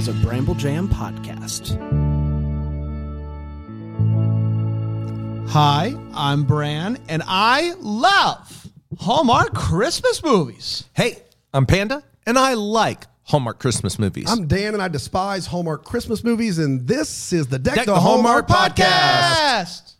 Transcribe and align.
is 0.00 0.08
a 0.08 0.14
Bramble 0.14 0.54
Jam 0.54 0.88
podcast. 0.88 1.76
Hi, 5.50 5.94
I'm 6.14 6.44
Bran, 6.44 6.96
and 7.10 7.22
I 7.26 7.74
love 7.80 8.66
Hallmark 8.98 9.52
Christmas 9.52 10.22
movies. 10.22 10.84
Hey, 10.94 11.18
I'm 11.52 11.66
Panda, 11.66 12.02
and 12.26 12.38
I 12.38 12.54
like 12.54 13.04
Hallmark 13.24 13.58
Christmas 13.58 13.98
movies. 13.98 14.24
I'm 14.30 14.46
Dan, 14.46 14.72
and 14.72 14.82
I 14.82 14.88
despise 14.88 15.44
Hallmark 15.44 15.84
Christmas 15.84 16.24
movies, 16.24 16.58
and 16.58 16.88
this 16.88 17.34
is 17.34 17.48
the 17.48 17.58
Deck, 17.58 17.74
Deck 17.74 17.84
the, 17.84 17.92
the 17.92 18.00
Hallmark, 18.00 18.48
Hallmark 18.48 18.76
podcast. 18.76 19.82
Podcast. 19.82 19.94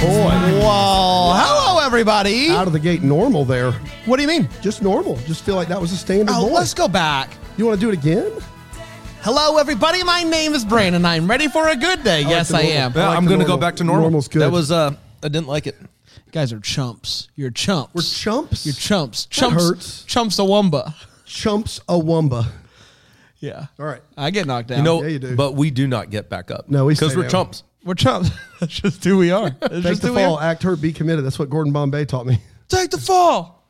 Boy, 0.00 0.06
Well, 0.08 1.34
hello 1.36 1.84
everybody. 1.86 2.48
out 2.48 2.66
of 2.66 2.72
the 2.72 2.78
gate, 2.78 3.02
normal 3.02 3.44
there. 3.44 3.72
What 4.06 4.16
do 4.16 4.22
you 4.22 4.28
mean? 4.28 4.48
Just 4.62 4.80
normal. 4.80 5.16
Just 5.26 5.44
feel 5.44 5.56
like 5.56 5.68
that 5.68 5.78
was 5.80 5.92
a 5.92 5.96
standard 5.96 6.34
Oh, 6.34 6.46
voice. 6.46 6.52
let's 6.54 6.74
go 6.74 6.88
back. 6.88 7.30
You 7.58 7.66
want 7.66 7.78
to 7.78 7.86
do 7.86 7.90
it 7.90 7.98
again? 7.98 8.32
Hello 9.20 9.58
everybody. 9.58 10.02
My 10.02 10.22
name 10.22 10.54
is 10.54 10.64
Brandon. 10.64 11.04
I'm 11.04 11.28
ready 11.28 11.48
for 11.48 11.68
a 11.68 11.76
good 11.76 12.02
day. 12.02 12.22
yes, 12.22 12.48
the 12.48 12.56
I 12.56 12.62
normal. 12.62 12.78
am. 12.78 12.92
I 12.92 12.94
yeah, 13.00 13.08
like 13.08 13.16
I'm 13.18 13.24
the 13.24 13.28
going 13.28 13.40
to 13.40 13.44
go 13.44 13.48
normal. 13.50 13.60
back 13.68 13.76
to 13.76 13.84
normal. 13.84 14.02
Normal's 14.04 14.28
good. 14.28 14.40
That 14.42 14.50
was 14.50 14.70
uh, 14.72 14.94
I 15.22 15.28
didn't 15.28 15.48
like 15.48 15.66
it. 15.66 15.76
You 15.80 16.32
guys 16.32 16.50
are 16.54 16.60
chumps. 16.60 17.28
You're 17.36 17.50
chumps. 17.50 17.92
We're 17.94 18.00
chumps. 18.02 18.64
You're 18.64 18.74
chumps. 18.74 19.26
Chumps. 19.26 19.62
hurts. 19.62 20.04
Chumps 20.04 20.38
a 20.38 20.42
wumba. 20.42 20.94
Chumps 21.26 21.78
a 21.88 21.94
wumba. 21.98 22.46
Yeah. 23.40 23.66
All 23.78 23.84
right. 23.86 24.00
I 24.16 24.30
get 24.30 24.46
knocked 24.46 24.68
down. 24.68 24.78
You 24.78 24.84
know, 24.84 25.02
Yeah, 25.02 25.08
you 25.08 25.18
do. 25.18 25.36
but 25.36 25.54
we 25.54 25.70
do 25.70 25.86
not 25.86 26.08
get 26.10 26.30
back 26.30 26.50
up. 26.50 26.70
No, 26.70 26.86
we 26.86 26.94
because 26.94 27.14
we're 27.14 27.22
down. 27.22 27.30
chumps. 27.30 27.64
We're 27.84 27.94
chumps. 27.94 28.30
That's 28.60 28.72
just 28.80 29.02
who 29.04 29.18
we 29.18 29.30
are. 29.30 29.50
That's 29.60 29.72
Take 29.74 29.82
just 29.84 30.02
the 30.02 30.08
who 30.08 30.14
we 30.14 30.20
fall, 30.22 30.36
are. 30.36 30.42
act 30.42 30.62
hurt, 30.62 30.80
be 30.80 30.92
committed. 30.92 31.24
That's 31.24 31.38
what 31.38 31.50
Gordon 31.50 31.72
Bombay 31.72 32.04
taught 32.04 32.26
me. 32.26 32.38
Take 32.68 32.90
the 32.90 32.98
fall. 32.98 33.68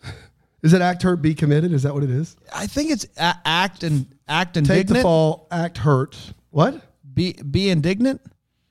Is 0.62 0.72
it 0.75 0.83
act 0.83 1.03
hurt, 1.03 1.22
be 1.22 1.34
committed? 1.34 1.72
Is 1.72 1.84
that 1.84 1.94
what 1.94 2.03
it 2.03 2.11
is? 2.11 2.36
I 2.55 2.66
think 2.66 2.91
it's 2.91 3.06
a- 3.16 3.36
act 3.47 3.83
and 3.83 4.06
act 4.28 4.56
and 4.58 4.66
Take 4.66 4.81
indignant. 4.83 4.98
the 4.98 5.03
fall, 5.03 5.48
act 5.50 5.78
hurt. 5.78 6.19
What? 6.50 6.83
Be 7.14 7.33
be 7.33 7.70
indignant. 7.70 8.20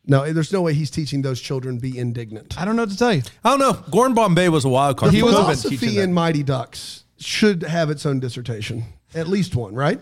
No, 0.05 0.31
there's 0.31 0.51
no 0.53 0.61
way 0.61 0.73
he's 0.73 0.89
teaching 0.91 1.21
those 1.21 1.39
children 1.41 1.77
be 1.79 1.97
indignant. 1.97 2.59
I 2.59 2.65
don't 2.65 2.75
know 2.75 2.83
what 2.83 2.91
to 2.91 2.97
tell 2.97 3.13
you. 3.13 3.21
I 3.43 3.49
don't 3.55 3.59
know. 3.59 3.73
Gordon 3.91 4.15
Bombay 4.15 4.49
was 4.49 4.65
a 4.65 4.69
wild 4.69 4.97
card. 4.97 5.11
The 5.11 5.17
He 5.17 5.21
could 5.21 5.33
have 5.33 5.47
been 5.47 5.55
philosophy 5.55 5.99
in. 5.99 6.13
Mighty 6.13 6.41
Ducks 6.43 7.03
should 7.17 7.63
have 7.63 7.89
its 7.89 8.05
own 8.05 8.19
dissertation, 8.19 8.85
at 9.13 9.27
least 9.27 9.55
one, 9.55 9.73
right? 9.75 9.99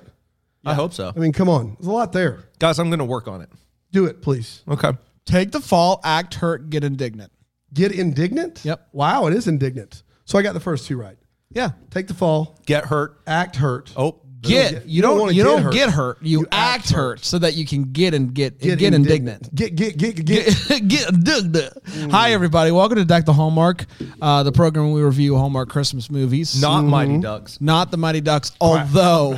I 0.65 0.73
hope 0.73 0.93
so, 0.93 1.13
I 1.15 1.19
mean, 1.19 1.31
come 1.31 1.47
on, 1.49 1.75
there's 1.79 1.87
a 1.87 1.91
lot 1.91 2.11
there. 2.11 2.39
guys. 2.59 2.77
I'm 2.79 2.89
going 2.89 2.99
to 2.99 3.05
work 3.05 3.27
on 3.29 3.41
it. 3.41 3.49
Do 3.93 4.05
it, 4.05 4.21
please. 4.21 4.61
Okay. 4.67 4.91
Take 5.27 5.51
the 5.51 5.61
fall. 5.61 6.01
Act 6.03 6.35
hurt. 6.35 6.69
Get 6.71 6.83
indignant. 6.83 7.31
Get 7.73 7.91
indignant. 7.91 8.65
Yep. 8.65 8.87
Wow, 8.93 9.27
it 9.27 9.33
is 9.33 9.47
indignant. 9.47 10.01
So 10.25 10.39
I 10.39 10.41
got 10.41 10.53
the 10.53 10.59
first 10.59 10.87
two 10.87 10.97
right. 10.97 11.17
Yeah. 11.51 11.71
Take 11.91 12.07
the 12.07 12.13
fall, 12.13 12.57
Get 12.65 12.85
hurt. 12.85 13.19
act 13.27 13.57
hurt. 13.57 13.93
Oh, 13.95 14.21
Get, 14.41 14.71
get- 14.71 14.85
you 14.85 15.01
don't 15.01 15.17
don't 15.17 15.33
you 15.35 15.43
don't 15.43 15.71
get 15.73 15.89
hurt. 15.89 16.19
You, 16.21 16.41
You 16.41 16.47
act, 16.51 16.91
hurt. 16.91 17.23
so 17.25 17.39
that 17.39 17.55
you 17.55 17.65
can 17.65 17.91
get 17.91 18.13
and 18.13 18.33
get 18.33 18.59
get, 18.59 18.77
Get, 18.77 18.93
indignant. 18.93 19.53
Get 19.55 19.75
get 19.75 19.97
get 19.97 20.15
get. 20.25 20.87
Get, 20.87 21.09
indignant. 21.09 21.73
Hi 22.11 22.33
everybody. 22.33 22.71
Welcome 22.71 22.97
to 22.97 23.05
Deck 23.05 23.25
the 23.25 23.33
Hallmark, 23.33 23.85
uh, 24.21 24.43
the 24.43 24.51
program 24.51 24.91
we 24.91 25.01
review 25.01 25.35
Hallmark 25.37 25.69
Christmas 25.69 26.11
movies. 26.11 26.61
not 26.61 26.81
Mm-hmm. 26.81 26.89
Mighty 26.89 27.17
Ducks. 27.17 27.59
not 27.61 27.89
the 27.89 27.97
Mighty 27.97 28.21
Ducks, 28.21 28.51
although 28.61 29.31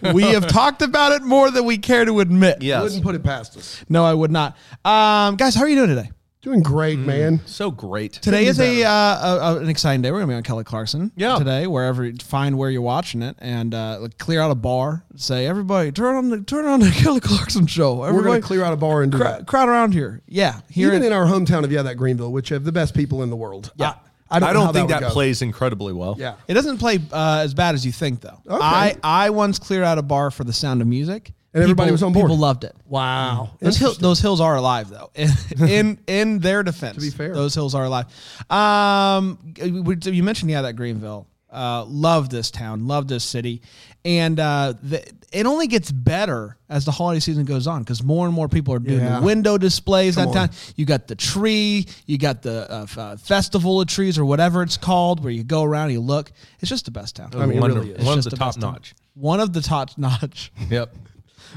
we 0.14 0.22
have 0.22 0.46
talked 0.48 0.80
about 0.82 1.12
it 1.12 1.22
more 1.22 1.50
than 1.50 1.64
we 1.66 1.76
care 1.76 2.04
to 2.06 2.20
admit. 2.20 2.62
Yes. 2.62 2.82
Wouldn't 2.82 3.02
put 3.02 3.14
it 3.14 3.22
past 3.22 3.56
us. 3.56 3.84
No, 3.88 4.04
I 4.04 4.14
would 4.14 4.30
not. 4.30 4.56
Um, 4.84 5.36
guys, 5.36 5.54
how 5.54 5.62
are 5.62 5.68
you 5.68 5.76
doing 5.76 5.88
today? 5.88 6.10
Doing 6.48 6.62
great, 6.62 6.98
man. 6.98 7.40
So 7.44 7.70
great. 7.70 8.14
Today 8.14 8.46
is 8.46 8.58
a, 8.58 8.82
uh, 8.82 8.90
a, 8.90 9.38
a 9.56 9.58
an 9.58 9.68
exciting 9.68 10.00
day. 10.00 10.10
We're 10.10 10.20
gonna 10.20 10.32
be 10.32 10.36
on 10.36 10.42
Kelly 10.42 10.64
Clarkson. 10.64 11.12
Yeah. 11.14 11.36
Today, 11.36 11.66
wherever 11.66 12.10
find 12.22 12.56
where 12.56 12.70
you're 12.70 12.80
watching 12.80 13.20
it, 13.20 13.36
and 13.38 13.74
uh, 13.74 13.98
like, 14.00 14.16
clear 14.16 14.40
out 14.40 14.50
a 14.50 14.54
bar. 14.54 15.04
Say 15.14 15.46
everybody, 15.46 15.92
turn 15.92 16.14
on 16.16 16.30
the 16.30 16.40
turn 16.40 16.64
on 16.64 16.80
the 16.80 16.90
Kelly 17.02 17.20
Clarkson 17.20 17.66
show. 17.66 17.96
We're 17.96 18.08
Everybody, 18.08 18.28
going 18.30 18.40
to 18.40 18.46
clear 18.46 18.64
out 18.64 18.72
a 18.72 18.76
bar 18.76 19.02
and 19.02 19.12
do 19.12 19.18
cra- 19.18 19.26
that. 19.26 19.46
crowd 19.46 19.68
around 19.68 19.92
here. 19.92 20.22
Yeah, 20.26 20.60
here 20.70 20.88
Even 20.88 21.02
in, 21.02 21.08
in 21.08 21.12
our 21.12 21.26
hometown 21.26 21.64
of 21.64 21.70
yeah, 21.70 21.82
that 21.82 21.96
Greenville, 21.98 22.32
which 22.32 22.48
have 22.48 22.64
the 22.64 22.72
best 22.72 22.94
people 22.94 23.22
in 23.22 23.28
the 23.28 23.36
world. 23.36 23.70
Yeah. 23.76 23.96
I, 24.30 24.36
I 24.36 24.40
don't, 24.40 24.48
I 24.48 24.52
know 24.52 24.58
don't 24.60 24.66
how 24.66 24.72
think 24.72 24.88
would 24.88 24.94
that 24.94 25.00
go. 25.00 25.10
plays 25.10 25.42
incredibly 25.42 25.92
well. 25.92 26.16
Yeah. 26.18 26.36
It 26.48 26.54
doesn't 26.54 26.78
play 26.78 26.98
uh, 27.12 27.40
as 27.44 27.52
bad 27.52 27.74
as 27.74 27.84
you 27.84 27.92
think, 27.92 28.20
though. 28.22 28.40
Okay. 28.46 28.58
I 28.62 28.96
I 29.02 29.30
once 29.30 29.58
cleared 29.58 29.84
out 29.84 29.98
a 29.98 30.02
bar 30.02 30.30
for 30.30 30.44
the 30.44 30.52
Sound 30.54 30.80
of 30.80 30.86
Music, 30.86 31.32
And 31.54 31.62
everybody 31.62 31.90
was 31.90 32.02
on 32.02 32.12
board. 32.12 32.26
People 32.26 32.36
loved 32.38 32.64
it. 32.64 32.76
Wow. 32.86 33.50
Those, 33.60 33.76
hill, 33.78 33.94
those 33.94 34.20
hills 34.20 34.40
are 34.40 34.56
alive, 34.56 34.90
though. 34.90 35.10
In 35.14 35.30
in, 35.68 35.98
in 36.06 36.38
their 36.40 36.62
defense, 36.62 36.96
to 36.96 37.00
be 37.00 37.10
fair. 37.10 37.32
those 37.34 37.54
hills 37.54 37.74
are 37.74 37.84
alive. 37.84 38.06
Um, 38.50 39.38
you 39.60 40.22
mentioned 40.22 40.50
yeah 40.50 40.62
that 40.62 40.74
Greenville. 40.74 41.26
Uh, 41.50 41.82
love 41.86 42.28
this 42.28 42.50
town, 42.50 42.86
love 42.86 43.08
this 43.08 43.24
city, 43.24 43.62
and 44.04 44.38
uh, 44.38 44.74
the, 44.82 45.02
it 45.32 45.46
only 45.46 45.66
gets 45.66 45.90
better 45.90 46.58
as 46.68 46.84
the 46.84 46.90
holiday 46.90 47.20
season 47.20 47.46
goes 47.46 47.66
on 47.66 47.82
because 47.82 48.02
more 48.02 48.26
and 48.26 48.34
more 48.34 48.48
people 48.50 48.74
are 48.74 48.78
doing 48.78 49.00
Yeah. 49.00 49.20
the 49.20 49.24
window 49.24 49.56
displays 49.56 50.16
Come 50.16 50.30
that 50.30 50.38
on. 50.38 50.48
time. 50.50 50.56
You 50.76 50.84
got 50.84 51.06
the 51.08 51.14
tree, 51.16 51.86
you 52.04 52.18
got 52.18 52.42
the 52.42 52.70
uh, 52.70 52.82
f- 52.82 52.98
uh, 52.98 53.16
festival 53.16 53.80
of 53.80 53.88
trees 53.88 54.18
or 54.18 54.26
whatever 54.26 54.62
it's 54.62 54.76
called, 54.76 55.24
where 55.24 55.32
you 55.32 55.42
go 55.42 55.62
around 55.62 55.84
and 55.84 55.92
you 55.94 56.00
look. 56.00 56.30
It's 56.60 56.68
just 56.68 56.84
the 56.84 56.90
best 56.90 57.16
town. 57.16 57.30
I 57.34 57.46
mean, 57.46 57.62
it 57.62 57.66
really 57.66 57.92
is. 57.92 57.96
It's 57.96 58.04
One 58.04 58.18
of 58.18 58.24
just 58.24 58.30
the 58.30 58.36
best 58.36 58.60
top 58.60 58.62
town. 58.62 58.72
notch. 58.74 58.94
One 59.14 59.40
of 59.40 59.54
the 59.54 59.62
top 59.62 59.88
notch. 59.96 60.52
Yep. 60.68 60.94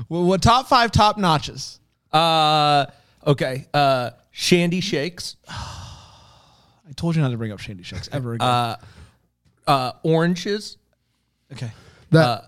Well, 0.09 0.23
what 0.25 0.41
top 0.41 0.67
five 0.67 0.91
top 0.91 1.17
notches? 1.17 1.79
Uh, 2.11 2.85
okay. 3.25 3.67
Uh, 3.73 4.11
Shandy 4.31 4.81
Shakes. 4.81 5.35
I 5.49 6.93
told 6.95 7.15
you 7.15 7.21
not 7.21 7.29
to 7.31 7.37
bring 7.37 7.51
up 7.51 7.59
Shandy 7.59 7.83
Shakes 7.83 8.09
ever 8.11 8.33
again. 8.35 8.75
Uh, 9.67 9.91
oranges. 10.03 10.77
okay. 11.53 11.71
That 12.11 12.25
Uh, 12.27 12.41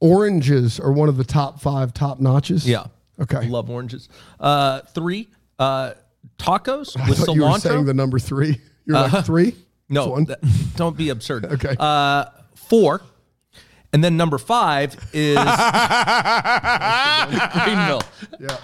oranges 0.00 0.80
are 0.80 0.90
one 0.92 1.08
of 1.08 1.16
the 1.16 1.24
top 1.24 1.60
five 1.60 1.94
top 1.94 2.20
notches. 2.20 2.66
Yeah. 2.68 2.86
Okay. 3.20 3.46
Love 3.48 3.70
oranges. 3.70 4.08
Uh, 4.40 4.80
three. 4.80 5.28
Uh, 5.58 5.92
tacos 6.38 6.98
I 7.00 7.08
with 7.08 7.18
thought 7.18 7.34
you 7.36 7.42
were 7.44 7.58
saying 7.58 7.84
the 7.84 7.94
number 7.94 8.18
three. 8.18 8.60
You're 8.86 8.96
like 8.98 9.24
three. 9.24 9.50
Just 9.52 9.60
No, 9.88 10.08
one? 10.08 10.24
that- 10.24 10.40
don't 10.76 10.96
be 10.96 11.10
absurd. 11.10 11.44
Okay. 11.52 11.76
Uh, 11.78 12.24
four. 12.54 13.02
And 13.94 14.04
then 14.04 14.16
number 14.18 14.36
five 14.38 14.94
is 15.14 15.36
Greenville. 17.64 18.02
yeah. 18.40 18.56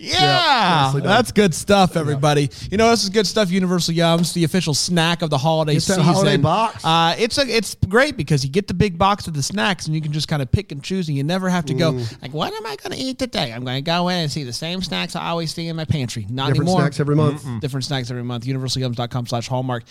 Yeah, 0.00 0.82
nicely 0.84 1.00
done. 1.00 1.08
that's 1.08 1.32
good 1.32 1.52
stuff, 1.54 1.96
everybody. 1.96 2.50
You 2.70 2.76
know, 2.76 2.88
this 2.90 3.02
is 3.02 3.08
good 3.08 3.26
stuff. 3.26 3.50
Universal 3.50 3.94
Yums, 3.94 4.32
the 4.32 4.44
official 4.44 4.72
snack 4.72 5.22
of 5.22 5.30
the 5.30 5.38
holiday 5.38 5.72
Get 5.72 5.82
that 5.82 5.86
season. 5.96 6.04
holiday 6.04 6.36
box. 6.36 6.84
Uh, 6.84 7.16
it's 7.18 7.36
a, 7.36 7.40
it's 7.48 7.74
great 7.88 8.16
because 8.16 8.44
you 8.44 8.50
get 8.50 8.68
the 8.68 8.74
big 8.74 8.96
box 8.96 9.26
of 9.26 9.34
the 9.34 9.42
snacks 9.42 9.86
and 9.86 9.96
you 9.96 10.00
can 10.00 10.12
just 10.12 10.28
kind 10.28 10.40
of 10.40 10.52
pick 10.52 10.70
and 10.70 10.84
choose, 10.84 11.08
and 11.08 11.16
you 11.16 11.24
never 11.24 11.48
have 11.48 11.64
to 11.66 11.74
go 11.74 11.94
Mm. 11.94 12.22
like, 12.22 12.32
"What 12.32 12.52
am 12.54 12.64
I 12.64 12.76
going 12.76 12.92
to 12.92 12.98
eat 13.02 13.18
today?" 13.18 13.52
I'm 13.52 13.64
going 13.64 13.76
to 13.76 13.82
go 13.82 14.08
in 14.08 14.18
and 14.18 14.30
see 14.30 14.44
the 14.44 14.52
same 14.52 14.82
snacks 14.82 15.16
I 15.16 15.30
always 15.30 15.52
see 15.52 15.66
in 15.66 15.74
my 15.74 15.84
pantry. 15.84 16.26
Not 16.30 16.48
Different 16.48 16.68
anymore. 16.68 16.80
snacks 16.82 17.00
every 17.00 17.16
month. 17.16 17.44
Different 17.60 17.84
snacks 17.84 18.08
every 18.10 18.22
month. 18.22 18.44
UniversalYums.com 18.44 19.26
slash 19.26 19.48
Hallmark 19.48 19.82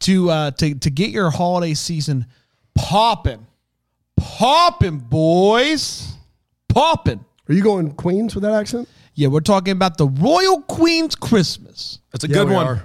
to 0.00 0.30
uh, 0.30 0.50
to 0.52 0.74
to 0.74 0.90
get 0.90 1.10
your 1.10 1.30
holiday 1.30 1.74
season 1.74 2.26
popping, 2.74 3.46
popping, 4.22 4.98
boys, 4.98 6.14
popping. 6.68 7.24
Are 7.48 7.54
you 7.54 7.62
going 7.62 7.90
Queens 7.92 8.34
with 8.34 8.42
that 8.44 8.52
accent? 8.52 8.88
Yeah, 9.14 9.28
we're 9.28 9.40
talking 9.40 9.72
about 9.72 9.98
the 9.98 10.06
Royal 10.06 10.62
Queen's 10.62 11.14
Christmas. 11.14 11.98
That's 12.12 12.24
a 12.24 12.28
Yeah, 12.28 12.34
good 12.34 12.48
we 12.48 12.54
one. 12.54 12.66
are. 12.66 12.84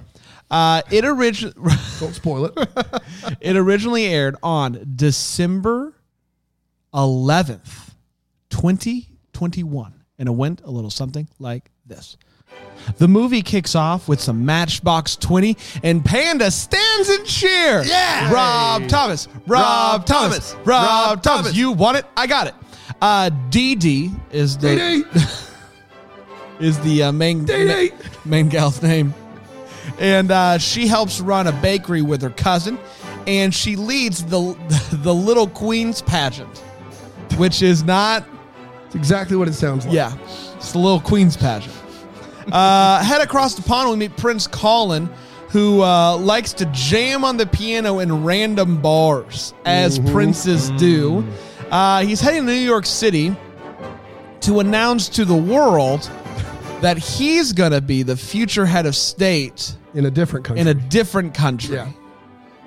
Uh, 0.50 0.82
it 0.90 1.04
origin 1.04 1.52
Don't 2.00 2.14
spoil 2.14 2.46
it. 2.46 2.52
it 3.40 3.56
originally 3.56 4.06
aired 4.06 4.36
on 4.42 4.92
December 4.96 5.94
eleventh, 6.92 7.94
twenty 8.50 9.08
twenty 9.32 9.62
one, 9.62 10.04
and 10.18 10.28
it 10.28 10.32
went 10.32 10.62
a 10.64 10.70
little 10.70 10.90
something 10.90 11.28
like 11.38 11.70
this. 11.86 12.16
The 12.96 13.06
movie 13.08 13.42
kicks 13.42 13.74
off 13.74 14.08
with 14.08 14.20
some 14.20 14.44
Matchbox 14.46 15.16
20, 15.16 15.56
and 15.82 16.04
Panda 16.04 16.50
stands 16.50 17.10
in 17.10 17.24
cheer. 17.24 17.82
Yeah! 17.84 18.32
Rob 18.32 18.88
Thomas. 18.88 19.28
Rob, 19.46 19.60
Rob 20.00 20.06
Thomas. 20.06 20.52
Thomas. 20.52 20.66
Rob, 20.66 20.66
Rob 20.66 21.22
Thomas. 21.22 21.42
Thomas. 21.46 21.56
You 21.56 21.72
want 21.72 21.98
it? 21.98 22.06
I 22.16 22.26
got 22.26 22.46
it. 22.48 22.54
Uh, 23.00 23.30
DD 23.50 24.18
is 24.32 24.56
the 24.58 25.04
is 26.60 26.78
the 26.80 27.04
uh, 27.04 27.12
main 27.12 27.44
Dee-dee. 27.44 27.92
main 28.24 28.48
gal's 28.48 28.82
name, 28.82 29.14
and 29.98 30.30
uh, 30.30 30.58
she 30.58 30.86
helps 30.88 31.20
run 31.20 31.46
a 31.46 31.52
bakery 31.52 32.02
with 32.02 32.20
her 32.22 32.30
cousin, 32.30 32.78
and 33.26 33.54
she 33.54 33.76
leads 33.76 34.24
the 34.24 34.56
the 34.92 35.14
Little 35.14 35.46
Queens 35.46 36.02
pageant, 36.02 36.58
which 37.36 37.62
is 37.62 37.84
not 37.84 38.24
It's 38.86 38.96
exactly 38.96 39.36
what 39.36 39.46
it 39.46 39.54
sounds 39.54 39.84
like. 39.86 39.94
yeah, 39.94 40.16
it's 40.56 40.72
the 40.72 40.78
Little 40.78 41.00
Queens 41.00 41.36
pageant. 41.36 41.74
Uh, 42.52 43.02
head 43.02 43.20
across 43.20 43.54
the 43.54 43.62
pond, 43.62 43.90
we 43.90 43.96
meet 43.96 44.16
Prince 44.16 44.46
Colin, 44.46 45.08
who 45.50 45.82
uh, 45.82 46.16
likes 46.16 46.52
to 46.54 46.66
jam 46.66 47.24
on 47.24 47.36
the 47.36 47.46
piano 47.46 47.98
in 47.98 48.24
random 48.24 48.80
bars, 48.80 49.54
as 49.64 49.98
princes 49.98 50.70
do. 50.72 51.26
Uh, 51.70 52.02
he's 52.04 52.20
heading 52.20 52.46
to 52.46 52.52
New 52.52 52.58
York 52.58 52.86
City 52.86 53.34
to 54.40 54.60
announce 54.60 55.08
to 55.10 55.24
the 55.24 55.36
world 55.36 56.10
that 56.80 56.96
he's 56.96 57.52
going 57.52 57.72
to 57.72 57.80
be 57.80 58.02
the 58.02 58.16
future 58.16 58.64
head 58.64 58.86
of 58.86 58.94
state 58.94 59.74
in 59.94 60.06
a 60.06 60.10
different 60.10 60.44
country. 60.44 60.60
in 60.60 60.68
a 60.68 60.74
different 60.74 61.34
country. 61.34 61.76
Yeah. 61.76 61.90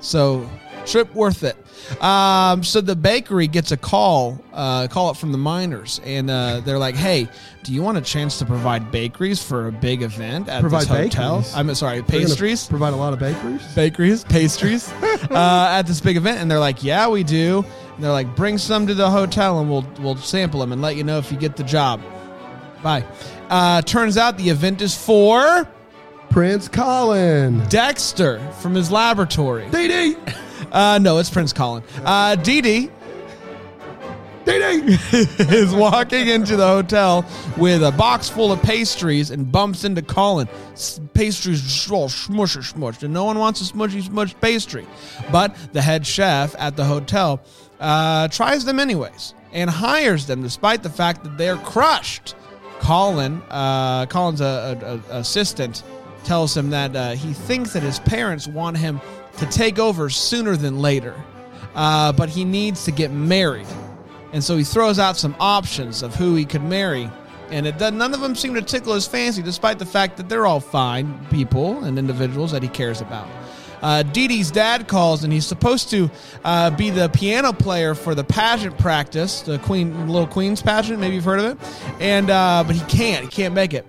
So 0.02 0.50
trip 0.86 1.14
worth 1.14 1.44
it. 1.44 1.56
Um, 2.02 2.64
so 2.64 2.80
the 2.82 2.96
bakery 2.96 3.48
gets 3.48 3.72
a 3.72 3.78
call, 3.78 4.42
uh, 4.54 4.88
call 4.88 5.10
up 5.10 5.18
from 5.18 5.32
the 5.32 5.38
miners, 5.38 6.00
and 6.06 6.30
uh, 6.30 6.62
they're 6.62 6.78
like, 6.78 6.96
"Hey, 6.96 7.28
do 7.64 7.74
you 7.74 7.82
want 7.82 7.98
a 7.98 8.02
chance 8.02 8.40
to 8.40 8.46
provide 8.46 8.92
bakeries 8.92 9.42
for 9.44 9.68
a 9.68 9.72
big 9.72 10.02
event 10.02 10.48
at 10.48 10.62
Provide 10.62 10.82
this 10.82 10.88
hotel? 10.90 11.38
bakeries? 11.40 11.56
I'm 11.56 11.76
sorry, 11.76 12.02
pastries." 12.02 12.68
Provide 12.68 12.94
a 12.94 12.98
lot 12.98 13.14
of 13.14 13.20
bakeries. 13.20 13.62
bakeries, 13.76 14.24
pastries 14.24 14.92
uh, 15.32 15.68
at 15.72 15.84
this 15.84 16.00
big 16.00 16.18
event, 16.18 16.40
and 16.40 16.50
they're 16.50 16.60
like, 16.60 16.84
"Yeah, 16.84 17.08
we 17.10 17.24
do." 17.24 17.66
And 17.96 18.04
they're 18.04 18.12
like, 18.12 18.36
"Bring 18.36 18.58
some 18.58 18.88
to 18.88 18.94
the 18.94 19.10
hotel, 19.10 19.60
and 19.60 19.70
we'll 19.70 19.86
we'll 20.00 20.18
sample 20.18 20.60
them 20.62 20.72
and 20.72 20.82
let 20.82 20.96
you 20.96 21.04
know 21.04 21.18
if 21.18 21.32
you 21.32 21.38
get 21.38 21.58
the 21.58 21.64
job." 21.64 22.02
Bye. 22.84 23.04
Uh, 23.50 23.82
turns 23.82 24.18
out 24.18 24.38
the 24.38 24.50
event 24.50 24.82
is 24.82 24.96
for 24.96 25.68
Prince 26.32 26.68
Colin. 26.70 27.60
Dexter 27.68 28.40
from 28.62 28.74
his 28.74 28.90
laboratory. 28.92 29.70
Dee 29.70 29.88
Dee. 29.88 30.16
Uh, 30.72 31.00
no, 31.02 31.18
it's 31.18 31.30
Prince 31.30 31.52
Colin. 31.52 31.84
Uh, 32.06 32.36
Dee 32.36 32.62
Dee 32.62 32.90
Dee 34.46 34.60
Dee. 34.60 34.94
is 35.12 35.74
walking 35.74 36.28
into 36.30 36.56
the 36.56 36.66
hotel 36.66 37.26
with 37.58 37.84
a 37.84 37.92
box 37.92 38.30
full 38.30 38.54
of 38.54 38.62
pastries 38.62 39.32
and 39.32 39.52
bumps 39.52 39.84
into 39.84 40.02
Colin. 40.02 40.48
S- 40.74 41.02
Pastries 41.14 41.62
just 41.62 41.92
all 41.92 42.08
smusher 42.08 42.62
smushed, 42.64 43.04
and 43.04 43.14
no 43.14 43.26
one 43.26 43.38
wants 43.38 43.60
a 43.60 43.74
smushy 43.74 44.02
smushed 44.02 44.40
pastry. 44.40 44.86
But 45.30 45.58
the 45.74 45.82
head 45.82 46.06
chef 46.08 46.56
at 46.58 46.78
the 46.78 46.86
hotel 46.86 47.42
uh, 47.82 48.30
tries 48.30 48.64
them 48.64 48.80
anyways 48.80 49.34
and 49.52 49.70
hires 49.70 50.28
them 50.28 50.42
despite 50.42 50.84
the 50.84 50.90
fact 50.90 51.24
that 51.26 51.38
they're 51.38 51.58
crushed. 51.58 52.36
Colin, 52.80 53.42
uh, 53.50 54.06
Colin's 54.06 54.42
a, 54.42 55.02
a, 55.12 55.16
a 55.16 55.20
assistant, 55.20 55.84
tells 56.24 56.56
him 56.56 56.70
that 56.72 56.96
uh, 56.96 57.12
he 57.12 57.34
thinks 57.34 57.74
that 57.74 57.84
his 57.84 58.00
parents 58.00 58.48
want 58.48 58.78
him 58.78 59.02
to 59.38 59.46
take 59.48 59.80
over 59.80 60.10
sooner 60.10 60.56
than 60.56 60.80
later, 60.80 61.16
uh, 61.76 62.12
but 62.12 62.30
he 62.30 62.46
needs 62.46 62.86
to 62.86 62.92
get 62.92 63.12
married. 63.12 63.68
And 64.34 64.44
so 64.44 64.58
he 64.58 64.64
throws 64.64 65.00
out 65.00 65.18
some 65.18 65.36
options 65.40 66.04
of 66.04 66.16
who 66.16 66.36
he 66.36 66.46
could 66.46 66.64
marry. 66.64 67.10
And 67.50 67.68
it 67.68 67.78
does, 67.78 67.92
none 67.92 68.14
of 68.14 68.22
them 68.22 68.34
seem 68.36 68.54
to 68.54 68.62
tickle 68.62 68.94
his 68.94 69.06
fancy, 69.06 69.42
despite 69.42 69.78
the 69.78 69.86
fact 69.86 70.18
that 70.18 70.30
they're 70.30 70.46
all 70.46 70.62
fine 70.62 71.26
people 71.30 71.84
and 71.84 72.00
individuals 72.00 72.52
that 72.52 72.64
he 72.64 72.70
cares 72.70 73.02
about. 73.02 73.28
Uh, 73.82 74.04
Dee 74.04 74.28
Dee's 74.28 74.52
dad 74.52 74.88
calls, 74.88 75.24
and 75.24 75.34
he's 75.34 75.46
supposed 75.46 75.90
to 75.90 76.10
uh, 76.46 76.70
be 76.70 76.92
the 76.92 77.10
piano 77.10 77.52
player 77.52 77.96
for 77.96 78.14
the 78.14 78.24
pageant 78.24 78.78
practice, 78.78 79.42
the 79.42 79.58
Queen, 79.60 80.08
Little 80.08 80.28
Queen's 80.28 80.62
pageant. 80.62 81.00
Maybe 81.00 81.16
you've 81.16 81.26
heard 81.26 81.40
of 81.40 81.46
it. 81.46 81.58
And 82.00 82.30
uh, 82.30 82.64
but 82.66 82.76
he 82.76 82.82
can't. 82.86 83.26
He 83.26 83.30
can't 83.30 83.56
make 83.56 83.74
it. 83.74 83.86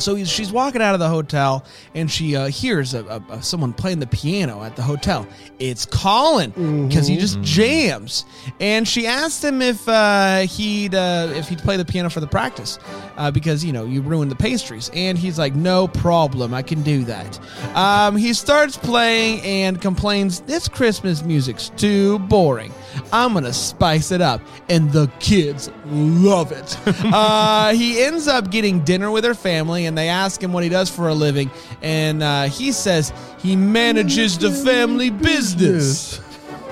So 0.00 0.14
he's, 0.14 0.28
she's 0.30 0.50
walking 0.52 0.82
out 0.82 0.94
of 0.94 1.00
the 1.00 1.08
hotel 1.08 1.64
and 1.94 2.10
she 2.10 2.36
uh, 2.36 2.46
hears 2.48 2.94
a, 2.94 3.04
a, 3.04 3.34
a- 3.34 3.42
someone 3.42 3.72
playing 3.72 4.00
the 4.00 4.06
piano 4.06 4.62
at 4.62 4.76
the 4.76 4.82
hotel. 4.82 5.26
It's 5.58 5.84
Colin 5.86 6.86
because 6.88 7.06
he 7.06 7.16
just 7.16 7.40
jams. 7.42 8.24
And 8.60 8.86
she 8.88 9.06
asked 9.06 9.44
him 9.44 9.62
if 9.62 9.88
uh, 9.88 10.40
he'd 10.40 10.94
uh, 10.94 11.28
if 11.34 11.48
he'd 11.48 11.58
play 11.60 11.76
the 11.76 11.84
piano 11.84 12.08
for 12.10 12.20
the 12.20 12.26
practice 12.26 12.78
uh, 13.16 13.30
because 13.30 13.64
you 13.64 13.72
know 13.72 13.84
you 13.84 14.00
ruined 14.02 14.30
the 14.30 14.36
pastries. 14.36 14.90
And 14.94 15.16
he's 15.18 15.38
like, 15.38 15.54
no 15.54 15.86
problem, 15.88 16.54
I 16.54 16.62
can 16.62 16.82
do 16.82 17.04
that. 17.04 17.38
Um, 17.76 18.16
he 18.16 18.32
starts 18.32 18.76
playing 18.76 19.40
and 19.42 19.80
complains, 19.80 20.40
this 20.40 20.68
Christmas 20.68 21.22
music's 21.22 21.68
too 21.70 22.18
boring. 22.20 22.72
I'm 23.12 23.34
gonna 23.34 23.52
spice 23.52 24.10
it 24.12 24.20
up, 24.20 24.40
and 24.68 24.90
the 24.92 25.08
kids 25.20 25.70
love 25.86 26.52
it. 26.52 26.76
uh, 27.12 27.72
he 27.74 28.02
ends 28.02 28.26
up 28.28 28.50
getting 28.50 28.80
dinner 28.80 29.10
with 29.10 29.24
her 29.24 29.34
family, 29.34 29.86
and 29.90 29.98
they 29.98 30.08
ask 30.08 30.40
him 30.40 30.52
what 30.52 30.62
he 30.62 30.70
does 30.70 30.88
for 30.88 31.08
a 31.08 31.14
living, 31.14 31.50
and 31.82 32.22
uh, 32.22 32.44
he 32.44 32.70
says 32.70 33.12
he 33.40 33.56
manages 33.56 34.38
the 34.38 34.52
family 34.52 35.10
business. 35.10 36.20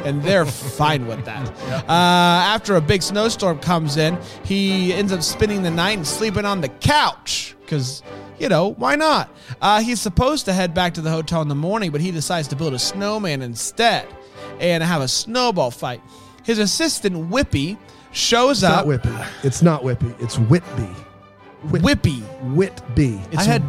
And 0.05 0.23
they're 0.23 0.47
fine 0.47 1.09
with 1.09 1.25
that. 1.25 1.53
Uh, 1.89 1.93
after 2.55 2.77
a 2.77 2.81
big 2.81 3.03
snowstorm 3.03 3.59
comes 3.59 3.97
in, 3.97 4.17
he 4.45 4.93
ends 4.93 5.11
up 5.13 5.23
spending 5.23 5.63
the 5.63 5.71
night 5.71 5.97
and 5.97 6.07
sleeping 6.07 6.45
on 6.45 6.61
the 6.61 6.69
couch 6.69 7.57
because 7.61 8.03
you 8.39 8.49
know, 8.49 8.75
why 8.75 8.95
not? 8.95 9.31
Uh, 9.61 9.81
he's 9.81 10.01
supposed 10.01 10.45
to 10.45 10.53
head 10.53 10.73
back 10.73 10.95
to 10.95 11.01
the 11.01 11.11
hotel 11.11 11.43
in 11.43 11.49
the 11.49 11.55
morning, 11.55 11.91
but 11.91 12.01
he 12.01 12.11
decides 12.11 12.47
to 12.49 12.57
build 12.57 12.75
a 12.75 12.79
snowman 12.79 13.43
instead 13.43 14.07
and 14.61 14.83
have 14.83 15.03
a 15.03 15.09
snowball 15.09 15.71
fight. 15.71 16.01
His 16.45 16.59
assistant, 16.59 17.31
Whippy, 17.31 17.77
shows 18.13 18.63
It's 18.63 18.71
not 18.71 18.79
up. 18.81 18.87
Whippy. 18.87 19.27
It's 19.45 19.63
not 19.63 19.83
Whippy. 19.83 20.15
It's 20.23 20.39
Whitby. 20.39 20.89
Whit- 21.71 21.83
Whippy. 21.83 22.21
Whitby. 22.55 23.21
It's 23.33 23.39
I 23.43 23.45
had 23.45 23.63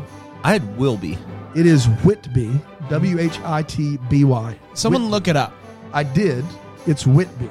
I 0.43 0.53
had 0.53 0.77
Wilby. 0.77 1.17
It 1.55 1.65
is 1.65 1.85
Whitby. 2.03 2.61
W 2.89 3.19
H 3.19 3.39
I 3.43 3.63
T 3.63 3.97
B 4.09 4.23
Y. 4.23 4.57
someone 4.73 5.03
Whit- 5.03 5.11
look 5.11 5.27
it 5.27 5.35
up. 5.35 5.53
I 5.93 6.03
did. 6.03 6.45
It's 6.87 7.05
Whitby. 7.05 7.49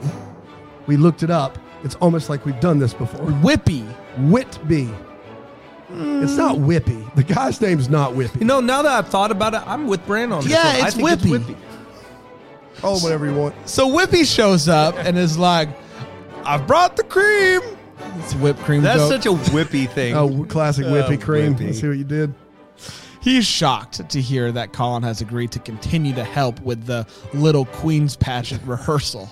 We 0.86 0.96
looked 0.96 1.22
it 1.22 1.30
up. 1.30 1.58
It's 1.84 1.94
almost 1.96 2.28
like 2.28 2.44
we've 2.44 2.58
done 2.60 2.78
this 2.78 2.94
before. 2.94 3.26
Whippy. 3.26 3.84
Whitby. 4.30 4.90
It's 5.90 6.36
not 6.36 6.56
hmm. 6.56 6.68
Whippy. 6.68 7.14
The 7.14 7.22
guy's 7.22 7.60
name's 7.60 7.88
not 7.88 8.12
Whippy. 8.12 8.40
You 8.40 8.46
know, 8.46 8.60
now 8.60 8.82
that 8.82 8.92
I've 8.92 9.08
thought 9.08 9.30
about 9.30 9.54
it, 9.54 9.62
I'm 9.66 9.86
with 9.86 10.04
Brand 10.06 10.32
on 10.32 10.42
this 10.42 10.52
Yeah, 10.52 10.64
one. 10.74 10.82
I 10.82 10.86
it's 10.86 10.96
think 10.96 11.08
Whippy. 11.08 11.56
Call 12.76 12.96
him 12.96 13.02
whatever 13.02 13.26
you 13.26 13.34
want. 13.34 13.54
So 13.68 13.88
Whippy 13.88 14.24
shows 14.24 14.68
up 14.68 14.96
and 14.98 15.16
is 15.16 15.38
like, 15.38 15.68
I've 16.44 16.66
brought 16.66 16.96
the 16.96 17.04
cream." 17.04 17.60
It's 18.18 18.34
whipped 18.34 18.60
cream. 18.60 18.82
That's 18.82 19.00
joke. 19.00 19.22
such 19.22 19.26
a 19.26 19.30
whippy 19.50 19.88
thing. 19.88 20.14
Oh, 20.14 20.44
classic 20.44 20.86
Whippy 20.86 21.20
cream. 21.20 21.54
Whippy. 21.54 21.66
Let's 21.66 21.80
see 21.80 21.88
what 21.88 21.98
you 21.98 22.04
did. 22.04 22.34
He's 23.20 23.46
shocked 23.46 24.08
to 24.08 24.20
hear 24.20 24.52
that 24.52 24.72
Colin 24.72 25.02
has 25.02 25.20
agreed 25.20 25.50
to 25.52 25.58
continue 25.58 26.14
to 26.14 26.24
help 26.24 26.60
with 26.60 26.86
the 26.86 27.06
Little 27.34 27.64
Queen's 27.66 28.16
pageant 28.16 28.62
rehearsal. 28.64 29.28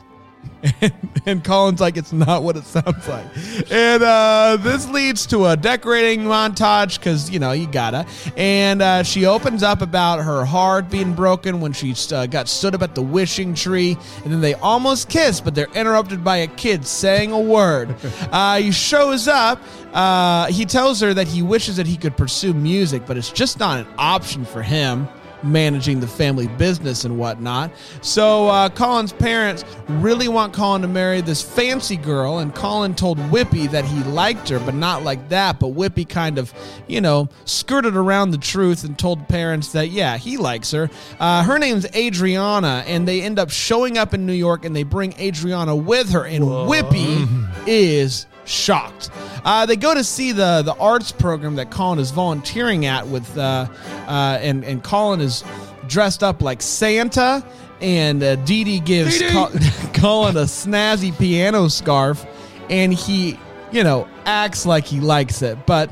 And, 0.80 0.92
and 1.26 1.44
Colin's 1.44 1.80
like, 1.80 1.96
it's 1.96 2.12
not 2.12 2.42
what 2.42 2.56
it 2.56 2.64
sounds 2.64 3.06
like. 3.08 3.26
And 3.70 4.02
uh, 4.02 4.56
this 4.60 4.88
leads 4.88 5.26
to 5.26 5.46
a 5.46 5.56
decorating 5.56 6.20
montage 6.20 6.98
because, 6.98 7.30
you 7.30 7.38
know, 7.38 7.52
you 7.52 7.66
gotta. 7.66 8.06
And 8.36 8.82
uh, 8.82 9.02
she 9.02 9.26
opens 9.26 9.62
up 9.62 9.82
about 9.82 10.22
her 10.24 10.44
heart 10.44 10.90
being 10.90 11.14
broken 11.14 11.60
when 11.60 11.72
she 11.72 11.94
uh, 12.12 12.26
got 12.26 12.48
stood 12.48 12.74
up 12.74 12.82
at 12.82 12.94
the 12.94 13.02
wishing 13.02 13.54
tree. 13.54 13.96
And 14.24 14.32
then 14.32 14.40
they 14.40 14.54
almost 14.54 15.08
kiss, 15.08 15.40
but 15.40 15.54
they're 15.54 15.72
interrupted 15.74 16.22
by 16.22 16.38
a 16.38 16.46
kid 16.46 16.86
saying 16.86 17.32
a 17.32 17.40
word. 17.40 17.94
Uh, 18.32 18.58
he 18.58 18.72
shows 18.72 19.28
up. 19.28 19.60
Uh, 19.92 20.46
he 20.46 20.64
tells 20.64 21.00
her 21.00 21.14
that 21.14 21.26
he 21.28 21.42
wishes 21.42 21.76
that 21.76 21.86
he 21.86 21.96
could 21.96 22.16
pursue 22.16 22.52
music, 22.52 23.02
but 23.06 23.16
it's 23.16 23.30
just 23.30 23.58
not 23.58 23.78
an 23.80 23.86
option 23.98 24.44
for 24.44 24.62
him 24.62 25.08
managing 25.42 26.00
the 26.00 26.06
family 26.06 26.48
business 26.48 27.04
and 27.04 27.18
whatnot. 27.18 27.70
So 28.00 28.48
uh, 28.48 28.68
Colin's 28.70 29.12
parents 29.12 29.64
really 29.88 30.28
want 30.28 30.52
Colin 30.52 30.82
to 30.82 30.88
marry 30.88 31.20
this 31.20 31.42
fancy 31.42 31.96
girl, 31.96 32.38
and 32.38 32.54
Colin 32.54 32.94
told 32.94 33.18
Whippy 33.18 33.70
that 33.70 33.84
he 33.84 34.02
liked 34.04 34.48
her, 34.48 34.58
but 34.58 34.74
not 34.74 35.02
like 35.02 35.28
that. 35.28 35.58
But 35.60 35.74
Whippy 35.74 36.08
kind 36.08 36.38
of, 36.38 36.52
you 36.86 37.00
know, 37.00 37.28
skirted 37.44 37.96
around 37.96 38.30
the 38.30 38.38
truth 38.38 38.84
and 38.84 38.98
told 38.98 39.28
parents 39.28 39.72
that 39.72 39.88
yeah, 39.88 40.16
he 40.16 40.36
likes 40.36 40.70
her. 40.72 40.90
Uh, 41.18 41.42
her 41.42 41.58
name's 41.58 41.86
Adriana, 41.94 42.84
and 42.86 43.06
they 43.06 43.22
end 43.22 43.38
up 43.38 43.50
showing 43.50 43.98
up 43.98 44.14
in 44.14 44.26
New 44.26 44.32
York, 44.32 44.64
and 44.64 44.74
they 44.74 44.82
bring 44.82 45.14
Adriana 45.18 45.74
with 45.74 46.10
her, 46.10 46.24
and 46.24 46.44
Whippy 46.44 47.26
is 47.66 48.26
shocked. 48.46 49.10
Uh, 49.44 49.66
they 49.66 49.76
go 49.76 49.94
to 49.94 50.02
see 50.04 50.32
the 50.32 50.62
the 50.62 50.74
arts 50.78 51.12
program 51.12 51.56
that 51.56 51.70
Colin 51.70 51.98
is 51.98 52.10
volunteering 52.10 52.86
at 52.86 53.06
with, 53.06 53.36
uh, 53.36 53.66
uh, 54.06 54.38
and 54.40 54.64
and 54.64 54.82
Colin 54.82 55.20
is 55.20 55.44
dressed 55.88 56.22
up 56.22 56.42
like 56.42 56.62
Santa, 56.62 57.44
and 57.80 58.22
uh, 58.22 58.36
Dee 58.36 58.64
Dee 58.64 58.80
gives 58.80 59.18
Dee 59.18 59.26
Dee! 59.26 59.32
Col- 59.32 59.50
Colin 59.94 60.36
a 60.36 60.42
snazzy 60.42 61.16
piano 61.16 61.68
scarf, 61.68 62.24
and 62.70 62.92
he, 62.92 63.38
you 63.72 63.84
know, 63.84 64.08
acts 64.24 64.64
like 64.66 64.84
he 64.84 65.00
likes 65.00 65.42
it, 65.42 65.66
but. 65.66 65.90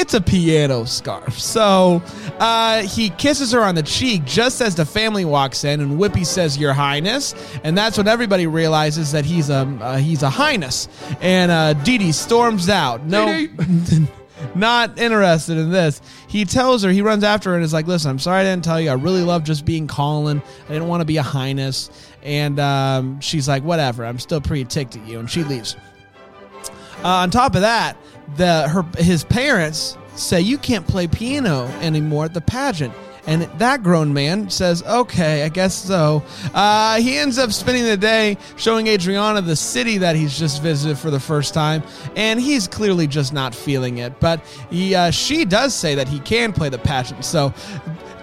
It's 0.00 0.14
a 0.14 0.20
piano 0.20 0.84
scarf. 0.84 1.38
So 1.48 2.02
uh, 2.38 2.82
he 2.82 3.10
kisses 3.10 3.50
her 3.52 3.62
on 3.62 3.74
the 3.74 3.82
cheek 3.82 4.24
just 4.24 4.60
as 4.60 4.74
the 4.76 4.84
family 4.84 5.24
walks 5.24 5.64
in, 5.64 5.80
and 5.80 5.98
Whippy 5.98 6.24
says, 6.24 6.56
"Your 6.56 6.72
Highness," 6.72 7.34
and 7.64 7.76
that's 7.76 7.96
when 7.98 8.06
everybody 8.06 8.46
realizes 8.46 9.12
that 9.12 9.24
he's 9.24 9.50
a 9.50 9.66
uh, 9.80 9.96
he's 9.96 10.22
a 10.22 10.30
highness. 10.30 10.88
And 11.20 11.50
uh, 11.50 11.72
Dee 11.72 11.98
Dee 11.98 12.12
storms 12.12 12.68
out. 12.68 13.04
No, 13.04 13.46
not 14.54 14.98
interested 14.98 15.56
in 15.56 15.70
this. 15.70 16.00
He 16.28 16.44
tells 16.44 16.84
her 16.84 16.90
he 16.90 17.02
runs 17.02 17.24
after 17.24 17.50
her 17.50 17.56
and 17.56 17.64
is 17.64 17.72
like, 17.72 17.86
"Listen, 17.86 18.10
I'm 18.10 18.18
sorry 18.18 18.42
I 18.42 18.44
didn't 18.44 18.64
tell 18.64 18.80
you. 18.80 18.90
I 18.90 18.94
really 18.94 19.22
love 19.22 19.42
just 19.42 19.64
being 19.64 19.88
Colin. 19.88 20.42
I 20.68 20.72
didn't 20.72 20.86
want 20.88 21.00
to 21.00 21.06
be 21.06 21.16
a 21.16 21.22
highness." 21.22 21.90
And 22.22 22.60
um, 22.60 23.20
she's 23.20 23.48
like, 23.48 23.64
"Whatever. 23.64 24.04
I'm 24.04 24.18
still 24.18 24.40
pretty 24.40 24.64
ticked 24.66 24.96
at 24.96 25.06
you," 25.08 25.18
and 25.18 25.28
she 25.30 25.42
leaves. 25.42 25.76
Uh, 27.02 27.08
on 27.08 27.30
top 27.30 27.54
of 27.54 27.60
that, 27.62 27.96
the 28.36 28.68
her 28.68 28.84
his 29.02 29.24
parents 29.24 29.96
say 30.14 30.40
you 30.40 30.58
can't 30.58 30.86
play 30.86 31.06
piano 31.06 31.66
anymore 31.80 32.24
at 32.24 32.34
the 32.34 32.40
pageant, 32.40 32.92
And 33.28 33.42
that 33.58 33.82
grown 33.82 34.14
man 34.14 34.48
says, 34.48 34.82
okay, 34.84 35.44
I 35.44 35.50
guess 35.50 35.74
so. 35.74 36.22
Uh, 36.54 36.98
he 36.98 37.18
ends 37.18 37.36
up 37.36 37.52
spending 37.52 37.84
the 37.84 37.96
day 37.98 38.38
showing 38.56 38.86
Adriana 38.86 39.42
the 39.42 39.54
city 39.54 39.98
that 39.98 40.16
he's 40.16 40.38
just 40.38 40.62
visited 40.62 40.96
for 40.96 41.10
the 41.10 41.20
first 41.20 41.52
time, 41.52 41.82
and 42.16 42.40
he's 42.40 42.66
clearly 42.66 43.06
just 43.06 43.34
not 43.34 43.54
feeling 43.54 43.98
it. 43.98 44.18
But 44.18 44.40
he, 44.70 44.94
uh, 44.94 45.10
she 45.10 45.44
does 45.44 45.74
say 45.74 45.94
that 45.96 46.08
he 46.08 46.20
can 46.20 46.54
play 46.54 46.70
the 46.70 46.78
pageant, 46.78 47.22
so 47.22 47.52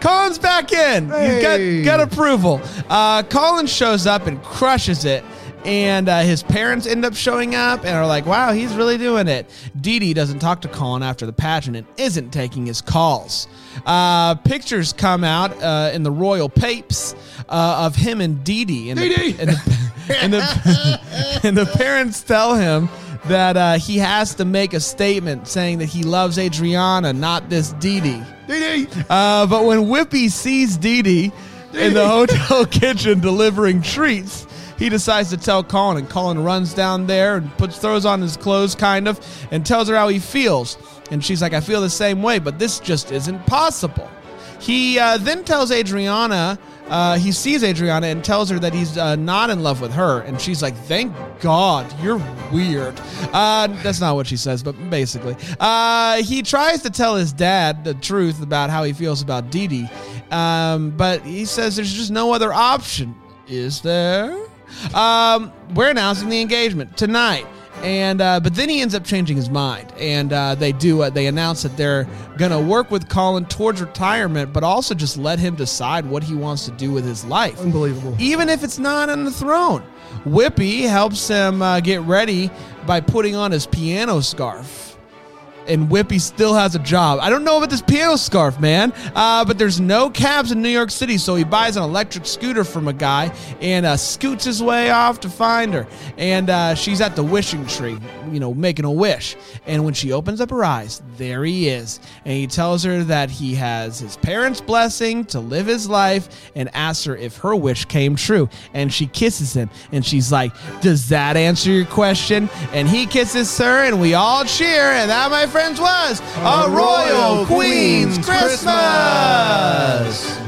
Colin's 0.01 0.39
back 0.39 0.71
in. 0.71 1.09
Hey. 1.09 1.35
He's 1.35 1.85
got, 1.85 1.97
got 2.00 2.12
approval. 2.12 2.59
Uh, 2.89 3.21
Colin 3.21 3.67
shows 3.67 4.07
up 4.07 4.25
and 4.25 4.41
crushes 4.41 5.05
it. 5.05 5.24
And 5.65 6.07
uh, 6.07 6.19
his 6.22 6.43
parents 6.43 6.86
end 6.86 7.03
up 7.05 7.15
showing 7.15 7.55
up 7.55 7.79
and 7.86 7.95
are 7.95 8.05
like, 8.05 8.25
wow, 8.27 8.53
he's 8.53 8.74
really 8.75 8.98
doing 9.00 9.27
it. 9.27 9.50
Dee 9.79 9.98
Dee 10.00 10.13
doesn't 10.13 10.39
talk 10.39 10.62
to 10.62 10.67
Colin 10.67 11.01
after 11.01 11.25
the 11.25 11.34
pageant 11.34 11.75
and 11.75 11.88
isn't 11.98 12.29
taking 12.31 12.67
his 12.67 12.81
calls. 12.81 13.48
Uh, 13.86 14.36
pictures 14.36 14.93
come 14.93 15.24
out 15.24 15.51
uh, 15.63 15.89
in 15.93 16.03
the 16.03 16.12
royal 16.12 16.50
papes 16.50 17.15
uh, 17.50 17.84
of 17.86 17.95
him 17.95 18.22
and 18.22 18.43
Dee 18.43 18.63
Dee. 18.65 18.89
And, 18.91 19.00
the- 19.00 19.10
Dee-Dee. 19.10 19.36
and, 19.39 19.50
the, 19.50 20.15
and, 20.22 20.34
the, 20.34 21.39
and 21.43 21.57
the 21.57 21.65
parents 21.65 22.22
tell 22.22 22.53
him 22.53 22.88
that 23.25 23.57
uh, 23.57 23.74
he 23.79 23.98
has 23.98 24.36
to 24.36 24.45
make 24.45 24.74
a 24.75 24.79
statement 24.79 25.48
saying 25.48 25.79
that 25.79 25.88
he 25.88 26.03
loves 26.03 26.38
Adriana, 26.38 27.12
not 27.12 27.50
this 27.50 27.72
Dee 27.74 28.00
Dee. 28.01 28.22
Dee 28.48 28.86
Dee. 28.86 28.88
Uh, 29.10 29.48
but 29.48 29.65
when 29.65 29.79
Whippy 29.86 30.29
sees 30.29 30.77
Dee 30.77 31.01
Dee 31.01 31.31
in 31.74 31.95
the 31.95 32.07
hotel 32.07 32.65
kitchen 32.69 33.19
delivering 33.19 33.81
treats, 33.81 34.45
he 34.77 34.89
decides 34.89 35.29
to 35.29 35.38
tell 35.38 35.63
Colin, 35.63 35.98
and 35.98 36.10
Colin 36.10 36.44
runs 36.44 36.74
down 36.74 37.08
there 37.08 37.38
and 37.38 37.55
puts 37.58 37.77
throws 37.77 38.05
on 38.05 38.22
his 38.22 38.38
clothes, 38.38 38.75
kind 38.75 39.08
of, 39.08 39.20
and 39.51 39.65
tells 39.65 39.88
her 39.88 39.96
how 39.96 40.08
he 40.08 40.20
feels. 40.20 40.77
And 41.12 41.24
she's 41.24 41.41
like, 41.41 41.53
"I 41.53 41.62
feel 41.62 41.82
the 41.82 41.89
same 41.89 42.22
way, 42.22 42.39
but 42.39 42.60
this 42.60 42.79
just 42.79 43.12
isn't 43.12 43.46
possible." 43.46 44.10
He 44.60 44.98
uh, 44.98 45.17
then 45.17 45.44
tells 45.44 45.72
Adriana, 45.72 46.58
uh, 46.88 47.17
he 47.17 47.32
sees 47.32 47.63
Adriana 47.63 48.08
and 48.08 48.24
tells 48.24 48.50
her 48.50 48.60
that 48.60 48.74
he's 48.74 48.98
uh, 48.98 49.15
not 49.15 49.50
in 49.50 49.63
love 49.63 49.82
with 49.82 49.91
her. 49.94 50.22
And 50.22 50.39
she's 50.39 50.62
like, 50.62 50.75
thank 50.75 51.13
God, 51.39 51.91
you're 52.01 52.22
weird. 52.51 53.00
Uh, 53.34 53.67
that's 53.82 54.00
not 54.00 54.15
what 54.15 54.27
she 54.27 54.38
says, 54.38 54.62
but 54.62 54.74
basically. 54.89 55.36
Uh, 55.60 56.17
he 56.17 56.41
tries 56.44 56.82
to 56.84 56.89
tell 56.89 57.15
his 57.15 57.34
dad 57.34 57.84
the 57.84 57.96
truth 57.96 58.41
about 58.41 58.70
how 58.70 58.84
he 58.84 58.94
feels 58.94 59.22
about 59.22 59.50
Dee 59.51 59.67
Dee. 59.67 59.89
Um, 60.32 60.91
but 60.91 61.22
he 61.22 61.46
says 61.46 61.75
there's 61.75 61.94
just 61.94 62.12
no 62.12 62.34
other 62.34 62.53
option. 62.53 63.15
Is 63.48 63.82
there? 63.82 64.36
Um, 64.93 65.51
we're 65.74 65.89
announcing 65.89 66.29
the 66.29 66.41
engagement 66.41 66.98
tonight. 66.98 67.45
And 67.84 68.22
uh, 68.22 68.39
but 68.39 68.55
then 68.55 68.69
he 68.69 68.79
ends 68.81 68.95
up 68.95 69.03
changing 69.03 69.36
his 69.36 69.50
mind, 69.50 69.91
and 70.00 70.31
uh, 70.31 70.55
they 70.55 70.72
do. 70.72 71.01
Uh, 71.03 71.10
they 71.10 71.27
announce 71.27 71.62
that 71.63 71.75
they're 71.75 72.07
gonna 72.38 72.60
work 72.60 72.89
with 72.89 73.10
Colin 73.10 73.45
towards 73.45 73.81
retirement, 73.81 74.53
but 74.53 74.63
also 74.63 74.95
just 74.95 75.17
let 75.17 75.39
him 75.39 75.55
decide 75.55 76.05
what 76.05 76.24
he 76.24 76.34
wants 76.36 76.63
to 76.65 76.72
do 76.72 76.89
with 76.91 77.03
his 77.05 77.25
life, 77.25 77.60
Unbelievable. 77.60 78.15
even 78.17 78.48
if 78.48 78.63
it's 78.63 78.79
not 78.79 79.10
on 79.10 79.25
the 79.25 79.29
throne. 79.29 79.84
Whippy 80.24 80.89
helps 80.89 81.27
him 81.27 81.62
uh, 81.62 81.81
get 81.81 82.00
ready 82.01 82.50
by 82.88 83.01
putting 83.01 83.36
on 83.36 83.51
his 83.51 83.67
piano 83.67 84.22
scarf. 84.22 84.95
And 85.67 85.89
Whippy 85.89 86.19
still 86.19 86.53
has 86.53 86.75
a 86.75 86.79
job. 86.79 87.19
I 87.22 87.29
don't 87.29 87.43
know 87.43 87.57
about 87.57 87.69
this 87.69 87.81
piano 87.81 88.17
scarf, 88.17 88.60
man. 88.60 88.93
Uh, 89.15 89.43
but 89.45 89.57
there's 89.57 89.79
no 89.79 90.10
cabs 90.10 90.51
in 90.51 90.62
New 90.62 90.69
York 90.69 90.91
City, 90.91 91.17
so 91.17 91.36
he 91.36 91.43
buys 91.43 91.77
an 91.77 91.84
electric 91.84 92.25
scooter 92.25 92.63
from 92.63 92.88
a 92.88 92.93
guy 92.93 93.34
and 93.62 93.86
uh, 93.86 93.98
scoots 93.98 94.45
his 94.45 94.62
way 94.62 94.89
off 94.89 95.19
to 95.22 95.29
find 95.29 95.74
her. 95.74 95.88
And 96.17 96.50
uh, 96.50 96.75
she's 96.75 97.01
at 97.01 97.15
the 97.15 97.24
wishing 97.24 97.65
tree, 97.67 97.98
you 98.31 98.39
know, 98.39 98.53
making 98.53 98.86
a 98.86 98.91
wish. 98.91 99.36
And 99.65 99.84
when 99.84 99.93
she 99.93 100.12
opens 100.12 100.41
up 100.41 100.50
her 100.50 100.63
eyes, 100.63 101.01
there 101.17 101.43
he 101.43 101.69
is. 101.69 102.00
And 102.25 102.34
he 102.34 102.48
tells 102.48 102.84
her 102.84 103.03
that 103.05 103.29
he 103.29 103.55
has 103.55 104.00
his 104.00 104.17
parents' 104.17 104.62
blessing 104.62 105.25
to 105.25 105.39
live 105.39 105.65
his 105.65 105.89
life 105.89 106.51
and 106.55 106.69
asks 106.75 107.05
her 107.05 107.15
if 107.15 107.38
her 107.38 107.55
wish 107.55 107.86
came 107.86 108.15
true. 108.15 108.50
And 108.74 108.93
she 108.93 109.07
kisses 109.07 109.53
him. 109.53 109.69
And 109.91 110.05
she's 110.05 110.31
like, 110.31 110.51
Does 110.81 111.10
that 111.10 111.38
answer 111.38 111.72
your 111.72 111.86
question? 111.86 112.50
And 112.72 112.88
he 112.88 113.05
kisses 113.05 113.57
her, 113.57 113.86
and 113.86 114.00
we 114.00 114.13
all 114.13 114.45
cheer. 114.45 114.91
And 114.91 115.10
that, 115.10 115.31
my 115.31 115.48
friends, 115.55 115.79
was 115.79 116.19
a 116.39 116.69
Royal 116.69 117.45
Queen's 117.45 118.17
Christmas. 118.17 118.67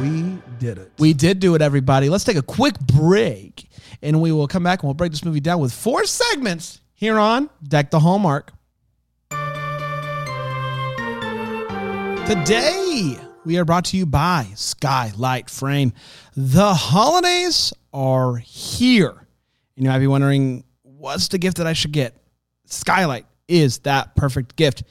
We 0.02 0.38
did 0.60 0.80
it. 0.80 0.92
We 1.00 1.14
did 1.14 1.40
do 1.40 1.56
it, 1.56 1.62
everybody. 1.62 2.10
Let's 2.10 2.26
take 2.26 2.36
a 2.36 2.42
quick 2.42 2.78
break, 2.82 3.70
and 4.02 4.22
we 4.22 4.34
will 4.34 4.50
come 4.50 4.64
back 4.64 4.82
and 4.82 4.88
we'll 4.90 4.96
break 4.96 5.12
this 5.12 5.24
movie 5.24 5.40
down 5.40 5.62
with 5.62 5.72
four 5.72 6.04
segments 6.04 6.82
here 6.94 7.18
on 7.18 7.50
Deck 7.66 7.90
the 7.90 8.02
Hallmark. 8.02 8.52
Today, 12.28 13.18
we 13.46 13.58
are 13.58 13.64
brought 13.64 13.86
to 13.86 13.96
you 13.96 14.06
by 14.06 14.48
Skylight 14.56 15.50
Frame. 15.50 15.94
The 16.36 16.74
holidays 16.74 17.72
are 17.94 18.36
here. 18.36 19.26
And 19.78 19.86
you 19.86 19.90
might 19.90 20.00
be 20.00 20.08
wondering, 20.08 20.66
what's 20.82 21.30
the 21.30 21.38
gift 21.38 21.56
that 21.60 21.68
I 21.68 21.72
should 21.72 21.94
get? 21.94 22.14
Skylight 22.66 23.26
is 23.48 23.80
that 23.80 24.16
perfect 24.16 24.56
gift. 24.56 24.84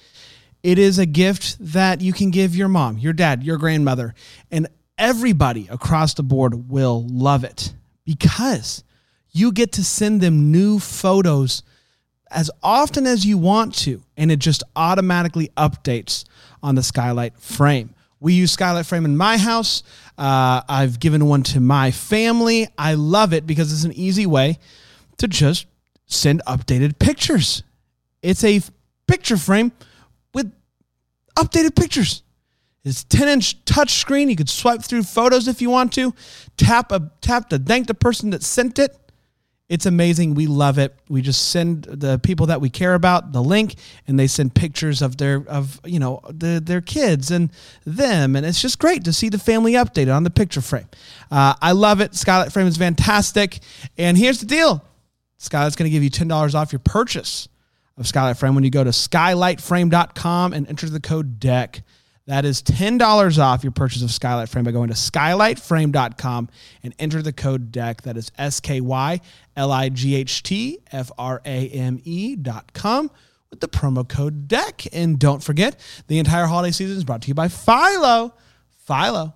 It 0.62 0.78
is 0.78 0.98
a 0.98 1.06
gift 1.06 1.56
that 1.60 2.00
you 2.00 2.12
can 2.12 2.30
give 2.30 2.56
your 2.56 2.68
mom, 2.68 2.98
your 2.98 3.12
dad, 3.12 3.44
your 3.44 3.56
grandmother, 3.56 4.14
and 4.50 4.68
everybody 4.98 5.68
across 5.70 6.14
the 6.14 6.22
board 6.22 6.68
will 6.70 7.06
love 7.08 7.44
it 7.44 7.72
because 8.04 8.82
you 9.30 9.52
get 9.52 9.72
to 9.72 9.84
send 9.84 10.20
them 10.20 10.50
new 10.50 10.78
photos 10.78 11.62
as 12.30 12.50
often 12.62 13.06
as 13.06 13.24
you 13.24 13.38
want 13.38 13.74
to, 13.74 14.02
and 14.16 14.32
it 14.32 14.38
just 14.38 14.62
automatically 14.74 15.50
updates 15.56 16.24
on 16.62 16.74
the 16.74 16.82
Skylight 16.82 17.38
frame. 17.38 17.94
We 18.18 18.32
use 18.32 18.50
Skylight 18.52 18.86
frame 18.86 19.04
in 19.04 19.16
my 19.16 19.36
house. 19.36 19.82
Uh, 20.18 20.62
I've 20.68 20.98
given 20.98 21.26
one 21.26 21.42
to 21.44 21.60
my 21.60 21.90
family. 21.90 22.66
I 22.76 22.94
love 22.94 23.32
it 23.32 23.46
because 23.46 23.72
it's 23.72 23.84
an 23.84 23.92
easy 23.92 24.26
way 24.26 24.58
to 25.18 25.28
just 25.28 25.66
send 26.06 26.42
updated 26.46 26.98
pictures. 26.98 27.62
It's 28.22 28.44
a 28.44 28.60
picture 29.06 29.36
frame 29.36 29.72
with 30.34 30.52
updated 31.36 31.76
pictures. 31.76 32.22
It's 32.84 33.02
10 33.04 33.28
inch 33.28 33.64
touch 33.64 33.94
screen. 33.94 34.30
You 34.30 34.36
could 34.36 34.48
swipe 34.48 34.82
through 34.82 35.02
photos 35.02 35.48
if 35.48 35.60
you 35.60 35.70
want 35.70 35.92
to. 35.94 36.14
Tap 36.56 36.92
a 36.92 37.10
tap 37.20 37.48
to 37.50 37.58
thank 37.58 37.88
the 37.88 37.94
person 37.94 38.30
that 38.30 38.44
sent 38.44 38.78
it. 38.78 38.96
It's 39.68 39.86
amazing. 39.86 40.34
We 40.34 40.46
love 40.46 40.78
it. 40.78 40.94
We 41.08 41.22
just 41.22 41.48
send 41.48 41.82
the 41.84 42.20
people 42.20 42.46
that 42.46 42.60
we 42.60 42.70
care 42.70 42.94
about 42.94 43.32
the 43.32 43.42
link, 43.42 43.74
and 44.06 44.16
they 44.16 44.28
send 44.28 44.54
pictures 44.54 45.02
of 45.02 45.16
their 45.16 45.44
of 45.48 45.80
you 45.84 45.98
know 45.98 46.20
the, 46.28 46.62
their 46.64 46.80
kids 46.80 47.32
and 47.32 47.50
them, 47.84 48.36
and 48.36 48.46
it's 48.46 48.62
just 48.62 48.78
great 48.78 49.02
to 49.04 49.12
see 49.12 49.28
the 49.28 49.40
family 49.40 49.72
updated 49.72 50.14
on 50.14 50.22
the 50.22 50.30
picture 50.30 50.60
frame. 50.60 50.86
Uh, 51.32 51.54
I 51.60 51.72
love 51.72 52.00
it. 52.00 52.14
Skylight 52.14 52.52
Frame 52.52 52.68
is 52.68 52.76
fantastic. 52.76 53.58
And 53.98 54.16
here's 54.16 54.38
the 54.38 54.46
deal: 54.46 54.84
Skylight's 55.38 55.74
going 55.74 55.90
to 55.90 55.92
give 55.92 56.04
you 56.04 56.10
ten 56.10 56.28
dollars 56.28 56.54
off 56.54 56.72
your 56.72 56.78
purchase 56.78 57.48
of 57.98 58.06
Skylight 58.06 58.36
Frame 58.36 58.54
when 58.54 58.64
you 58.64 58.70
go 58.70 58.84
to 58.84 58.90
skylightframe.com 58.90 60.52
and 60.52 60.68
enter 60.68 60.88
the 60.88 61.00
code 61.00 61.40
DECK. 61.40 61.82
That 62.26 62.44
is 62.44 62.60
$10 62.62 63.38
off 63.38 63.62
your 63.62 63.70
purchase 63.70 64.02
of 64.02 64.10
Skylight 64.10 64.48
Frame 64.48 64.64
by 64.64 64.72
going 64.72 64.88
to 64.88 64.94
skylightframe.com 64.94 66.48
and 66.82 66.94
enter 66.98 67.22
the 67.22 67.32
code 67.32 67.70
DECK. 67.70 68.02
That 68.02 68.16
is 68.16 68.32
S 68.36 68.58
K 68.60 68.80
Y 68.80 69.20
L 69.56 69.70
I 69.70 69.88
G 69.88 70.16
H 70.16 70.42
T 70.42 70.80
F 70.90 71.10
R 71.16 71.40
A 71.44 71.68
M 71.68 72.00
E 72.04 72.34
dot 72.34 72.72
com 72.72 73.10
with 73.50 73.60
the 73.60 73.68
promo 73.68 74.06
code 74.06 74.48
DECK. 74.48 74.92
And 74.92 75.18
don't 75.20 75.42
forget, 75.42 75.80
the 76.08 76.18
entire 76.18 76.46
holiday 76.46 76.72
season 76.72 76.96
is 76.96 77.04
brought 77.04 77.22
to 77.22 77.28
you 77.28 77.34
by 77.34 77.48
Philo. 77.48 78.34
Philo 78.86 79.34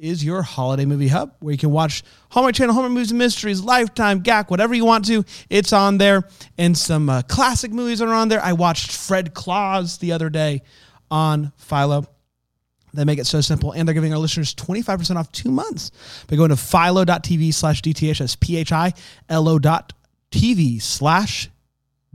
is 0.00 0.24
your 0.24 0.42
holiday 0.42 0.86
movie 0.86 1.08
hub 1.08 1.34
where 1.40 1.52
you 1.52 1.58
can 1.58 1.70
watch 1.70 2.02
Hallmark 2.30 2.54
Channel, 2.54 2.74
Hallmark 2.74 2.92
Movies 2.92 3.10
and 3.10 3.18
Mysteries, 3.18 3.60
Lifetime, 3.60 4.22
GAC, 4.22 4.50
whatever 4.50 4.74
you 4.74 4.84
want 4.84 5.04
to. 5.06 5.24
It's 5.50 5.72
on 5.72 5.98
there. 5.98 6.24
And 6.56 6.76
some 6.76 7.10
uh, 7.10 7.22
classic 7.22 7.70
movies 7.70 8.00
are 8.00 8.12
on 8.12 8.28
there. 8.28 8.42
I 8.42 8.54
watched 8.54 8.92
Fred 8.92 9.34
Claus 9.34 9.98
the 9.98 10.12
other 10.12 10.30
day 10.30 10.62
on 11.10 11.52
Philo. 11.58 12.06
They 12.92 13.04
make 13.04 13.18
it 13.18 13.26
so 13.26 13.40
simple, 13.40 13.72
and 13.72 13.86
they're 13.86 13.94
giving 13.94 14.12
our 14.12 14.18
listeners 14.18 14.54
25% 14.54 15.16
off 15.16 15.30
two 15.30 15.50
months 15.50 15.92
by 16.26 16.34
going 16.34 16.48
to 16.48 16.56
philo.tv 16.56 17.54
slash 17.54 17.82
DTH. 17.82 18.18
That's 18.18 18.34
P 18.34 18.56
H 18.56 18.72
I 18.72 18.94
L 19.28 19.48
O 19.48 19.60
dot 19.60 19.92
TV 20.32 20.82
slash 20.82 21.50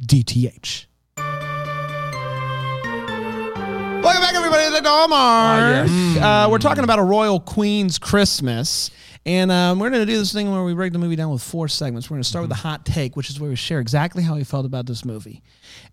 DTH. 0.02 0.86
Welcome 4.06 4.22
back, 4.22 4.36
everybody, 4.36 4.66
to 4.76 4.82
the 4.84 4.88
Hallmark. 4.88 5.90
uh, 6.22 6.48
we're 6.52 6.60
talking 6.60 6.84
about 6.84 7.00
a 7.00 7.04
royal 7.04 7.40
queen's 7.40 7.98
Christmas. 7.98 8.92
And 9.26 9.52
um, 9.52 9.80
we're 9.80 9.90
going 9.90 10.06
to 10.06 10.12
do 10.12 10.16
this 10.20 10.32
thing 10.32 10.52
where 10.52 10.64
we 10.64 10.76
break 10.76 10.94
the 10.94 11.00
movie 11.00 11.16
down 11.16 11.32
with 11.32 11.42
four 11.42 11.68
segments. 11.68 12.08
We're 12.08 12.18
going 12.18 12.22
to 12.22 12.30
start 12.30 12.44
with 12.44 12.50
the 12.50 12.56
hot 12.56 12.86
take, 12.86 13.16
which 13.16 13.32
is 13.32 13.40
where 13.40 13.50
we 13.50 13.56
share 13.56 13.80
exactly 13.80 14.22
how 14.22 14.36
we 14.36 14.44
felt 14.44 14.68
about 14.68 14.86
this 14.86 15.04
movie. 15.06 15.42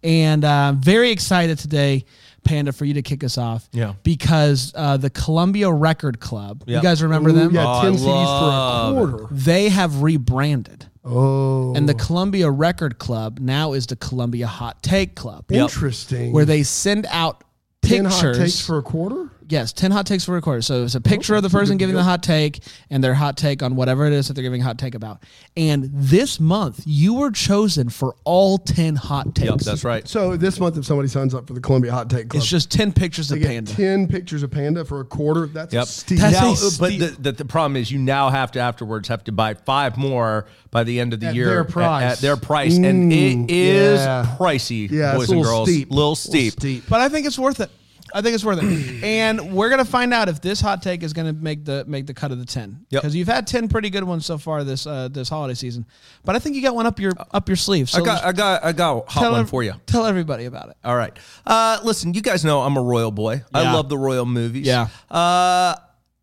And 0.02 0.44
uh, 0.44 0.74
very 0.76 1.10
excited 1.10 1.58
today, 1.58 2.04
Panda, 2.44 2.74
for 2.74 2.84
you 2.84 2.92
to 2.92 3.02
kick 3.02 3.24
us 3.24 3.38
off. 3.38 3.66
Yeah. 3.72 3.94
Because 4.02 4.74
uh, 4.76 4.98
the 4.98 5.08
Columbia 5.08 5.72
Record 5.72 6.20
Club, 6.20 6.64
you 6.66 6.82
guys 6.82 7.02
remember 7.02 7.30
Ooh, 7.30 7.32
them? 7.32 7.54
Yeah, 7.54 7.64
Oh, 7.66 7.80
10 7.80 7.94
CDs 7.94 8.04
for 8.04 9.14
a 9.14 9.16
quarter. 9.16 9.34
They 9.34 9.70
have 9.70 10.02
rebranded. 10.02 10.84
Oh. 11.02 11.74
And 11.74 11.88
the 11.88 11.94
Columbia 11.94 12.50
Record 12.50 12.98
Club 12.98 13.38
now 13.40 13.72
is 13.72 13.86
the 13.86 13.96
Columbia 13.96 14.48
Hot 14.48 14.82
Take 14.82 15.14
Club, 15.14 15.50
Interesting. 15.50 16.34
where 16.34 16.44
they 16.44 16.62
send 16.62 17.06
out 17.08 17.44
10 17.82 18.04
hot 18.06 18.34
takes 18.34 18.60
for 18.60 18.78
a 18.78 18.82
quarter? 18.82 19.28
Yes, 19.52 19.70
10 19.74 19.90
hot 19.90 20.06
takes 20.06 20.24
for 20.24 20.32
recorded. 20.32 20.62
So 20.62 20.82
it's 20.84 20.94
a 20.94 21.00
picture 21.00 21.34
of 21.34 21.42
the 21.42 21.50
person 21.50 21.76
giving 21.76 21.94
the 21.94 22.02
hot 22.02 22.22
take 22.22 22.60
and 22.88 23.04
their 23.04 23.12
hot 23.12 23.36
take 23.36 23.62
on 23.62 23.76
whatever 23.76 24.06
it 24.06 24.14
is 24.14 24.28
that 24.28 24.32
they're 24.32 24.42
giving 24.42 24.62
a 24.62 24.64
hot 24.64 24.78
take 24.78 24.94
about. 24.94 25.22
And 25.58 25.90
this 25.92 26.40
month, 26.40 26.80
you 26.86 27.12
were 27.12 27.30
chosen 27.30 27.90
for 27.90 28.16
all 28.24 28.56
10 28.56 28.96
hot 28.96 29.34
takes. 29.34 29.50
Yep, 29.50 29.58
that's 29.60 29.84
right. 29.84 30.08
So 30.08 30.38
this 30.38 30.58
month, 30.58 30.78
if 30.78 30.86
somebody 30.86 31.08
signs 31.08 31.34
up 31.34 31.46
for 31.46 31.52
the 31.52 31.60
Columbia 31.60 31.92
Hot 31.92 32.08
Take 32.08 32.30
Club, 32.30 32.40
It's 32.40 32.50
just 32.50 32.70
10 32.70 32.94
pictures 32.94 33.30
of 33.30 33.42
panda. 33.42 33.70
ten 33.70 34.08
pictures 34.08 34.42
of 34.42 34.50
panda 34.50 34.86
for 34.86 35.00
a 35.00 35.04
quarter. 35.04 35.44
That's 35.46 35.74
Yep. 35.74 35.86
steep. 35.86 36.18
That's 36.20 36.32
Now, 36.34 36.52
a 36.52 36.70
but 36.80 36.98
the, 36.98 37.16
the, 37.20 37.32
the 37.32 37.44
problem 37.44 37.76
is 37.76 37.90
you 37.92 37.98
now 37.98 38.30
have 38.30 38.52
to 38.52 38.60
afterwards 38.60 39.08
have 39.08 39.22
to 39.24 39.32
buy 39.32 39.52
five 39.52 39.98
more 39.98 40.46
by 40.70 40.82
the 40.84 40.98
end 40.98 41.12
of 41.12 41.20
the 41.20 41.26
At 41.26 41.34
year 41.34 41.48
their 41.50 41.60
at- 41.60 41.68
price. 41.68 42.02
At, 42.04 42.18
their 42.20 42.38
price, 42.38 42.74
and 42.78 43.12
Mm, 43.12 43.44
it 43.44 43.50
is 43.50 44.00
yeah. 44.00 44.34
pricey, 44.38 44.90
yeah, 44.90 45.12
boys 45.12 45.24
it's 45.24 45.32
a 45.32 45.34
and 45.34 45.44
girls. 45.44 45.68
steep. 45.68 45.90
Little 45.90 46.16
steep. 46.16 46.52
steep. 46.54 46.84
But 46.88 47.02
I 47.02 47.10
think 47.10 47.26
it's 47.26 47.38
worth 47.38 47.60
it. 47.60 47.70
I 48.14 48.22
think 48.22 48.34
it's 48.34 48.44
worth 48.44 48.58
it. 48.62 49.04
and 49.04 49.52
we're 49.54 49.70
gonna 49.70 49.84
find 49.84 50.12
out 50.14 50.28
if 50.28 50.40
this 50.40 50.60
hot 50.60 50.82
take 50.82 51.02
is 51.02 51.12
gonna 51.12 51.32
make 51.32 51.64
the 51.64 51.84
make 51.86 52.06
the 52.06 52.14
cut 52.14 52.30
of 52.32 52.38
the 52.38 52.44
10. 52.44 52.86
Yep. 52.90 53.02
Because 53.02 53.14
you've 53.16 53.28
had 53.28 53.46
10 53.46 53.68
pretty 53.68 53.90
good 53.90 54.04
ones 54.04 54.26
so 54.26 54.38
far 54.38 54.64
this 54.64 54.86
uh, 54.86 55.08
this 55.08 55.28
holiday 55.28 55.54
season. 55.54 55.86
But 56.24 56.36
I 56.36 56.38
think 56.38 56.56
you 56.56 56.62
got 56.62 56.74
one 56.74 56.86
up 56.86 56.98
your 57.00 57.12
up 57.32 57.48
your 57.48 57.56
sleeve. 57.56 57.88
So 57.90 58.02
I 58.02 58.04
got, 58.04 58.24
I 58.24 58.32
got, 58.32 58.64
I 58.64 58.72
got 58.72 58.96
a 59.06 59.10
hot 59.10 59.30
one 59.32 59.40
ev- 59.40 59.50
for 59.50 59.62
you. 59.62 59.74
Tell 59.86 60.06
everybody 60.06 60.44
about 60.44 60.68
it. 60.70 60.76
All 60.84 60.96
right. 60.96 61.16
Uh, 61.46 61.80
listen, 61.82 62.14
you 62.14 62.22
guys 62.22 62.44
know 62.44 62.60
I'm 62.62 62.76
a 62.76 62.82
royal 62.82 63.10
boy. 63.10 63.42
I 63.54 63.72
love 63.72 63.88
the 63.88 63.98
royal 63.98 64.26
movies. 64.26 64.66
Yeah. 64.66 64.88
Uh, 65.10 65.74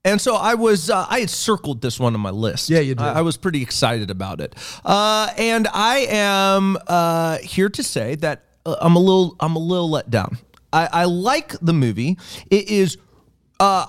and 0.05 0.19
so 0.21 0.35
I 0.35 0.53
was, 0.55 0.89
uh, 0.89 1.05
I 1.09 1.19
had 1.19 1.29
circled 1.29 1.81
this 1.81 1.99
one 1.99 2.13
on 2.15 2.21
my 2.21 2.29
list. 2.29 2.69
Yeah, 2.69 2.79
you 2.79 2.95
did. 2.95 3.03
I, 3.03 3.15
I 3.19 3.21
was 3.21 3.35
pretty 3.35 3.61
excited 3.61 4.09
about 4.09 4.39
it. 4.39 4.55
Uh, 4.85 5.29
and 5.37 5.67
I 5.73 5.97
am 6.09 6.77
uh, 6.87 7.39
here 7.39 7.67
to 7.67 7.83
say 7.83 8.15
that 8.15 8.45
uh, 8.65 8.77
I'm 8.79 8.95
a 8.95 8.99
little, 8.99 9.35
I'm 9.41 9.57
a 9.57 9.59
little 9.59 9.89
let 9.89 10.09
down. 10.09 10.37
I, 10.71 10.87
I 10.91 11.05
like 11.05 11.55
the 11.61 11.73
movie. 11.73 12.17
It 12.49 12.69
is 12.69 12.97
uh, 13.59 13.87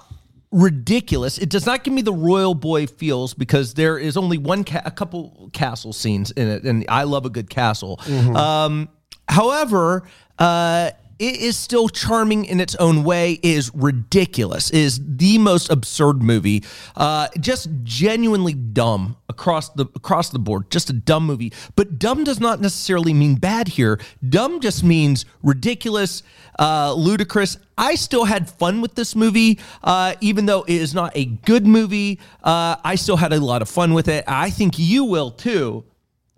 ridiculous. 0.50 1.38
It 1.38 1.48
does 1.50 1.66
not 1.66 1.84
give 1.84 1.94
me 1.94 2.02
the 2.02 2.12
royal 2.12 2.54
boy 2.54 2.86
feels 2.86 3.34
because 3.34 3.74
there 3.74 3.98
is 3.98 4.16
only 4.16 4.38
one, 4.38 4.64
ca- 4.64 4.82
a 4.84 4.90
couple 4.90 5.50
castle 5.52 5.92
scenes 5.92 6.30
in 6.32 6.48
it, 6.48 6.64
and 6.64 6.84
I 6.88 7.04
love 7.04 7.24
a 7.26 7.30
good 7.30 7.50
castle. 7.50 8.00
Um, 8.08 8.88
however, 9.28 10.04
uh, 10.38 10.90
it 11.20 11.36
is 11.36 11.56
still 11.56 11.90
charming 11.90 12.46
in 12.46 12.60
its 12.60 12.74
own 12.76 13.04
way. 13.04 13.32
It 13.34 13.44
Is 13.44 13.70
ridiculous. 13.74 14.70
It 14.70 14.78
Is 14.78 15.00
the 15.04 15.36
most 15.36 15.70
absurd 15.70 16.22
movie. 16.22 16.64
Uh, 16.96 17.28
just 17.38 17.68
genuinely 17.84 18.54
dumb 18.54 19.16
across 19.28 19.68
the 19.68 19.84
across 19.94 20.30
the 20.30 20.38
board. 20.38 20.70
Just 20.70 20.88
a 20.88 20.94
dumb 20.94 21.26
movie. 21.26 21.52
But 21.76 21.98
dumb 21.98 22.24
does 22.24 22.40
not 22.40 22.62
necessarily 22.62 23.12
mean 23.12 23.34
bad 23.34 23.68
here. 23.68 24.00
Dumb 24.26 24.60
just 24.60 24.82
means 24.82 25.26
ridiculous, 25.42 26.22
uh, 26.58 26.94
ludicrous. 26.94 27.58
I 27.76 27.96
still 27.96 28.24
had 28.24 28.50
fun 28.50 28.80
with 28.80 28.94
this 28.94 29.14
movie, 29.14 29.60
uh, 29.84 30.14
even 30.22 30.46
though 30.46 30.62
it 30.62 30.76
is 30.76 30.94
not 30.94 31.12
a 31.14 31.26
good 31.26 31.66
movie. 31.66 32.18
Uh, 32.42 32.76
I 32.82 32.94
still 32.94 33.18
had 33.18 33.34
a 33.34 33.40
lot 33.40 33.60
of 33.60 33.68
fun 33.68 33.92
with 33.92 34.08
it. 34.08 34.24
I 34.26 34.48
think 34.48 34.78
you 34.78 35.04
will 35.04 35.30
too. 35.30 35.84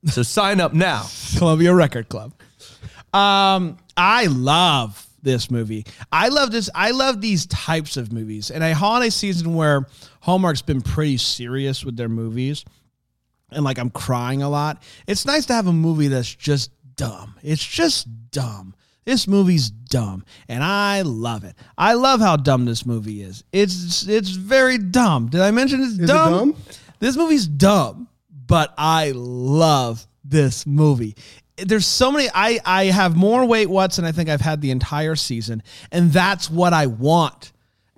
So 0.06 0.24
sign 0.24 0.60
up 0.60 0.74
now. 0.74 1.06
Columbia 1.38 1.72
Record 1.72 2.08
Club. 2.08 2.32
Um, 3.14 3.76
I 3.96 4.26
love 4.26 5.06
this 5.22 5.50
movie. 5.50 5.87
I 6.11 6.28
love 6.28 6.50
this. 6.50 6.68
I 6.75 6.90
love 6.90 7.20
these 7.20 7.46
types 7.46 7.96
of 7.96 8.12
movies. 8.12 8.50
And 8.50 8.62
a 8.62 8.75
holiday 8.75 9.11
season 9.11 9.54
where 9.54 9.87
Hallmark's 10.20 10.62
been 10.62 10.80
pretty 10.82 11.16
serious 11.16 11.84
with 11.84 11.96
their 11.96 12.08
movies, 12.08 12.64
and 13.50 13.64
like 13.64 13.78
I'm 13.78 13.90
crying 13.90 14.42
a 14.42 14.49
lot. 14.49 14.82
It's 15.06 15.26
nice 15.26 15.46
to 15.46 15.54
have 15.54 15.66
a 15.66 15.72
movie 15.72 16.08
that's 16.08 16.34
just 16.34 16.70
dumb. 16.96 17.34
It's 17.42 17.64
just 17.64 18.08
dumb. 18.30 18.75
This 19.04 19.26
movie's 19.26 19.70
dumb, 19.70 20.25
and 20.49 20.62
I 20.62 21.02
love 21.02 21.42
it. 21.42 21.56
I 21.76 21.94
love 21.94 22.20
how 22.20 22.37
dumb 22.37 22.64
this 22.66 22.87
movie 22.87 23.22
is. 23.22 23.42
It's 23.52 24.06
it's 24.06 24.30
very 24.30 24.78
dumb. 24.78 25.28
Did 25.28 25.40
I 25.40 25.50
mention 25.50 25.82
it's 25.82 25.99
it 25.99 26.06
dumb? 26.06 26.32
dumb? 26.32 26.56
This 27.00 27.16
movie's 27.16 27.49
dumb, 27.49 28.08
but 28.46 28.72
I 28.78 29.12
love 29.14 30.06
this 30.25 30.66
movie. 30.66 31.16
There's 31.56 31.87
so 31.87 32.11
many. 32.11 32.28
I 32.35 32.59
I 32.64 32.85
have 32.87 33.16
more 33.16 33.44
weight 33.44 33.68
what's 33.68 33.97
than 33.97 34.04
I 34.04 34.12
think 34.12 34.28
I've 34.28 34.40
had 34.40 34.61
the 34.61 34.71
entire 34.71 35.16
season, 35.16 35.62
and 35.90 36.12
that's 36.12 36.50
what 36.50 36.73
I 36.73 36.87
want 36.87 37.52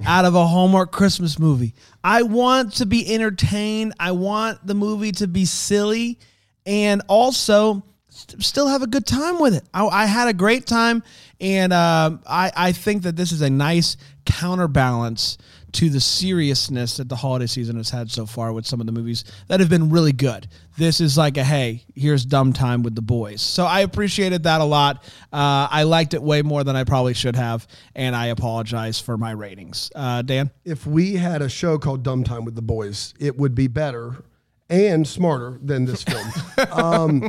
out 0.04 0.24
of 0.24 0.34
a 0.34 0.46
Hallmark 0.46 0.90
Christmas 0.90 1.38
movie. 1.38 1.74
I 2.02 2.22
want 2.22 2.74
to 2.74 2.86
be 2.86 3.12
entertained. 3.14 3.94
I 4.00 4.12
want 4.12 4.66
the 4.66 4.74
movie 4.74 5.12
to 5.12 5.28
be 5.28 5.44
silly, 5.44 6.18
and 6.66 7.02
also 7.08 7.84
st- 8.08 8.42
still 8.42 8.66
have 8.66 8.82
a 8.82 8.88
good 8.88 9.06
time 9.06 9.38
with 9.38 9.54
it. 9.54 9.64
I, 9.72 9.86
I 9.86 10.06
had 10.06 10.28
a 10.28 10.34
great 10.34 10.66
time, 10.66 11.02
and 11.40 11.72
um, 11.72 12.22
I 12.26 12.50
I 12.56 12.72
think 12.72 13.04
that 13.04 13.14
this 13.14 13.30
is 13.30 13.40
a 13.40 13.50
nice 13.50 13.96
counterbalance 14.26 15.38
to 15.74 15.90
the 15.90 16.00
seriousness 16.00 16.96
that 16.96 17.08
the 17.08 17.16
holiday 17.16 17.46
season 17.46 17.76
has 17.76 17.90
had 17.90 18.10
so 18.10 18.26
far 18.26 18.52
with 18.52 18.64
some 18.64 18.80
of 18.80 18.86
the 18.86 18.92
movies 18.92 19.24
that 19.48 19.58
have 19.58 19.68
been 19.68 19.90
really 19.90 20.12
good. 20.12 20.46
This 20.78 21.00
is 21.00 21.18
like 21.18 21.36
a 21.36 21.44
hey, 21.44 21.84
here's 21.94 22.24
dumb 22.24 22.52
time 22.52 22.82
with 22.82 22.94
the 22.94 23.02
boys. 23.02 23.42
So 23.42 23.64
I 23.64 23.80
appreciated 23.80 24.44
that 24.44 24.60
a 24.60 24.64
lot. 24.64 25.04
Uh, 25.32 25.68
I 25.70 25.82
liked 25.82 26.14
it 26.14 26.22
way 26.22 26.42
more 26.42 26.64
than 26.64 26.76
I 26.76 26.84
probably 26.84 27.14
should 27.14 27.36
have, 27.36 27.66
and 27.94 28.14
I 28.14 28.26
apologize 28.26 29.00
for 29.00 29.18
my 29.18 29.32
ratings. 29.32 29.90
Uh, 29.94 30.22
Dan, 30.22 30.50
if 30.64 30.86
we 30.86 31.14
had 31.14 31.42
a 31.42 31.48
show 31.48 31.76
called 31.76 32.02
Dumb 32.02 32.24
Time 32.24 32.44
with 32.44 32.54
the 32.54 32.62
Boys, 32.62 33.12
it 33.18 33.36
would 33.36 33.54
be 33.54 33.66
better 33.66 34.24
and 34.70 35.06
smarter 35.06 35.58
than 35.62 35.84
this 35.84 36.04
film. 36.04 36.26
um, 36.72 37.28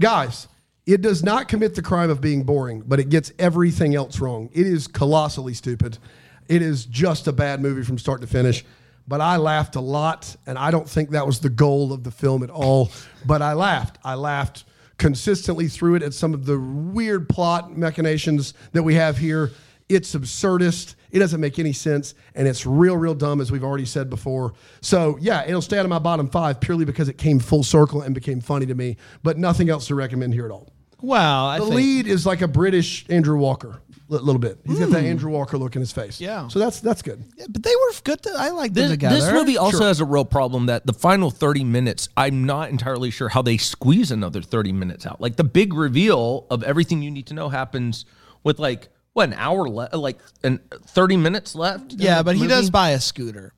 guys, 0.00 0.46
it 0.86 1.02
does 1.02 1.22
not 1.22 1.48
commit 1.48 1.74
the 1.74 1.82
crime 1.82 2.10
of 2.10 2.20
being 2.20 2.44
boring, 2.44 2.82
but 2.86 3.00
it 3.00 3.08
gets 3.08 3.32
everything 3.38 3.94
else 3.94 4.20
wrong. 4.20 4.48
It 4.52 4.66
is 4.66 4.86
colossally 4.86 5.54
stupid. 5.54 5.98
It 6.50 6.62
is 6.62 6.84
just 6.84 7.28
a 7.28 7.32
bad 7.32 7.62
movie 7.62 7.82
from 7.84 7.96
start 7.96 8.20
to 8.22 8.26
finish. 8.26 8.64
But 9.06 9.20
I 9.20 9.36
laughed 9.36 9.76
a 9.76 9.80
lot, 9.80 10.36
and 10.46 10.58
I 10.58 10.70
don't 10.70 10.88
think 10.88 11.10
that 11.10 11.26
was 11.26 11.40
the 11.40 11.48
goal 11.48 11.92
of 11.92 12.04
the 12.04 12.10
film 12.10 12.42
at 12.42 12.50
all. 12.50 12.90
But 13.24 13.40
I 13.40 13.54
laughed. 13.54 13.98
I 14.04 14.14
laughed 14.14 14.64
consistently 14.98 15.68
through 15.68 15.94
it 15.94 16.02
at 16.02 16.12
some 16.12 16.34
of 16.34 16.44
the 16.46 16.58
weird 16.58 17.28
plot 17.28 17.76
machinations 17.76 18.52
that 18.72 18.82
we 18.82 18.94
have 18.96 19.16
here. 19.16 19.52
It's 19.88 20.14
absurdist. 20.14 20.96
It 21.10 21.18
doesn't 21.20 21.40
make 21.40 21.58
any 21.58 21.72
sense, 21.72 22.14
and 22.34 22.46
it's 22.46 22.66
real, 22.66 22.96
real 22.96 23.14
dumb, 23.14 23.40
as 23.40 23.50
we've 23.50 23.64
already 23.64 23.86
said 23.86 24.10
before. 24.10 24.52
So 24.80 25.18
yeah, 25.20 25.44
it'll 25.46 25.62
stay 25.62 25.78
out 25.78 25.86
of 25.86 25.90
my 25.90 25.98
bottom 25.98 26.28
five 26.28 26.60
purely 26.60 26.84
because 26.84 27.08
it 27.08 27.16
came 27.18 27.38
full 27.40 27.62
circle 27.64 28.02
and 28.02 28.14
became 28.14 28.40
funny 28.40 28.66
to 28.66 28.74
me. 28.74 28.96
But 29.22 29.38
nothing 29.38 29.70
else 29.70 29.86
to 29.88 29.94
recommend 29.94 30.34
here 30.34 30.44
at 30.46 30.52
all. 30.52 30.72
well, 31.00 31.46
I 31.46 31.58
The 31.58 31.64
lead 31.64 32.06
is 32.06 32.26
like 32.26 32.42
a 32.42 32.48
British 32.48 33.06
Andrew 33.08 33.36
Walker, 33.38 33.80
a 34.10 34.14
little 34.14 34.38
bit. 34.40 34.58
He's 34.66 34.78
got 34.78 34.90
that 34.90 35.04
Andrew 35.04 35.30
Walker 35.30 35.56
look 35.56 35.76
in 35.76 35.80
his 35.80 35.92
face. 35.92 36.18
Hmm. 36.18 36.24
Yeah. 36.24 36.48
So 36.48 36.58
that's 36.58 36.80
that's 36.80 37.02
good. 37.02 37.22
Yeah, 37.36 37.46
but 37.48 37.62
they 37.62 37.70
were 37.74 37.92
good. 38.04 38.22
To, 38.22 38.32
I 38.36 38.50
like 38.50 38.74
them 38.74 38.82
This, 38.84 38.90
together. 38.92 39.14
this 39.16 39.32
movie 39.32 39.56
also 39.56 39.84
has 39.84 40.00
a 40.00 40.04
real 40.04 40.24
problem 40.24 40.66
that 40.66 40.86
the 40.86 40.92
final 40.92 41.30
30 41.30 41.64
minutes, 41.64 42.08
I'm 42.16 42.44
not 42.44 42.70
entirely 42.70 43.10
sure 43.10 43.28
how 43.28 43.42
they 43.42 43.56
squeeze 43.56 44.10
another 44.10 44.42
30 44.42 44.72
minutes 44.72 45.06
out. 45.06 45.20
Like 45.20 45.36
the 45.36 45.44
big 45.44 45.72
reveal 45.74 46.46
of 46.50 46.62
everything 46.62 47.02
you 47.02 47.10
need 47.10 47.26
to 47.28 47.34
know 47.34 47.48
happens 47.48 48.04
with 48.42 48.58
like, 48.58 48.88
what, 49.12 49.28
an 49.28 49.34
hour 49.34 49.68
left? 49.68 49.94
Like 49.94 50.18
an 50.44 50.60
30 50.86 51.16
minutes 51.16 51.54
left? 51.54 51.92
in 51.94 51.98
yeah, 52.00 52.18
the 52.18 52.24
but 52.24 52.34
he 52.36 52.42
movie? 52.42 52.54
does 52.54 52.70
buy 52.70 52.90
a 52.90 53.00
scooter, 53.00 53.52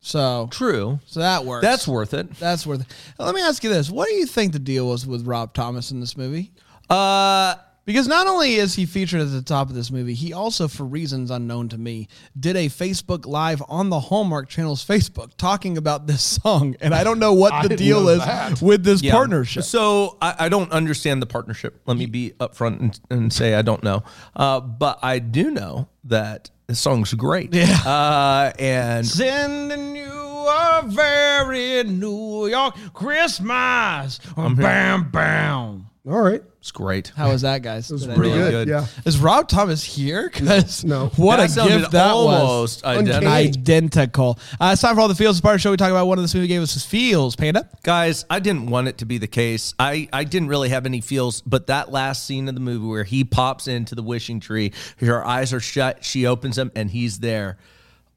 so 0.00 0.48
True. 0.50 1.00
so 1.06 1.20
that 1.20 1.44
works. 1.44 1.62
That's 1.62 1.86
worth 1.88 2.14
it. 2.14 2.34
that's 2.38 2.66
worth. 2.66 2.80
It. 2.82 2.86
Let 3.18 3.34
me 3.34 3.40
ask 3.42 3.62
you 3.64 3.70
this: 3.70 3.90
What 3.90 4.08
do 4.08 4.14
you 4.14 4.26
think 4.26 4.52
the 4.52 4.58
deal 4.58 4.88
was 4.88 5.06
with 5.06 5.26
Rob 5.26 5.52
Thomas 5.52 5.90
in 5.90 6.00
this 6.00 6.16
movie? 6.16 6.52
Uh, 6.88 7.56
Because 7.86 8.08
not 8.08 8.26
only 8.26 8.56
is 8.56 8.74
he 8.74 8.84
featured 8.84 9.20
at 9.20 9.30
the 9.30 9.42
top 9.42 9.68
of 9.68 9.76
this 9.76 9.92
movie, 9.92 10.12
he 10.12 10.32
also, 10.32 10.66
for 10.66 10.84
reasons 10.84 11.30
unknown 11.30 11.68
to 11.68 11.78
me, 11.78 12.08
did 12.38 12.56
a 12.56 12.66
Facebook 12.66 13.26
Live 13.26 13.62
on 13.68 13.90
the 13.90 14.00
Hallmark 14.00 14.48
Channel's 14.48 14.84
Facebook 14.84 15.30
talking 15.36 15.78
about 15.78 16.08
this 16.08 16.22
song. 16.22 16.74
And 16.80 16.92
I 16.92 17.04
don't 17.04 17.20
know 17.20 17.32
what 17.32 17.62
the 17.68 17.76
deal 17.76 18.08
is 18.08 18.18
that. 18.18 18.60
with 18.60 18.82
this 18.82 19.02
yeah. 19.02 19.12
partnership. 19.12 19.62
So 19.62 20.18
I, 20.20 20.34
I 20.40 20.48
don't 20.48 20.72
understand 20.72 21.22
the 21.22 21.26
partnership. 21.26 21.80
Let 21.86 21.96
me 21.96 22.06
be 22.06 22.32
upfront 22.40 22.80
and, 22.80 23.00
and 23.08 23.32
say 23.32 23.54
I 23.54 23.62
don't 23.62 23.84
know. 23.84 24.02
Uh, 24.34 24.58
but 24.58 24.98
I 25.02 25.20
do 25.20 25.52
know 25.52 25.88
that 26.04 26.50
the 26.66 26.74
song's 26.74 27.14
great. 27.14 27.54
Yeah. 27.54 27.78
Uh, 27.86 28.52
and 28.58 29.06
Sending 29.06 29.94
you 29.94 30.12
a 30.12 30.82
very 30.86 31.84
New 31.84 32.48
York 32.48 32.74
Christmas. 32.92 34.18
I'm 34.36 34.56
Bam, 34.56 35.10
bam. 35.10 35.86
All 36.08 36.20
right. 36.20 36.42
It's 36.66 36.72
great. 36.72 37.12
How 37.14 37.30
was 37.30 37.42
that, 37.42 37.62
guys? 37.62 37.86
Did 37.86 38.10
I 38.10 38.14
Pretty 38.16 38.30
nail 38.34 38.46
it? 38.48 38.50
good. 38.50 38.66
good. 38.66 38.68
Yeah. 38.68 38.86
Is 39.04 39.20
Rob 39.20 39.46
Thomas 39.46 39.84
here? 39.84 40.28
Because 40.28 40.84
No. 40.84 41.10
what 41.14 41.36
That 41.36 41.48
a 41.48 41.52
sounded 41.52 41.78
gift 41.78 41.92
that 41.92 42.12
was. 42.12 42.24
almost 42.42 42.84
identical. 42.84 43.28
Identical. 43.28 44.38
Uh, 44.60 44.70
it's 44.72 44.82
time 44.82 44.96
for 44.96 45.00
all 45.02 45.06
the 45.06 45.14
feels. 45.14 45.36
It's 45.36 45.40
part 45.40 45.54
of 45.54 45.58
the 45.60 45.62
show. 45.62 45.70
We 45.70 45.76
talk 45.76 45.90
about 45.92 46.08
what 46.08 46.18
this 46.18 46.34
movie 46.34 46.48
gave 46.48 46.60
us 46.62 46.74
his 46.74 46.84
feels. 46.84 47.36
Panda. 47.36 47.68
Guys, 47.84 48.24
I 48.28 48.40
didn't 48.40 48.66
want 48.66 48.88
it 48.88 48.98
to 48.98 49.04
be 49.06 49.18
the 49.18 49.28
case. 49.28 49.74
I, 49.78 50.08
I 50.12 50.24
didn't 50.24 50.48
really 50.48 50.70
have 50.70 50.86
any 50.86 51.00
feels, 51.00 51.40
but 51.42 51.68
that 51.68 51.92
last 51.92 52.24
scene 52.24 52.48
of 52.48 52.54
the 52.54 52.60
movie 52.60 52.84
where 52.86 53.04
he 53.04 53.22
pops 53.22 53.68
into 53.68 53.94
the 53.94 54.02
wishing 54.02 54.40
tree, 54.40 54.72
her 54.98 55.24
eyes 55.24 55.52
are 55.52 55.60
shut, 55.60 56.04
she 56.04 56.26
opens 56.26 56.56
them, 56.56 56.72
and 56.74 56.90
he's 56.90 57.20
there. 57.20 57.58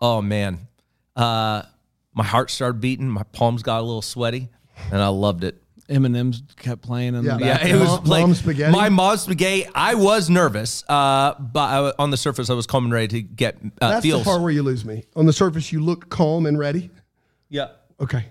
Oh 0.02 0.24
man. 0.24 0.68
Uh 1.16 1.62
my 2.16 2.24
heart 2.24 2.50
started 2.50 2.82
beating, 2.82 3.08
my 3.10 3.24
palms 3.32 3.62
got 3.62 3.80
a 3.80 3.84
little 3.84 4.02
sweaty, 4.02 4.50
and 4.92 5.02
I 5.02 5.08
loved 5.10 5.44
it. 5.44 5.62
Eminem's 5.89 6.43
kept 6.58 6.82
playing 6.82 7.15
in 7.15 7.23
Yeah. 7.23 7.38
the 7.38 7.45
Yeah, 7.45 7.54
back. 7.58 7.67
Yeah, 7.67 7.75
it 7.75 7.80
was 7.80 8.08
like 8.08 8.21
mom's 8.21 8.39
spaghetti? 8.39 8.71
my 8.71 8.89
mom's 8.89 9.21
spaghetti. 9.21 9.67
I 9.73 9.95
was 9.95 10.30
nervous, 10.30 10.84
uh, 10.88 11.34
but 11.39 11.60
I, 11.60 11.93
on 11.97 12.12
the 12.12 12.17
surface, 12.17 12.49
I 12.49 12.54
was 12.54 12.67
calm 12.67 12.86
and 12.86 12.93
ready 12.93 13.08
to 13.08 13.21
get 13.21 13.56
uh, 13.82 13.89
That's 13.89 14.06
feels. 14.06 14.21
the 14.23 14.25
part 14.30 14.41
where 14.41 14.52
you 14.52 14.63
lose 14.63 14.86
me. 14.86 15.04
On 15.15 15.25
the 15.25 15.34
surface, 15.34 15.71
you 15.71 15.82
look 15.84 16.10
calm 16.10 16.45
and 16.45 16.58
ready. 16.60 16.89
yeah, 17.49 17.69
Okay, 17.99 18.25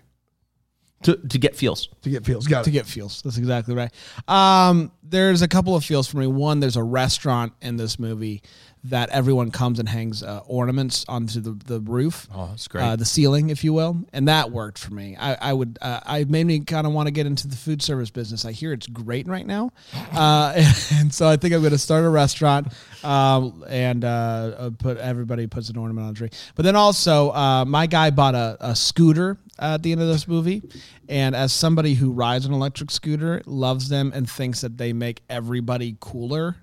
to, 1.03 1.17
to 1.17 1.39
get 1.39 1.55
feels. 1.57 1.89
to 2.03 2.11
get 2.11 2.25
feels. 2.25 2.47
Got 2.47 2.65
to 2.65 2.71
it. 2.71 2.73
get 2.73 2.87
feels. 2.87 3.23
That's 3.23 3.39
exactly 3.39 3.75
right. 3.75 3.93
Um, 4.27 4.91
there's 5.03 5.43
a 5.43 5.49
couple 5.49 5.77
of 5.77 5.85
feels 5.85 6.09
for 6.09 6.17
me. 6.19 6.27
One, 6.27 6.61
there's 6.61 6.77
a 6.77 6.83
restaurant 6.83 7.53
in 7.63 7.77
this 7.77 7.99
movie 7.99 8.43
that 8.85 9.09
everyone 9.11 9.51
comes 9.51 9.79
and 9.79 9.89
hangs 9.89 10.23
uh, 10.23 10.41
ornaments 10.47 11.05
onto 11.09 11.41
the, 11.41 11.53
the 11.53 11.81
roof. 11.81 12.29
Oh, 12.35 12.49
that's 12.49 12.69
great. 12.69 12.83
Uh, 12.83 12.97
the 12.97 13.05
ceiling, 13.05 13.51
if 13.51 13.65
you 13.65 13.73
will, 13.73 14.05
and 14.13 14.29
that 14.29 14.51
worked 14.51 14.79
for 14.79 14.93
me. 14.95 15.17
I, 15.19 15.51
I 15.51 15.53
would, 15.53 15.79
uh, 15.83 16.01
I 16.05 16.25
made 16.25 16.47
me 16.47 16.61
kind 16.61 16.87
of 16.87 16.93
want 16.93 17.07
to 17.07 17.11
get 17.11 17.27
into 17.27 17.49
the 17.49 17.57
food 17.57 17.83
service 17.83 18.11
business. 18.11 18.45
I 18.45 18.53
hear 18.53 18.73
it's 18.73 18.87
great 18.87 19.27
right 19.27 19.47
now, 19.47 19.73
uh, 20.13 20.53
and, 20.93 21.13
so 21.13 21.29
I 21.29 21.37
think 21.37 21.55
I'm 21.55 21.61
going 21.61 21.73
to 21.73 21.79
start 21.79 22.05
a 22.05 22.09
restaurant 22.09 22.69
um, 23.03 23.65
and 23.69 24.05
uh, 24.05 24.09
uh, 24.09 24.71
put 24.79 24.99
everybody 24.99 25.47
puts 25.47 25.71
an 25.71 25.77
ornament 25.77 26.07
on 26.07 26.13
a 26.13 26.17
tree. 26.17 26.31
But 26.55 26.65
then 26.65 26.77
also, 26.77 27.31
uh, 27.31 27.65
my 27.65 27.87
guy 27.87 28.11
bought 28.11 28.35
a, 28.35 28.57
a 28.61 28.77
scooter 28.77 29.39
at 29.59 29.83
the 29.83 29.93
end 29.93 30.01
of 30.01 30.09
this 30.09 30.29
movie, 30.29 30.63
and 31.09 31.35
as 31.35 31.53
somebody 31.53 31.95
who 31.95 32.13
rides 32.13 32.47
an 32.47 32.53
electric 32.53 32.91
scooter, 32.91 33.43
loves 33.47 33.89
them 33.89 34.13
and 34.15 34.31
thinks 34.31 34.61
that 34.61 34.79
they 34.79 34.93
make 34.93 35.23
everybody 35.29 35.97
cooler, 36.01 36.57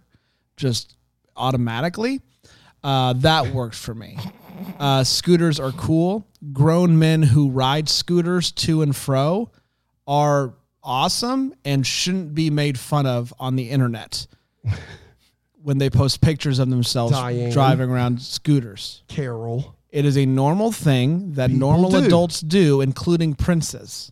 just 0.55 0.95
automatically. 1.35 2.21
Uh, 2.83 3.13
that 3.13 3.47
worked 3.53 3.75
for 3.75 3.95
me. 3.95 4.17
Uh, 4.79 5.03
scooters 5.03 5.59
are 5.59 5.71
cool. 5.71 6.27
Grown 6.53 6.99
men 6.99 7.23
who 7.23 7.49
ride 7.49 7.89
scooters 7.89 8.51
to 8.51 8.81
and 8.81 8.95
fro 8.95 9.51
are 10.07 10.53
awesome 10.83 11.53
and 11.65 11.85
shouldn't 11.85 12.35
be 12.35 12.49
made 12.49 12.77
fun 12.77 13.05
of 13.05 13.33
on 13.39 13.55
the 13.55 13.69
internet 13.71 14.27
when 15.63 15.79
they 15.79 15.89
post 15.89 16.21
pictures 16.21 16.59
of 16.59 16.69
themselves 16.69 17.13
Diane. 17.13 17.51
driving 17.51 17.89
around 17.89 18.21
scooters. 18.21 19.03
Carol. 19.07 19.75
It 19.89 20.05
is 20.05 20.17
a 20.17 20.25
normal 20.25 20.71
thing 20.71 21.33
that 21.33 21.49
normal 21.49 21.89
do. 21.89 22.03
adults 22.05 22.41
do, 22.41 22.81
including 22.81 23.33
princes. 23.33 24.11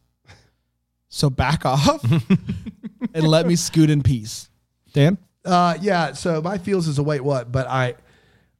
So 1.09 1.29
back 1.29 1.65
off 1.65 2.03
and 3.13 3.27
let 3.27 3.45
me 3.45 3.55
scoot 3.55 3.89
in 3.91 4.01
peace. 4.01 4.49
Dan? 4.93 5.17
Uh, 5.45 5.77
yeah. 5.81 6.13
So 6.13 6.41
my 6.41 6.57
feels 6.57 6.87
is 6.87 6.97
a 6.99 7.03
wait 7.03 7.21
what, 7.21 7.51
but 7.51 7.67
I, 7.67 7.95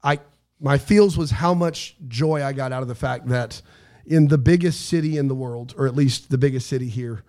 I 0.03 0.19
my 0.59 0.77
feels 0.77 1.17
was 1.17 1.31
how 1.31 1.53
much 1.53 1.95
joy 2.07 2.43
I 2.43 2.53
got 2.53 2.71
out 2.71 2.81
of 2.81 2.87
the 2.87 2.95
fact 2.95 3.27
that 3.29 3.61
in 4.05 4.27
the 4.27 4.37
biggest 4.37 4.85
city 4.87 5.17
in 5.17 5.27
the 5.27 5.35
world, 5.35 5.73
or 5.77 5.87
at 5.87 5.95
least 5.95 6.29
the 6.29 6.37
biggest 6.37 6.67
city 6.67 6.87
here 6.89 7.23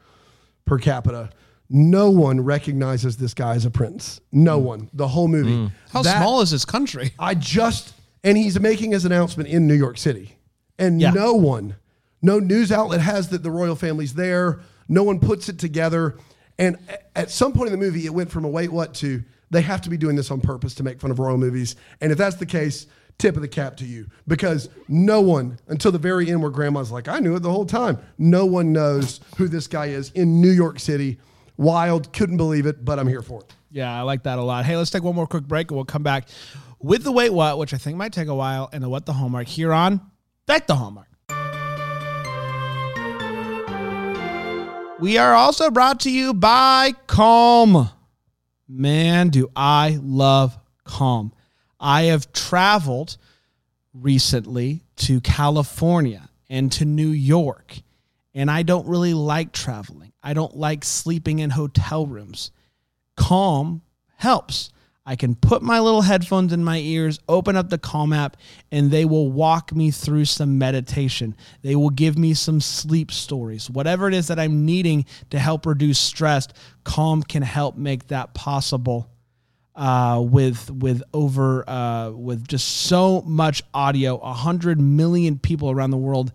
per 0.64 0.78
capita, 0.78 1.30
no 1.70 2.10
one 2.10 2.40
recognizes 2.40 3.16
this 3.16 3.32
guy 3.34 3.54
as 3.54 3.64
a 3.64 3.70
prince. 3.70 4.20
No 4.32 4.58
one. 4.58 4.90
The 4.92 5.08
whole 5.08 5.28
movie. 5.28 5.72
How 5.92 6.02
That- 6.02 6.18
small 6.18 6.40
is 6.40 6.50
this 6.50 6.64
country? 6.64 7.12
I 7.18 7.34
just 7.34 7.94
and 8.24 8.36
he's 8.38 8.58
making 8.58 8.92
his 8.92 9.04
announcement 9.04 9.48
in 9.50 9.66
New 9.68 9.74
York 9.74 9.98
City, 9.98 10.36
and 10.78 11.00
Yeah. 11.00 11.10
no 11.10 11.34
one, 11.34 11.76
no 12.22 12.38
news 12.38 12.72
outlet 12.72 13.00
has 13.02 13.28
that 13.28 13.42
the 13.42 13.50
royal 13.50 13.76
family's 13.76 14.14
there. 14.14 14.60
No 14.88 15.02
one 15.02 15.20
puts 15.20 15.48
it 15.48 15.58
together, 15.58 16.16
and 16.58 16.76
at 17.14 17.30
some 17.30 17.52
point 17.52 17.70
in 17.70 17.78
the 17.78 17.84
movie, 17.84 18.06
it 18.06 18.14
went 18.14 18.30
from 18.30 18.44
a 18.44 18.48
wait 18.48 18.72
what 18.72 18.94
to 18.94 19.22
they 19.50 19.62
have 19.62 19.80
to 19.82 19.90
be 19.90 19.96
doing 19.96 20.16
this 20.16 20.30
on 20.30 20.40
purpose 20.40 20.74
to 20.76 20.82
make 20.82 21.00
fun 21.00 21.10
of 21.10 21.18
royal 21.18 21.38
movies. 21.38 21.76
And 22.00 22.10
if 22.12 22.18
that's 22.18 22.36
the 22.36 22.46
case, 22.46 22.86
tip 23.18 23.36
of 23.36 23.42
the 23.42 23.48
cap 23.48 23.76
to 23.76 23.84
you 23.84 24.06
because 24.26 24.68
no 24.88 25.20
one 25.20 25.56
until 25.68 25.92
the 25.92 25.98
very 25.98 26.28
end 26.30 26.42
where 26.42 26.50
grandma's 26.50 26.90
like 26.90 27.06
i 27.06 27.20
knew 27.20 27.36
it 27.36 27.44
the 27.44 27.50
whole 27.50 27.64
time 27.64 27.96
no 28.18 28.44
one 28.44 28.72
knows 28.72 29.20
who 29.36 29.46
this 29.46 29.68
guy 29.68 29.86
is 29.86 30.10
in 30.16 30.40
new 30.40 30.50
york 30.50 30.80
city 30.80 31.16
wild 31.56 32.12
couldn't 32.12 32.36
believe 32.36 32.66
it 32.66 32.84
but 32.84 32.98
i'm 32.98 33.06
here 33.06 33.22
for 33.22 33.38
it 33.38 33.54
Yeah, 33.70 33.96
I 33.96 34.02
like 34.02 34.24
that 34.24 34.38
a 34.38 34.42
lot. 34.42 34.64
Hey, 34.64 34.76
let's 34.76 34.90
take 34.90 35.04
one 35.04 35.14
more 35.14 35.28
quick 35.28 35.44
break 35.44 35.70
and 35.70 35.76
we'll 35.76 35.84
come 35.84 36.02
back 36.02 36.28
with 36.80 37.02
the 37.04 37.12
wait 37.12 37.32
what, 37.32 37.56
which 37.58 37.72
I 37.74 37.76
think 37.78 37.96
might 37.96 38.12
take 38.12 38.28
a 38.28 38.34
while, 38.34 38.68
and 38.72 38.82
the 38.84 38.88
what 38.88 39.04
the 39.06 39.12
hallmark 39.12 39.46
here 39.48 39.72
on 39.72 40.00
Back 40.46 40.66
the 40.66 40.74
Hallmark. 40.74 41.08
We 45.00 45.18
are 45.18 45.34
also 45.34 45.70
brought 45.70 46.00
to 46.00 46.10
you 46.10 46.34
by 46.34 46.92
Calm. 47.08 47.90
Man, 48.68 49.28
do 49.28 49.50
I 49.54 49.98
love 50.02 50.58
Calm. 50.84 51.32
I 51.80 52.04
have 52.04 52.32
traveled 52.32 53.16
recently 53.92 54.82
to 54.96 55.20
California 55.20 56.28
and 56.48 56.70
to 56.72 56.84
New 56.84 57.08
York, 57.08 57.80
and 58.34 58.50
I 58.50 58.62
don't 58.62 58.86
really 58.86 59.14
like 59.14 59.52
traveling. 59.52 60.12
I 60.22 60.34
don't 60.34 60.56
like 60.56 60.84
sleeping 60.84 61.38
in 61.40 61.50
hotel 61.50 62.06
rooms. 62.06 62.50
Calm 63.16 63.82
helps. 64.16 64.70
I 65.06 65.16
can 65.16 65.34
put 65.34 65.62
my 65.62 65.80
little 65.80 66.00
headphones 66.00 66.52
in 66.52 66.64
my 66.64 66.78
ears, 66.78 67.20
open 67.28 67.56
up 67.56 67.68
the 67.68 67.76
Calm 67.76 68.12
app, 68.12 68.38
and 68.72 68.90
they 68.90 69.04
will 69.04 69.30
walk 69.30 69.74
me 69.74 69.90
through 69.90 70.24
some 70.24 70.56
meditation. 70.56 71.36
They 71.60 71.76
will 71.76 71.90
give 71.90 72.16
me 72.16 72.32
some 72.32 72.60
sleep 72.60 73.12
stories. 73.12 73.68
Whatever 73.68 74.08
it 74.08 74.14
is 74.14 74.28
that 74.28 74.38
I'm 74.38 74.64
needing 74.64 75.04
to 75.28 75.38
help 75.38 75.66
reduce 75.66 75.98
stress, 75.98 76.48
Calm 76.84 77.22
can 77.22 77.42
help 77.42 77.76
make 77.76 78.08
that 78.08 78.34
possible. 78.34 79.10
Uh, 79.76 80.22
with 80.24 80.70
with 80.70 81.02
over 81.12 81.68
uh, 81.68 82.08
with 82.10 82.46
just 82.46 82.68
so 82.68 83.22
much 83.22 83.60
audio, 83.74 84.20
hundred 84.20 84.80
million 84.80 85.36
people 85.36 85.68
around 85.68 85.90
the 85.90 85.96
world 85.96 86.32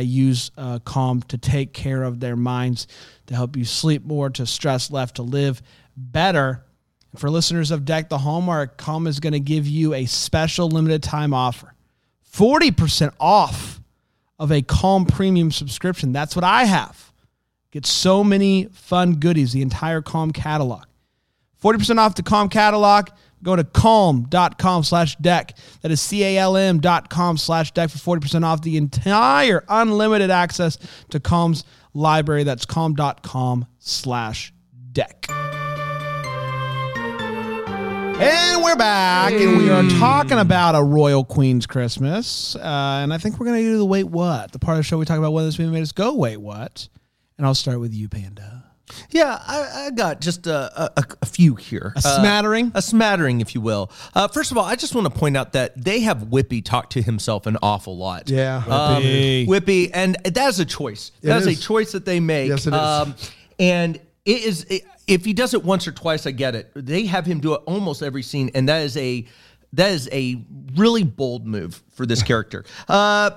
use 0.00 0.50
uh, 0.58 0.80
Calm 0.80 1.22
to 1.22 1.38
take 1.38 1.72
care 1.72 2.02
of 2.02 2.18
their 2.20 2.36
minds, 2.36 2.88
to 3.26 3.34
help 3.34 3.56
you 3.56 3.64
sleep 3.64 4.04
more, 4.04 4.28
to 4.30 4.44
stress 4.44 4.90
less, 4.90 5.12
to 5.12 5.22
live 5.22 5.62
better. 5.96 6.63
For 7.16 7.30
listeners 7.30 7.70
of 7.70 7.84
Deck 7.84 8.08
the 8.08 8.18
Hallmark, 8.18 8.76
Calm 8.76 9.06
is 9.06 9.20
going 9.20 9.34
to 9.34 9.40
give 9.40 9.66
you 9.66 9.94
a 9.94 10.06
special 10.06 10.68
limited 10.68 11.02
time 11.02 11.32
offer 11.32 11.74
40% 12.32 13.12
off 13.20 13.80
of 14.38 14.50
a 14.50 14.62
Calm 14.62 15.06
premium 15.06 15.50
subscription. 15.52 16.12
That's 16.12 16.34
what 16.34 16.44
I 16.44 16.64
have. 16.64 17.12
Get 17.70 17.86
so 17.86 18.24
many 18.24 18.64
fun 18.66 19.14
goodies, 19.14 19.52
the 19.52 19.62
entire 19.62 20.02
Calm 20.02 20.32
catalog. 20.32 20.84
40% 21.62 21.98
off 21.98 22.14
the 22.14 22.22
Calm 22.22 22.48
catalog. 22.48 23.08
Go 23.42 23.54
to 23.56 23.64
calm.com 23.64 24.84
slash 24.84 25.16
deck. 25.16 25.56
That 25.82 25.90
is 25.92 26.00
C-A-L-M 26.00 26.80
dot 26.80 27.10
com 27.10 27.36
slash 27.36 27.72
deck 27.72 27.90
for 27.90 28.18
40% 28.18 28.42
off 28.42 28.62
the 28.62 28.78
entire 28.78 29.62
unlimited 29.68 30.30
access 30.30 30.78
to 31.10 31.20
Calm's 31.20 31.64
library. 31.92 32.44
That's 32.44 32.64
calm.com 32.64 33.66
slash 33.78 34.52
deck. 34.92 35.26
And 38.16 38.62
we're 38.62 38.76
back, 38.76 39.32
and 39.32 39.58
we 39.58 39.70
are 39.70 39.82
talking 39.98 40.38
about 40.38 40.76
a 40.76 40.82
Royal 40.82 41.24
Queen's 41.24 41.66
Christmas. 41.66 42.54
Uh, 42.54 43.00
and 43.02 43.12
I 43.12 43.18
think 43.18 43.40
we're 43.40 43.46
going 43.46 43.60
to 43.60 43.68
do 43.68 43.78
the 43.78 43.84
wait 43.84 44.04
what, 44.04 44.52
the 44.52 44.60
part 44.60 44.76
of 44.76 44.78
the 44.78 44.82
show 44.84 44.98
we 44.98 45.04
talk 45.04 45.18
about 45.18 45.32
whether 45.32 45.48
this 45.48 45.58
movie 45.58 45.72
made 45.72 45.82
us 45.82 45.90
go 45.90 46.14
wait 46.14 46.36
what. 46.36 46.88
And 47.38 47.46
I'll 47.46 47.56
start 47.56 47.80
with 47.80 47.92
you, 47.92 48.08
Panda. 48.08 48.64
Yeah, 49.10 49.36
I, 49.44 49.86
I 49.86 49.90
got 49.90 50.20
just 50.20 50.46
a, 50.46 50.92
a, 50.96 51.04
a 51.22 51.26
few 51.26 51.56
here. 51.56 51.92
A 51.96 52.00
smattering? 52.02 52.70
a 52.74 52.82
smattering, 52.82 53.40
if 53.40 53.54
you 53.54 53.60
will. 53.60 53.90
Uh, 54.14 54.28
first 54.28 54.52
of 54.52 54.58
all, 54.58 54.64
I 54.64 54.76
just 54.76 54.94
want 54.94 55.12
to 55.12 55.18
point 55.18 55.36
out 55.36 55.52
that 55.54 55.82
they 55.82 56.00
have 56.00 56.18
Whippy 56.18 56.64
talk 56.64 56.90
to 56.90 57.02
himself 57.02 57.46
an 57.46 57.56
awful 57.62 57.96
lot. 57.96 58.30
Yeah. 58.30 58.58
Um, 58.58 59.02
Whippy. 59.02 59.46
Whippy, 59.48 59.90
and 59.92 60.16
that 60.22 60.48
is 60.48 60.60
a 60.60 60.64
choice. 60.64 61.10
That 61.22 61.38
is, 61.38 61.48
is. 61.48 61.58
a 61.58 61.62
choice 61.62 61.92
that 61.92 62.04
they 62.04 62.20
make. 62.20 62.50
Yes, 62.50 62.66
it 62.66 62.74
is. 62.74 62.78
Um, 62.78 63.16
and 63.58 63.98
it 64.24 64.42
is 64.42 64.64
it, 64.64 64.82
if 65.06 65.24
he 65.24 65.32
does 65.32 65.54
it 65.54 65.64
once 65.64 65.86
or 65.86 65.92
twice, 65.92 66.26
I 66.26 66.30
get 66.30 66.54
it. 66.54 66.70
They 66.74 67.06
have 67.06 67.26
him 67.26 67.40
do 67.40 67.54
it 67.54 67.62
almost 67.66 68.02
every 68.02 68.22
scene, 68.22 68.50
and 68.54 68.68
that 68.68 68.82
is 68.82 68.96
a 68.96 69.26
that 69.74 69.90
is 69.92 70.08
a 70.12 70.42
really 70.76 71.02
bold 71.02 71.46
move 71.46 71.82
for 71.94 72.06
this 72.06 72.22
character. 72.22 72.64
Uh, 72.88 73.30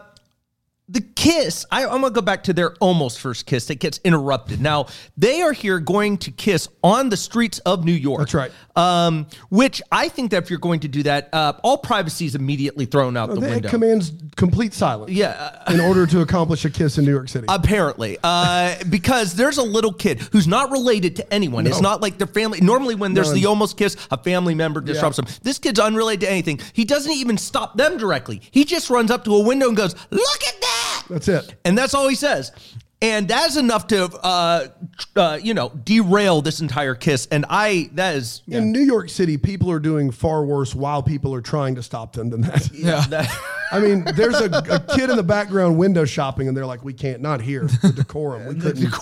the 0.90 1.02
kiss, 1.02 1.66
I, 1.70 1.84
I'm 1.84 2.00
gonna 2.00 2.12
go 2.12 2.22
back 2.22 2.44
to 2.46 2.54
their 2.54 2.74
almost 2.76 3.20
first 3.20 3.46
kiss. 3.46 3.66
that 3.66 3.80
gets 3.80 4.00
interrupted. 4.06 4.62
Now 4.62 4.86
they 5.18 5.42
are 5.42 5.52
here 5.52 5.80
going 5.80 6.18
to 6.20 6.32
kiss 6.32 6.70
on 6.82 7.10
the 7.10 7.18
streets 7.18 7.60
of 7.60 7.84
New 7.84 7.92
York. 7.92 8.20
That's 8.20 8.34
right. 8.34 8.52
Um, 8.78 9.28
which 9.50 9.82
I 9.92 10.08
think 10.08 10.32
that 10.32 10.44
if 10.44 10.50
you're 10.50 10.60
going 10.60 10.80
to 10.82 10.88
do 10.88 11.04
that, 11.04 11.28
uh, 11.34 11.54
all 11.62 11.78
privacy 11.80 12.26
is 12.26 12.36
immediately 12.36 12.86
thrown 12.86 13.18
out 13.18 13.28
the 13.30 13.36
It 13.42 13.50
window. 13.50 13.68
commands 13.70 14.14
complete 14.38 14.74
silence. 14.74 15.12
Yeah, 15.12 15.52
uh, 15.68 15.74
in 15.74 15.82
order 15.82 16.08
to 16.08 16.22
accomplish 16.22 16.64
a 16.64 16.70
kiss 16.70 16.98
in 16.98 17.04
New 17.04 17.12
York 17.12 17.28
City. 17.28 17.46
Apparently, 17.50 18.18
uh, 18.24 18.76
because 18.90 19.34
there's 19.34 19.58
a 19.58 19.64
little 19.64 19.92
kid 19.92 20.22
who's 20.32 20.48
not 20.48 20.72
related 20.72 21.18
to 21.18 21.34
anyone. 21.34 21.68
It's 21.68 21.82
not 21.82 22.00
like 22.02 22.18
their 22.18 22.28
family. 22.28 22.62
Normally, 22.62 22.96
when 22.96 23.14
there's 23.14 23.34
the 23.34 23.46
almost 23.48 23.78
kiss, 23.78 23.98
a 24.12 24.18
family 24.18 24.56
member 24.56 24.80
disrupts 24.80 25.18
them. 25.18 25.26
This 25.42 25.60
kid's 25.60 25.80
unrelated 25.80 26.22
to 26.22 26.32
anything. 26.32 26.62
He 26.72 26.86
doesn't 26.86 27.12
even 27.12 27.38
stop 27.38 27.76
them 27.76 27.98
directly. 27.98 28.42
He 28.52 28.64
just 28.64 28.90
runs 28.90 29.12
up 29.12 29.26
to 29.26 29.36
a 29.36 29.44
window 29.44 29.68
and 29.68 29.76
goes, 29.76 29.94
"Look 30.12 30.44
at 30.48 30.62
that!" 30.62 31.04
That's 31.10 31.28
it. 31.28 31.56
And 31.66 31.78
that's 31.78 31.94
all 31.94 32.08
he 32.08 32.16
says. 32.16 32.52
And 33.02 33.28
that's 33.28 33.58
enough 33.58 33.88
to, 33.88 34.06
uh, 34.06 34.68
uh, 35.16 35.40
you 35.42 35.54
know, 35.54 35.70
derail 35.70 36.42
this 36.42 36.62
entire 36.62 36.96
kiss. 36.96 37.28
And 37.28 37.46
I, 37.50 37.90
that 37.94 38.16
is, 38.16 38.42
In 38.48 38.72
New 38.72 38.82
York 38.82 39.10
City, 39.10 39.38
people 39.38 39.70
are 39.72 39.80
doing 39.80 40.10
far 40.10 40.44
worse 40.46 40.74
while 40.74 41.04
people 41.04 41.34
are 41.34 41.42
trying 41.42 41.76
to 41.76 41.84
stop 41.84 42.14
them 42.14 42.30
than 42.30 42.42
that. 42.42 42.72
Yeah. 42.74 43.06
that, 43.10 43.30
I 43.72 43.80
mean, 43.80 44.04
there's 44.16 44.40
a, 44.40 44.46
a 44.46 44.96
kid 44.96 45.10
in 45.10 45.18
the 45.18 45.24
background 45.24 45.78
window 45.78 46.06
shopping, 46.06 46.48
and 46.48 46.56
they're 46.56 46.66
like, 46.66 46.86
"We 46.86 46.94
can't, 46.94 47.22
not 47.22 47.42
here. 47.42 47.64
The 47.66 47.92
decorum. 47.92 48.46
We 48.48 48.56
couldn't 48.56 48.94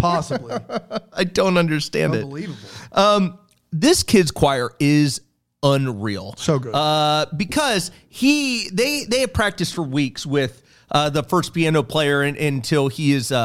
possibly." 0.00 0.56
I 1.12 1.22
don't 1.22 1.56
understand 1.56 2.16
it. 2.16 2.24
Unbelievable. 2.24 2.58
Um, 2.90 3.38
this 3.70 4.02
kid's 4.02 4.32
choir 4.32 4.72
is 4.80 5.20
unreal. 5.62 6.34
So 6.36 6.58
good. 6.58 6.74
Uh, 6.74 7.26
because 7.36 7.90
he 8.08 8.68
they 8.72 9.04
they 9.04 9.20
have 9.20 9.32
practiced 9.32 9.74
for 9.74 9.82
weeks 9.82 10.26
with 10.26 10.62
uh, 10.90 11.10
the 11.10 11.22
first 11.22 11.52
piano 11.54 11.82
player 11.82 12.22
in, 12.22 12.36
until 12.36 12.88
he 12.88 13.12
is 13.12 13.30
uh, 13.32 13.36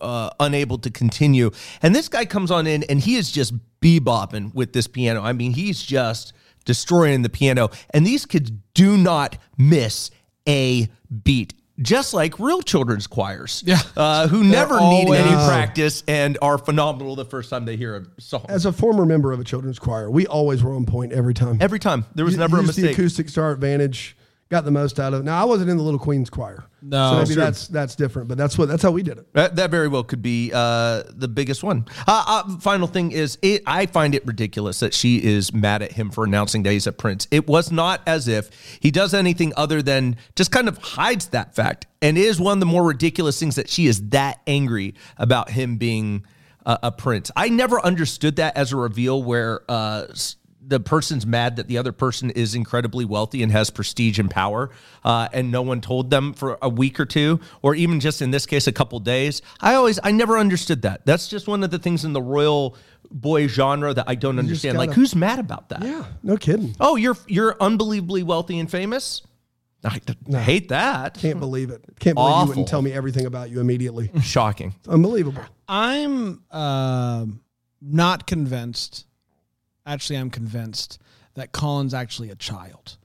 uh, 0.00 0.30
unable 0.40 0.78
to 0.78 0.90
continue. 0.90 1.50
And 1.82 1.94
this 1.94 2.08
guy 2.08 2.24
comes 2.24 2.50
on 2.50 2.66
in 2.66 2.82
and 2.84 3.00
he 3.00 3.16
is 3.16 3.30
just 3.30 3.52
bebopping 3.80 4.54
with 4.54 4.72
this 4.72 4.86
piano. 4.86 5.22
I 5.22 5.32
mean, 5.32 5.52
he's 5.52 5.82
just 5.82 6.32
destroying 6.64 7.22
the 7.22 7.28
piano. 7.30 7.70
And 7.94 8.06
these 8.06 8.26
kids 8.26 8.50
do 8.74 8.96
not 8.96 9.38
miss 9.56 10.10
a 10.48 10.88
beat. 11.24 11.54
Just 11.80 12.12
like 12.12 12.38
real 12.38 12.60
children's 12.60 13.06
choirs, 13.06 13.62
Yeah. 13.64 13.78
uh, 13.96 14.28
who 14.28 14.44
never 14.44 14.78
need 14.78 15.08
any 15.14 15.30
practice 15.48 16.04
and 16.06 16.36
are 16.42 16.58
phenomenal 16.58 17.16
the 17.16 17.24
first 17.24 17.48
time 17.48 17.64
they 17.64 17.78
hear 17.78 17.96
a 17.96 18.20
song. 18.20 18.44
As 18.50 18.66
a 18.66 18.72
former 18.72 19.06
member 19.06 19.32
of 19.32 19.40
a 19.40 19.44
children's 19.44 19.78
choir, 19.78 20.10
we 20.10 20.26
always 20.26 20.62
were 20.62 20.74
on 20.74 20.84
point 20.84 21.12
every 21.14 21.32
time. 21.32 21.56
Every 21.58 21.78
time 21.78 22.04
there 22.14 22.26
was 22.26 22.34
You- 22.34 22.40
never 22.40 22.58
a 22.58 22.60
used 22.60 22.76
the 22.76 22.82
mistake. 22.82 22.98
acoustic 22.98 23.30
star 23.30 23.50
advantage, 23.50 24.14
got 24.50 24.64
the 24.64 24.70
most 24.70 24.98
out 25.00 25.14
of 25.14 25.20
it. 25.20 25.22
Now 25.24 25.40
I 25.40 25.44
wasn't 25.44 25.70
in 25.70 25.76
the 25.76 25.82
Little 25.82 26.00
Queens 26.00 26.28
choir, 26.28 26.64
No. 26.82 27.10
so 27.12 27.18
maybe 27.18 27.34
Sure. 27.34 27.44
that's 27.44 27.68
that's 27.68 27.94
different. 27.94 28.28
But 28.28 28.36
that's 28.36 28.58
what 28.58 28.68
that's 28.68 28.82
how 28.82 28.90
we 28.90 29.02
did 29.02 29.18
it. 29.18 29.32
That, 29.32 29.56
that 29.56 29.70
very 29.70 29.88
well 29.88 30.02
could 30.02 30.22
be 30.22 30.50
uh, 30.52 31.04
the 31.08 31.28
biggest 31.28 31.62
one. 31.62 31.86
Uh, 32.06 32.24
uh, 32.46 32.58
final 32.58 32.86
thing 32.88 33.12
is, 33.12 33.38
it, 33.42 33.62
I 33.66 33.86
find 33.86 34.14
it 34.14 34.26
ridiculous 34.26 34.80
that 34.80 34.92
she 34.92 35.22
is 35.22 35.54
mad 35.54 35.82
at 35.82 35.92
him 35.92 36.10
for 36.10 36.24
announcing 36.24 36.64
that 36.64 36.72
he's 36.72 36.86
a 36.88 36.92
prince. 36.92 37.28
It 37.30 37.46
was 37.46 37.70
not 37.70 38.02
as 38.06 38.26
if 38.28 38.50
he 38.80 38.90
does 38.90 39.14
anything 39.14 39.52
other 39.56 39.82
than 39.82 40.16
just 40.34 40.50
kind 40.50 40.68
of 40.68 40.78
hides 40.78 41.28
that 41.28 41.54
fact, 41.54 41.86
and 42.02 42.18
it 42.18 42.22
is 42.22 42.40
one 42.40 42.54
of 42.54 42.60
the 42.60 42.66
more 42.66 42.84
ridiculous 42.84 43.38
things 43.38 43.54
that 43.54 43.70
she 43.70 43.86
is 43.86 44.08
that 44.10 44.40
angry 44.48 44.94
about 45.16 45.50
him 45.50 45.76
being 45.76 46.24
a, 46.66 46.78
a 46.84 46.92
prince. 46.92 47.30
I 47.36 47.48
never 47.50 47.80
understood 47.80 48.36
that 48.36 48.56
as 48.56 48.72
a 48.72 48.76
reveal 48.76 49.22
where. 49.22 49.60
Uh, 49.68 50.06
the 50.70 50.80
person's 50.80 51.26
mad 51.26 51.56
that 51.56 51.66
the 51.66 51.76
other 51.76 51.92
person 51.92 52.30
is 52.30 52.54
incredibly 52.54 53.04
wealthy 53.04 53.42
and 53.42 53.50
has 53.52 53.70
prestige 53.70 54.18
and 54.18 54.30
power, 54.30 54.70
uh, 55.04 55.28
and 55.32 55.50
no 55.50 55.62
one 55.62 55.80
told 55.80 56.10
them 56.10 56.32
for 56.32 56.58
a 56.62 56.68
week 56.68 56.98
or 56.98 57.04
two, 57.04 57.40
or 57.60 57.74
even 57.74 57.98
just 58.00 58.22
in 58.22 58.30
this 58.30 58.46
case, 58.46 58.66
a 58.66 58.72
couple 58.72 58.98
days. 59.00 59.42
I 59.60 59.74
always, 59.74 59.98
I 60.02 60.12
never 60.12 60.38
understood 60.38 60.82
that. 60.82 61.04
That's 61.04 61.28
just 61.28 61.48
one 61.48 61.64
of 61.64 61.70
the 61.70 61.78
things 61.78 62.04
in 62.04 62.12
the 62.12 62.22
royal 62.22 62.76
boy 63.10 63.48
genre 63.48 63.92
that 63.92 64.04
I 64.08 64.14
don't 64.14 64.38
understand. 64.38 64.78
like, 64.78 64.90
gotta- 64.90 65.00
who's 65.00 65.14
mad 65.14 65.40
about 65.40 65.68
that? 65.70 65.82
Yeah, 65.82 66.04
no 66.22 66.36
kidding. 66.36 66.76
Oh, 66.78 66.96
you're 66.96 67.16
you're 67.26 67.56
unbelievably 67.60 68.22
wealthy 68.22 68.58
and 68.58 68.70
famous. 68.70 69.22
I 69.82 69.98
d- 69.98 70.36
hate 70.36 70.68
that. 70.68 71.14
Can't 71.14 71.40
believe 71.40 71.70
it. 71.70 71.82
Can't 71.98 72.14
believe 72.14 72.42
you 72.42 72.48
wouldn't 72.48 72.68
tell 72.68 72.82
me 72.82 72.92
everything 72.92 73.26
about 73.26 73.50
you 73.50 73.60
immediately. 73.60 74.10
Shocking. 74.22 74.74
It's 74.78 74.88
unbelievable. 74.88 75.42
I'm 75.68 76.42
um, 76.50 77.40
not 77.80 78.26
convinced. 78.26 79.06
Actually, 79.86 80.18
I'm 80.18 80.30
convinced 80.30 80.98
that 81.34 81.52
Colin's 81.52 81.94
actually 81.94 82.30
a 82.30 82.34
child, 82.36 82.96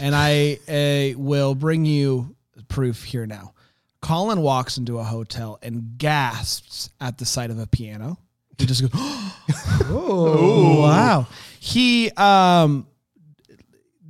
and 0.00 0.14
I 0.14 0.58
uh, 0.68 1.18
will 1.18 1.54
bring 1.54 1.84
you 1.84 2.34
proof 2.68 3.04
here 3.04 3.26
now. 3.26 3.52
Colin 4.00 4.42
walks 4.42 4.76
into 4.76 4.98
a 4.98 5.04
hotel 5.04 5.58
and 5.62 5.96
gasps 5.96 6.90
at 7.00 7.18
the 7.18 7.24
sight 7.24 7.50
of 7.50 7.58
a 7.58 7.66
piano. 7.66 8.18
He 8.58 8.66
just 8.66 8.82
goes, 8.82 8.90
"Oh, 8.94 10.80
wow!" 10.80 11.26
He 11.58 12.10
um, 12.12 12.86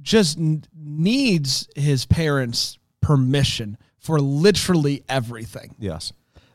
just 0.03 0.39
n- 0.39 0.65
needs 0.77 1.69
his 1.77 2.07
parents' 2.07 2.79
permission 3.01 3.79
for 3.99 4.21
literally 4.21 5.05
everything. 5.09 5.75
Yes. 5.79 6.13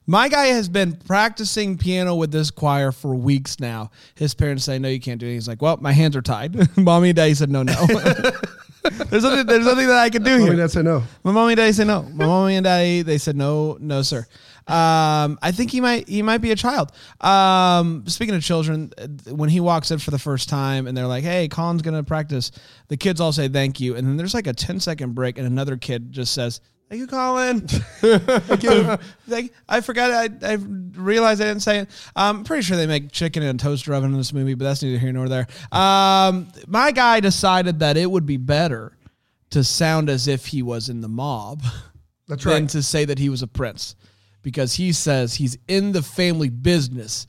My 0.10 0.28
guy 0.28 0.48
has 0.48 0.68
been 0.68 0.94
practicing 0.94 1.78
piano 1.78 2.16
with 2.16 2.32
this 2.32 2.50
choir 2.50 2.92
for 2.92 3.14
weeks 3.14 3.60
now. 3.60 3.92
His 4.16 4.34
parents 4.34 4.64
say, 4.64 4.80
"No, 4.80 4.90
you 4.90 5.00
can't 5.00 5.20
do 5.20 5.28
it." 5.28 5.34
He's 5.34 5.48
like, 5.48 5.62
"Well, 5.62 5.78
my 5.80 5.92
hands 5.92 6.16
are 6.16 6.22
tied." 6.24 6.76
mommy 6.78 7.10
and 7.10 7.16
daddy 7.16 7.36
said, 7.36 7.52
"No, 7.52 7.62
no." 7.62 7.74
there's 7.86 9.22
nothing. 9.22 9.46
There's 9.46 9.66
nothing 9.66 9.86
that 9.86 10.00
I 10.00 10.10
can 10.10 10.24
do 10.24 10.34
I 10.34 10.40
here. 10.40 10.48
mean, 10.48 10.58
that's 10.58 10.76
a 10.76 10.82
no. 10.82 11.04
My 11.24 11.32
mommy 11.32 11.52
and 11.54 11.58
daddy 11.58 11.74
said 11.74 11.86
no. 11.86 12.02
My 12.02 12.26
mommy 12.26 12.56
and 12.56 12.64
daddy 12.64 13.04
they 13.04 13.20
said 13.20 13.36
no, 13.36 13.78
no, 13.80 14.02
sir. 14.02 14.26
Um, 14.66 15.38
I 15.44 15.52
think 15.54 15.70
he 15.70 15.80
might 15.80 16.10
he 16.10 16.24
might 16.24 16.40
be 16.40 16.50
a 16.50 16.56
child. 16.56 16.92
Um, 17.22 18.04
speaking 18.08 18.34
of 18.34 18.42
children, 18.42 18.92
uh, 18.98 19.36
when 19.36 19.50
he 19.50 19.60
walks 19.60 19.92
in 19.92 20.00
for 20.00 20.10
the 20.10 20.18
first 20.18 20.50
time 20.50 20.88
and 20.88 20.98
they're 20.98 21.06
like, 21.06 21.24
"Hey, 21.24 21.48
Colin's 21.50 21.84
gonna 21.84 22.04
practice," 22.04 22.50
the 22.88 22.98
kids 22.98 23.22
all 23.22 23.32
say 23.32 23.48
thank 23.48 23.80
you, 23.80 23.96
and 23.96 24.08
then 24.08 24.18
there's 24.18 24.34
like 24.34 24.48
a 24.48 24.54
10 24.54 24.80
second 24.80 25.14
break, 25.14 25.38
and 25.38 25.46
another 25.46 25.78
kid 25.78 26.12
just 26.12 26.34
says. 26.34 26.62
Thank 26.90 27.02
you, 27.02 27.08
Colin. 27.08 27.62
Thank 27.68 28.64
you. 28.64 28.98
Thank, 29.30 29.54
I 29.68 29.82
forgot. 29.82 30.10
I, 30.10 30.54
I 30.54 30.54
realized 30.56 31.40
I 31.40 31.46
didn't 31.46 31.62
say 31.62 31.80
it. 31.80 31.90
I'm 32.16 32.44
pretty 32.44 32.64
sure 32.64 32.78
they 32.78 32.88
make 32.88 33.12
chicken 33.12 33.44
in 33.44 33.56
a 33.56 33.60
toaster 33.60 33.94
oven 33.94 34.12
in 34.12 34.18
this 34.18 34.34
movie, 34.34 34.56
but 34.56 34.66
that's 34.66 34.82
neither 34.82 34.98
here 34.98 35.12
nor 35.14 35.30
there. 35.30 35.46
Um, 35.72 36.52
my 36.68 36.92
guy 36.92 37.20
decided 37.20 37.80
that 37.80 37.96
it 37.96 38.10
would 38.10 38.26
be 38.26 38.38
better 38.38 38.98
to 39.52 39.64
sound 39.64 40.10
as 40.10 40.28
if 40.28 40.48
he 40.48 40.64
was 40.64 40.90
in 40.90 41.02
the 41.02 41.08
mob 41.08 41.62
That's 42.28 42.44
than 42.44 42.64
right. 42.64 42.70
to 42.70 42.82
say 42.82 43.06
that 43.06 43.20
he 43.20 43.30
was 43.30 43.44
a 43.44 43.48
prince 43.48 43.96
because 44.42 44.74
he 44.74 44.92
says 44.92 45.36
he's 45.36 45.58
in 45.68 45.92
the 45.92 46.02
family 46.02 46.50
business 46.50 47.28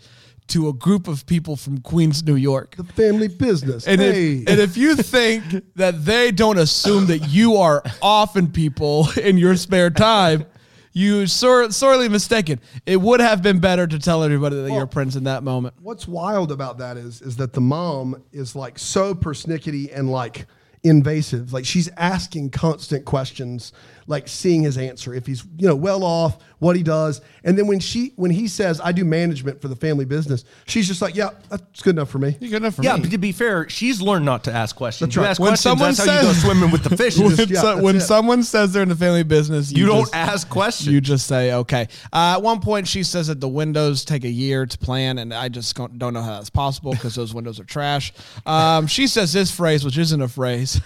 to 0.51 0.69
a 0.69 0.73
group 0.73 1.09
of 1.09 1.27
people 1.27 1.57
from 1.57 1.79
Queens, 1.79 2.23
New 2.23 2.37
York. 2.37 2.77
The 2.77 2.85
family 2.85 3.29
business. 3.29 3.87
And, 3.87 4.01
hey, 4.01 4.35
if, 4.35 4.49
and 4.49 4.61
if 4.61 4.77
you 4.77 4.97
think 4.97 5.43
that 5.77 6.05
they 6.05 6.31
don't 6.31 6.59
assume 6.59 7.07
that 7.07 7.29
you 7.29 7.57
are 7.57 7.83
offing 8.03 8.51
people 8.51 9.09
in 9.23 9.39
your 9.39 9.57
spare 9.57 9.91
time, 9.91 10.45
you 10.93 11.27
sor- 11.27 11.71
sorely 11.71 12.09
mistaken. 12.09 12.61
It 12.85 13.01
would 13.01 13.21
have 13.21 13.43
been 13.43 13.61
better 13.61 13.87
to 13.87 13.99
tell 13.99 14.25
everybody 14.25 14.61
that 14.63 14.73
you're 14.73 14.83
a 14.83 14.89
prince 14.89 15.17
in 15.17 15.25
that 15.25 15.43
moment. 15.43 15.75
what's 15.81 16.09
wild 16.09 16.51
about 16.51 16.79
that 16.79 16.97
is 16.97 17.23
is 17.23 17.37
that 17.37 17.53
the 17.53 17.61
mom 17.61 18.23
is 18.33 18.57
like 18.57 18.79
so 18.79 19.15
persnickety 19.15 19.97
and 19.97 20.11
like 20.11 20.47
invasive. 20.83 21.53
Like 21.53 21.65
she's 21.65 21.89
asking 21.97 22.51
constant 22.51 23.05
questions, 23.05 23.73
like 24.11 24.29
seeing 24.29 24.63
his 24.63 24.77
answer 24.77 25.15
if 25.15 25.25
he's 25.27 25.45
you 25.57 25.67
know 25.69 25.75
well 25.77 26.05
off, 26.05 26.37
what 26.59 26.77
he 26.77 26.83
does, 26.83 27.23
and 27.45 27.57
then 27.57 27.67
when 27.67 27.81
she 27.81 28.13
when 28.17 28.31
he 28.31 28.47
says 28.49 28.81
I 28.85 28.93
do 28.93 29.05
management 29.05 29.63
for 29.63 29.69
the 29.69 29.77
family 29.77 30.05
business, 30.05 30.45
she's 30.67 30.87
just 30.87 31.01
like 31.01 31.15
yeah 31.15 31.31
that's 31.49 31.81
good 31.81 31.95
enough 31.97 32.11
for 32.11 32.19
me. 32.19 32.37
You're 32.41 32.51
good 32.51 32.57
enough 32.63 32.75
for 32.75 32.83
Yeah, 32.83 32.97
me. 32.97 33.03
but 33.03 33.11
to 33.13 33.19
be 33.19 33.33
fair, 33.33 33.69
she's 33.71 34.03
learned 34.03 34.27
not 34.27 34.45
to 34.45 34.53
ask 34.53 34.77
questions. 34.77 35.09
That's 35.09 35.17
You 35.17 35.23
right. 35.23 35.31
ask 35.31 35.41
When 35.41 35.49
questions, 35.51 35.63
someone 35.63 35.89
that's 35.95 36.05
how 36.07 36.15
you 36.17 36.21
go 36.23 36.33
says- 36.33 36.43
swimming 36.43 36.71
with 36.71 36.83
the 36.85 36.97
fish. 36.97 37.17
when 37.19 37.35
just- 37.37 37.49
yeah, 37.51 37.61
so- 37.61 37.67
that's 37.77 37.83
when 37.85 37.97
it. 37.97 38.01
someone 38.01 38.43
says 38.43 38.73
they're 38.75 38.83
in 38.83 38.89
the 38.91 38.97
family 38.97 39.23
business, 39.23 39.73
you 39.73 39.87
don't 39.87 40.01
just- 40.03 40.15
ask 40.15 40.49
questions. 40.51 40.89
You 40.93 41.01
just 41.01 41.27
say 41.27 41.53
okay. 41.55 41.89
Uh, 42.13 42.35
at 42.37 42.43
one 42.43 42.61
point, 42.61 42.87
she 42.89 43.03
says 43.05 43.29
that 43.29 43.41
the 43.41 43.49
windows 43.49 44.05
take 44.05 44.25
a 44.25 44.29
year 44.31 44.67
to 44.67 44.77
plan, 44.79 45.19
and 45.19 45.33
I 45.33 45.49
just 45.49 45.75
don't 45.77 45.99
don't 45.99 46.13
know 46.15 46.23
how 46.23 46.35
that's 46.35 46.51
possible 46.51 46.93
because 46.93 47.15
those 47.15 47.33
windows 47.33 47.59
are 47.61 47.65
trash. 47.65 48.13
Um, 48.45 48.87
she 48.89 49.07
says 49.07 49.33
this 49.33 49.51
phrase, 49.51 49.85
which 49.85 49.97
isn't 49.99 50.21
a 50.21 50.29
phrase: 50.29 50.81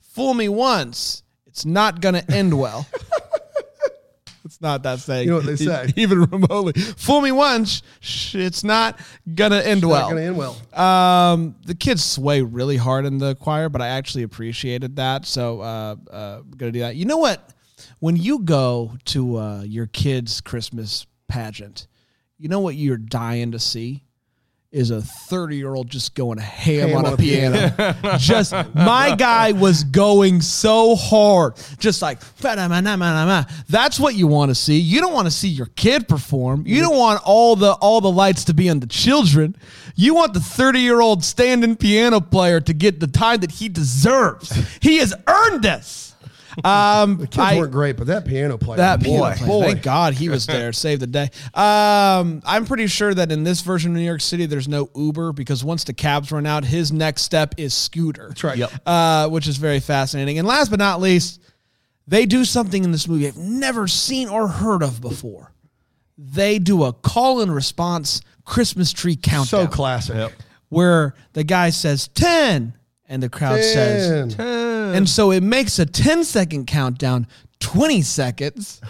"Fool 0.00 0.34
me 0.34 0.48
once, 0.48 1.22
it's 1.60 1.66
not 1.66 2.00
gonna 2.00 2.24
end 2.30 2.58
well." 2.58 2.86
it's 4.46 4.62
not 4.62 4.82
that 4.84 5.00
saying. 5.00 5.24
You 5.24 5.32
know 5.32 5.36
what 5.36 5.46
they 5.46 5.56
say. 5.56 5.92
even 5.96 6.20
remotely. 6.30 6.72
Fool 6.72 7.20
me 7.20 7.32
once, 7.32 7.82
sh- 8.00 8.36
it's 8.36 8.64
not 8.64 8.98
gonna 9.34 9.60
end 9.60 9.84
well. 9.84 10.08
Not 10.08 10.08
gonna 10.08 10.22
end 10.22 10.38
well. 10.38 10.56
Um, 10.72 11.54
the 11.66 11.74
kids 11.74 12.02
sway 12.02 12.40
really 12.40 12.78
hard 12.78 13.04
in 13.04 13.18
the 13.18 13.34
choir, 13.34 13.68
but 13.68 13.82
I 13.82 13.88
actually 13.88 14.22
appreciated 14.22 14.96
that. 14.96 15.26
So, 15.26 15.60
uh, 15.60 15.96
uh, 16.10 16.40
gonna 16.56 16.72
do 16.72 16.80
that. 16.80 16.96
You 16.96 17.04
know 17.04 17.18
what? 17.18 17.52
When 17.98 18.16
you 18.16 18.38
go 18.38 18.96
to 19.06 19.36
uh, 19.36 19.62
your 19.62 19.86
kid's 19.86 20.40
Christmas 20.40 21.06
pageant, 21.28 21.86
you 22.38 22.48
know 22.48 22.60
what 22.60 22.74
you're 22.74 22.96
dying 22.96 23.52
to 23.52 23.58
see 23.58 24.04
is 24.72 24.92
a 24.92 25.02
30 25.02 25.56
year 25.56 25.74
old 25.74 25.88
just 25.88 26.14
going 26.14 26.38
ham, 26.38 26.96
on, 26.96 27.04
a 27.04 27.16
piano. 27.16 27.74
just 28.18 28.52
my 28.74 29.14
guy 29.16 29.50
was 29.52 29.82
going 29.82 30.40
so 30.40 30.94
hard, 30.94 31.54
just 31.78 32.02
like 32.02 32.20
that's 33.68 33.98
what 33.98 34.14
you 34.14 34.28
want 34.28 34.50
to 34.50 34.54
see. 34.54 34.78
You 34.78 35.00
don't 35.00 35.12
want 35.12 35.26
to 35.26 35.32
see 35.32 35.48
your 35.48 35.66
kid 35.66 36.06
perform. 36.06 36.64
You 36.66 36.82
don't 36.82 36.96
want 36.96 37.20
all 37.24 37.56
the 37.56 37.72
all 37.72 38.00
the 38.00 38.12
lights 38.12 38.44
to 38.44 38.54
be 38.54 38.70
on 38.70 38.80
the 38.80 38.86
children. 38.86 39.56
You 39.96 40.14
want 40.14 40.34
the 40.34 40.40
30 40.40 40.80
year 40.80 41.00
old 41.00 41.24
standing 41.24 41.74
piano 41.74 42.20
player 42.20 42.60
to 42.60 42.72
get 42.72 43.00
the 43.00 43.08
time 43.08 43.40
that 43.40 43.52
he 43.52 43.68
deserves. 43.68 44.52
He 44.80 44.98
has 44.98 45.12
earned 45.26 45.62
this. 45.62 46.09
Um, 46.64 47.16
the 47.18 47.26
Kids 47.26 47.38
I- 47.38 47.56
weren't 47.58 47.72
great, 47.72 47.96
but 47.96 48.06
that 48.08 48.24
piano 48.24 48.58
player, 48.58 48.78
that 48.78 49.00
boy, 49.00 49.04
piano 49.04 49.34
player, 49.36 49.46
boy. 49.48 49.62
Thank 49.72 49.82
God 49.82 50.14
he 50.14 50.28
was 50.28 50.46
there, 50.46 50.72
saved 50.72 51.02
the 51.02 51.06
day. 51.06 51.30
Um, 51.54 52.42
I'm 52.44 52.64
pretty 52.66 52.86
sure 52.86 53.12
that 53.14 53.30
in 53.30 53.44
this 53.44 53.60
version 53.60 53.92
of 53.92 53.96
New 53.98 54.04
York 54.04 54.20
City, 54.20 54.46
there's 54.46 54.68
no 54.68 54.90
Uber 54.94 55.32
because 55.32 55.62
once 55.64 55.84
the 55.84 55.92
cabs 55.92 56.32
run 56.32 56.46
out, 56.46 56.64
his 56.64 56.92
next 56.92 57.22
step 57.22 57.54
is 57.56 57.74
scooter. 57.74 58.28
That's 58.28 58.44
right. 58.44 58.58
Yep. 58.58 58.72
Uh, 58.86 59.28
which 59.28 59.46
is 59.48 59.56
very 59.56 59.80
fascinating. 59.80 60.38
And 60.38 60.46
last 60.48 60.70
but 60.70 60.78
not 60.78 61.00
least, 61.00 61.40
they 62.06 62.26
do 62.26 62.44
something 62.44 62.82
in 62.82 62.90
this 62.92 63.06
movie 63.06 63.28
I've 63.28 63.36
never 63.36 63.86
seen 63.86 64.28
or 64.28 64.48
heard 64.48 64.82
of 64.82 65.00
before. 65.00 65.52
they 66.18 66.58
do 66.58 66.84
a 66.84 66.92
call 66.92 67.40
and 67.40 67.54
response 67.54 68.20
Christmas 68.44 68.92
tree 68.92 69.16
countdown 69.16 69.46
So 69.46 69.66
classic. 69.66 70.16
Yep. 70.16 70.32
where 70.68 71.14
the 71.32 71.44
guy 71.44 71.70
says 71.70 72.08
10 72.08 72.74
and 73.10 73.22
the 73.22 73.28
crowd 73.28 73.62
says 73.62 74.34
Ten. 74.36 74.94
and 74.94 75.06
so 75.08 75.30
it 75.32 75.42
makes 75.42 75.78
a 75.78 75.84
10 75.84 76.24
second 76.24 76.66
countdown 76.66 77.26
20 77.58 78.00
seconds 78.00 78.80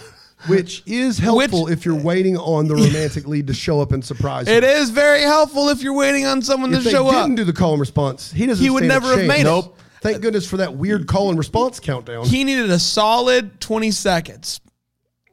Which 0.47 0.83
is 0.87 1.19
helpful 1.19 1.67
if 1.69 1.85
you're 1.85 2.01
waiting 2.01 2.37
on 2.37 2.69
the 2.69 2.75
romantic 2.87 3.27
lead 3.27 3.47
to 3.49 3.55
show 3.55 3.81
up 3.81 3.93
and 3.93 4.05
surprise 4.05 4.47
you. 4.47 4.55
it 4.55 4.63
is 4.65 4.91
very 4.91 5.23
helpful 5.23 5.69
if 5.71 5.83
you're 5.83 5.93
waiting 5.97 6.25
on 6.27 6.41
someone 6.43 6.73
if 6.73 6.79
to 6.79 6.85
they 6.85 6.91
show 6.93 7.11
didn't 7.11 7.33
up 7.33 7.37
do 7.37 7.45
the 7.45 7.53
call 7.53 7.73
and 7.73 7.81
response, 7.81 8.31
he 8.33 8.47
doesn't. 8.47 8.63
He 8.63 8.71
would 8.71 8.85
stand 8.85 8.93
a 8.93 8.95
never 8.95 9.07
have 9.09 9.17
chance. 9.19 9.29
made 9.29 9.41
it. 9.41 9.45
Nope. 9.45 9.77
Thank 10.03 10.23
goodness 10.23 10.49
for 10.49 10.57
that 10.59 10.75
weird 10.77 11.07
call 11.07 11.29
and 11.29 11.37
response 11.37 11.79
countdown. 11.81 12.25
he 12.25 12.45
needed 12.45 12.71
a 12.71 12.79
solid 12.79 13.61
20 13.61 13.91
seconds 13.91 14.61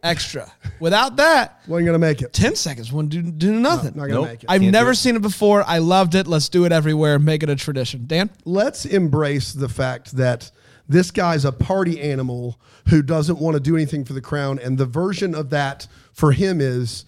extra 0.07 0.51
without 0.79 1.15
that 1.17 1.61
wasn't 1.67 1.85
gonna 1.85 1.99
make 1.99 2.21
it. 2.21 2.33
10 2.33 2.55
seconds 2.55 2.91
wouldn't 2.91 3.11
do, 3.11 3.21
do 3.21 3.59
nothing 3.59 3.93
Not 3.95 4.07
gonna 4.09 4.21
make 4.27 4.43
it. 4.43 4.49
i've 4.49 4.61
Can't 4.61 4.71
do 4.73 4.79
never 4.79 4.91
it. 4.91 4.95
seen 4.95 5.15
it 5.15 5.21
before 5.21 5.63
i 5.67 5.77
loved 5.79 6.15
it 6.15 6.27
let's 6.27 6.49
do 6.49 6.65
it 6.65 6.71
everywhere 6.71 7.19
make 7.19 7.43
it 7.43 7.49
a 7.49 7.55
tradition 7.55 8.05
dan 8.07 8.29
let's 8.45 8.85
embrace 8.85 9.53
the 9.53 9.69
fact 9.69 10.15
that 10.17 10.51
this 10.89 11.11
guy's 11.11 11.43
a 11.45 11.51
party 11.51 11.99
animal 12.01 12.59
who 12.89 13.01
doesn't 13.01 13.39
want 13.39 13.55
to 13.55 13.59
do 13.59 13.75
anything 13.75 14.05
for 14.05 14.13
the 14.13 14.21
crown, 14.21 14.57
and 14.57 14.77
the 14.77 14.85
version 14.85 15.35
of 15.35 15.49
that 15.49 15.85
for 16.13 16.31
him 16.31 16.61
is 16.61 17.03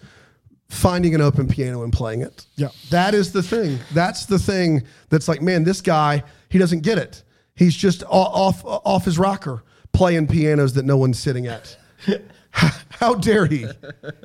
finding 0.67 1.15
an 1.15 1.21
open 1.21 1.47
piano 1.47 1.83
and 1.83 1.93
playing 1.93 2.21
it. 2.21 2.45
Yeah. 2.57 2.67
That 2.89 3.13
is 3.13 3.31
the 3.31 3.41
thing. 3.41 3.79
That's 3.93 4.25
the 4.25 4.37
thing 4.37 4.83
that's 5.07 5.29
like, 5.29 5.41
man, 5.41 5.63
this 5.63 5.79
guy, 5.79 6.23
he 6.49 6.57
doesn't 6.57 6.81
get 6.81 6.97
it. 6.97 7.23
He's 7.55 7.73
just 7.73 8.03
o- 8.03 8.09
off 8.09 8.61
off 8.65 9.05
his 9.05 9.17
rocker 9.17 9.63
playing 9.93 10.27
pianos 10.27 10.73
that 10.73 10.83
no 10.83 10.97
one's 10.97 11.17
sitting 11.17 11.47
at. 11.47 11.77
How 12.89 13.15
dare 13.15 13.45
he? 13.45 13.65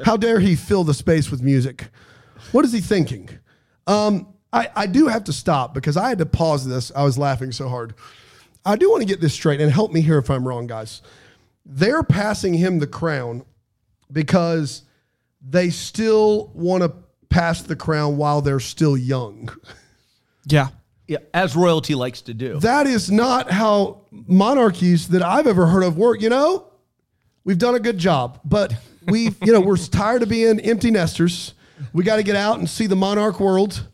How 0.04 0.16
dare 0.16 0.40
he 0.40 0.56
fill 0.56 0.84
the 0.84 0.94
space 0.94 1.30
with 1.30 1.42
music? 1.42 1.88
What 2.52 2.64
is 2.64 2.72
he 2.72 2.80
thinking? 2.80 3.28
Um, 3.86 4.34
I, 4.52 4.68
I 4.74 4.86
do 4.86 5.08
have 5.08 5.24
to 5.24 5.32
stop 5.32 5.74
because 5.74 5.96
I 5.96 6.08
had 6.08 6.18
to 6.18 6.26
pause 6.26 6.66
this. 6.66 6.92
I 6.94 7.04
was 7.04 7.18
laughing 7.18 7.52
so 7.52 7.68
hard. 7.68 7.94
I 8.64 8.76
do 8.76 8.90
want 8.90 9.02
to 9.02 9.06
get 9.06 9.20
this 9.20 9.34
straight 9.34 9.60
and 9.60 9.70
help 9.70 9.92
me 9.92 10.00
here 10.00 10.18
if 10.18 10.30
I'm 10.30 10.46
wrong, 10.46 10.66
guys. 10.66 11.02
They're 11.66 12.02
passing 12.02 12.54
him 12.54 12.78
the 12.78 12.86
crown 12.86 13.44
because 14.10 14.82
they 15.40 15.70
still 15.70 16.50
want 16.54 16.82
to 16.82 16.92
pass 17.28 17.62
the 17.62 17.76
crown 17.76 18.16
while 18.16 18.40
they're 18.40 18.60
still 18.60 18.96
young. 18.96 19.50
yeah 20.46 20.68
Yeah, 21.06 21.18
as 21.34 21.56
royalty 21.56 21.94
likes 21.94 22.22
to 22.22 22.34
do. 22.34 22.60
That 22.60 22.86
is 22.86 23.10
not 23.10 23.50
how 23.50 24.06
monarchies 24.10 25.08
that 25.08 25.22
I've 25.22 25.46
ever 25.46 25.66
heard 25.66 25.82
of 25.82 25.98
work. 25.98 26.22
You 26.22 26.30
know, 26.30 26.70
we've 27.44 27.58
done 27.58 27.74
a 27.74 27.80
good 27.80 27.98
job, 27.98 28.40
but 28.44 28.74
we, 29.06 29.30
you 29.44 29.52
know, 29.52 29.60
we're 29.60 29.76
tired 29.76 30.22
of 30.22 30.28
being 30.28 30.60
empty 30.60 30.90
nesters. 30.90 31.54
We 31.92 32.04
got 32.04 32.16
to 32.16 32.22
get 32.22 32.36
out 32.36 32.58
and 32.58 32.68
see 32.68 32.86
the 32.86 32.96
monarch 32.96 33.40
world, 33.40 33.86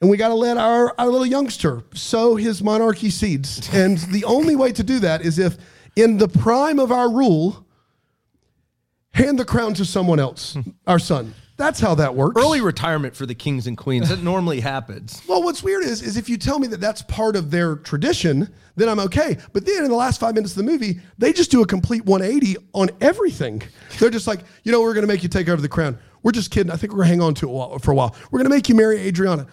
and 0.00 0.10
we 0.10 0.16
got 0.16 0.28
to 0.28 0.34
let 0.34 0.56
our, 0.56 0.94
our 0.98 1.06
little 1.06 1.26
youngster 1.26 1.84
sow 1.94 2.36
his 2.36 2.62
monarchy 2.62 3.10
seeds. 3.10 3.68
And 3.72 3.98
the 3.98 4.24
only 4.24 4.56
way 4.56 4.72
to 4.72 4.82
do 4.82 4.98
that 5.00 5.22
is 5.22 5.38
if, 5.38 5.56
in 5.96 6.18
the 6.18 6.28
prime 6.28 6.78
of 6.78 6.92
our 6.92 7.10
rule, 7.10 7.66
hand 9.12 9.38
the 9.38 9.44
crown 9.44 9.74
to 9.74 9.84
someone 9.84 10.20
else, 10.20 10.56
our 10.86 10.98
son. 10.98 11.34
That's 11.56 11.80
how 11.80 11.94
that 11.94 12.14
works. 12.14 12.40
Early 12.40 12.60
retirement 12.60 13.16
for 13.16 13.24
the 13.24 13.34
kings 13.34 13.66
and 13.66 13.76
queens. 13.78 14.08
That 14.10 14.22
normally 14.22 14.60
happens. 14.60 15.22
Well, 15.28 15.42
what's 15.42 15.62
weird 15.62 15.82
is, 15.84 16.02
is 16.02 16.16
if 16.16 16.28
you 16.28 16.36
tell 16.36 16.58
me 16.58 16.66
that 16.68 16.80
that's 16.80 17.02
part 17.02 17.34
of 17.36 17.50
their 17.50 17.76
tradition, 17.76 18.52
then 18.76 18.88
I'm 18.88 19.00
okay. 19.00 19.36
But 19.52 19.66
then 19.66 19.84
in 19.84 19.90
the 19.90 19.96
last 19.96 20.20
five 20.20 20.34
minutes 20.34 20.52
of 20.52 20.58
the 20.64 20.70
movie, 20.70 21.00
they 21.18 21.32
just 21.32 21.50
do 21.50 21.62
a 21.62 21.66
complete 21.66 22.04
180 22.06 22.56
on 22.72 22.90
everything. 23.00 23.62
They're 23.98 24.10
just 24.10 24.26
like, 24.26 24.40
you 24.64 24.72
know, 24.72 24.80
we're 24.80 24.94
going 24.94 25.06
to 25.06 25.12
make 25.12 25.22
you 25.22 25.28
take 25.28 25.48
over 25.48 25.60
the 25.60 25.68
crown. 25.68 25.98
We're 26.22 26.32
just 26.32 26.50
kidding. 26.50 26.70
I 26.72 26.76
think 26.76 26.92
we're 26.92 26.98
going 26.98 27.08
to 27.08 27.14
hang 27.14 27.22
on 27.22 27.34
to 27.34 27.48
it 27.48 27.52
while- 27.52 27.78
for 27.78 27.90
a 27.90 27.94
while. 27.94 28.14
We're 28.30 28.38
going 28.38 28.50
to 28.50 28.54
make 28.56 28.68
you 28.68 28.74
marry 28.74 28.98
Adriana. 29.00 29.46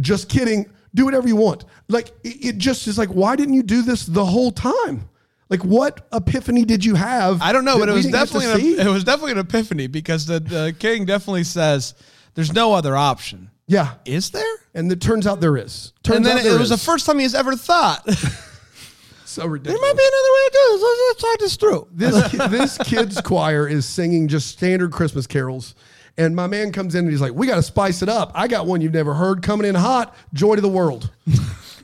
Just 0.00 0.28
kidding. 0.28 0.66
Do 0.94 1.04
whatever 1.04 1.28
you 1.28 1.36
want. 1.36 1.64
Like, 1.88 2.08
it, 2.24 2.44
it 2.44 2.58
just 2.58 2.86
is 2.88 2.98
like, 2.98 3.10
why 3.10 3.36
didn't 3.36 3.54
you 3.54 3.62
do 3.62 3.82
this 3.82 4.04
the 4.06 4.24
whole 4.24 4.50
time? 4.50 5.08
Like, 5.50 5.64
what 5.64 6.06
epiphany 6.12 6.64
did 6.64 6.84
you 6.84 6.94
have? 6.94 7.42
I 7.42 7.52
don't 7.52 7.64
know, 7.64 7.78
but 7.78 7.88
it 7.88 7.92
was 7.92 8.06
didn't 8.06 8.18
get 8.20 8.28
to 8.28 8.32
definitely 8.38 8.74
an, 8.80 8.86
it 8.86 8.90
was 8.90 9.04
definitely 9.04 9.32
an 9.32 9.38
epiphany 9.38 9.88
because 9.88 10.24
the, 10.24 10.38
the 10.40 10.74
king 10.78 11.04
definitely 11.04 11.44
says 11.44 11.94
there's 12.34 12.52
no 12.52 12.72
other 12.72 12.96
option. 12.96 13.50
yeah. 13.66 13.94
Is 14.04 14.30
there? 14.30 14.44
And 14.74 14.90
it 14.92 15.00
turns 15.00 15.26
out 15.26 15.40
there 15.40 15.56
is. 15.56 15.92
Turns 16.04 16.18
and 16.18 16.24
then 16.26 16.38
out 16.38 16.46
it, 16.46 16.48
there 16.48 16.58
was 16.58 16.70
the 16.70 16.76
first 16.78 17.04
time 17.04 17.18
he's 17.18 17.34
ever 17.34 17.56
thought 17.56 18.08
so 19.24 19.44
ridiculous. 19.46 19.80
There 19.80 19.88
might 19.88 19.98
be 19.98 20.04
another 20.04 20.32
way 20.34 20.46
to 20.46 20.52
do 20.52 20.72
this. 20.72 20.82
Let's, 20.82 21.00
let's 21.08 21.22
talk 21.22 21.38
this 21.40 21.56
through. 21.56 21.88
this 21.92 22.32
this 22.50 22.78
kid's 22.78 23.20
choir 23.20 23.66
is 23.66 23.84
singing 23.86 24.28
just 24.28 24.48
standard 24.48 24.92
Christmas 24.92 25.26
carols. 25.26 25.74
And 26.16 26.36
my 26.36 26.46
man 26.46 26.70
comes 26.70 26.94
in 26.94 27.04
and 27.06 27.10
he's 27.10 27.20
like, 27.20 27.32
"We 27.32 27.46
got 27.46 27.56
to 27.56 27.62
spice 27.62 28.02
it 28.02 28.08
up. 28.08 28.30
I 28.34 28.46
got 28.46 28.66
one 28.66 28.80
you've 28.80 28.92
never 28.92 29.14
heard 29.14 29.42
coming 29.42 29.66
in 29.66 29.74
hot. 29.74 30.14
Joy 30.32 30.54
to 30.54 30.60
the 30.60 30.68
world. 30.68 31.10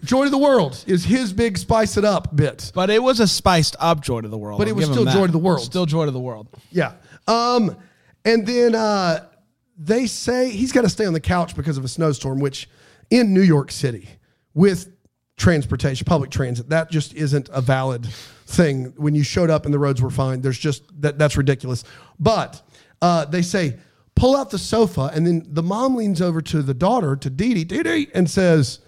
Joy 0.04 0.24
to 0.24 0.30
the 0.30 0.38
world 0.38 0.82
is 0.86 1.04
his 1.04 1.32
big 1.32 1.58
spice 1.58 1.96
it 1.96 2.04
up 2.04 2.34
bit. 2.34 2.70
But 2.74 2.90
it 2.90 3.02
was 3.02 3.20
a 3.20 3.26
spiced 3.26 3.76
up 3.78 4.00
joy 4.02 4.20
to 4.20 4.28
the 4.28 4.38
world. 4.38 4.58
But 4.58 4.68
I'll 4.68 4.72
it 4.72 4.76
was 4.76 4.86
give 4.86 4.90
him 4.90 4.94
still 4.94 5.04
that. 5.06 5.14
joy 5.14 5.26
to 5.26 5.32
the 5.32 5.38
world. 5.38 5.62
Still 5.62 5.86
joy 5.86 6.04
to 6.04 6.10
the 6.10 6.20
world. 6.20 6.48
Yeah. 6.70 6.92
Um, 7.26 7.76
and 8.24 8.46
then 8.46 8.74
uh, 8.74 9.26
they 9.78 10.06
say 10.06 10.50
he's 10.50 10.72
got 10.72 10.82
to 10.82 10.88
stay 10.88 11.06
on 11.06 11.12
the 11.12 11.20
couch 11.20 11.54
because 11.56 11.78
of 11.78 11.84
a 11.84 11.88
snowstorm, 11.88 12.40
which 12.40 12.68
in 13.10 13.32
New 13.34 13.42
York 13.42 13.70
City 13.70 14.08
with 14.54 14.92
transportation, 15.36 16.04
public 16.04 16.30
transit, 16.30 16.68
that 16.70 16.90
just 16.90 17.14
isn't 17.14 17.48
a 17.52 17.60
valid 17.60 18.06
thing. 18.46 18.94
When 18.96 19.14
you 19.14 19.22
showed 19.22 19.50
up 19.50 19.64
and 19.64 19.74
the 19.74 19.78
roads 19.78 20.00
were 20.00 20.10
fine, 20.10 20.40
there's 20.40 20.58
just 20.58 20.82
that 21.02 21.18
that's 21.18 21.36
ridiculous. 21.36 21.84
But 22.18 22.62
uh, 23.02 23.26
they 23.26 23.42
say 23.42 23.76
pull 24.14 24.34
out 24.34 24.50
the 24.50 24.58
sofa, 24.58 25.10
and 25.14 25.26
then 25.26 25.46
the 25.46 25.62
mom 25.62 25.94
leans 25.94 26.20
over 26.20 26.40
to 26.40 26.62
the 26.62 26.74
daughter 26.74 27.14
to 27.16 27.30
Dee 27.30 27.54
Dee, 27.54 27.64
Dee 27.64 27.82
Dee, 27.82 28.08
and 28.14 28.28
says, 28.28 28.80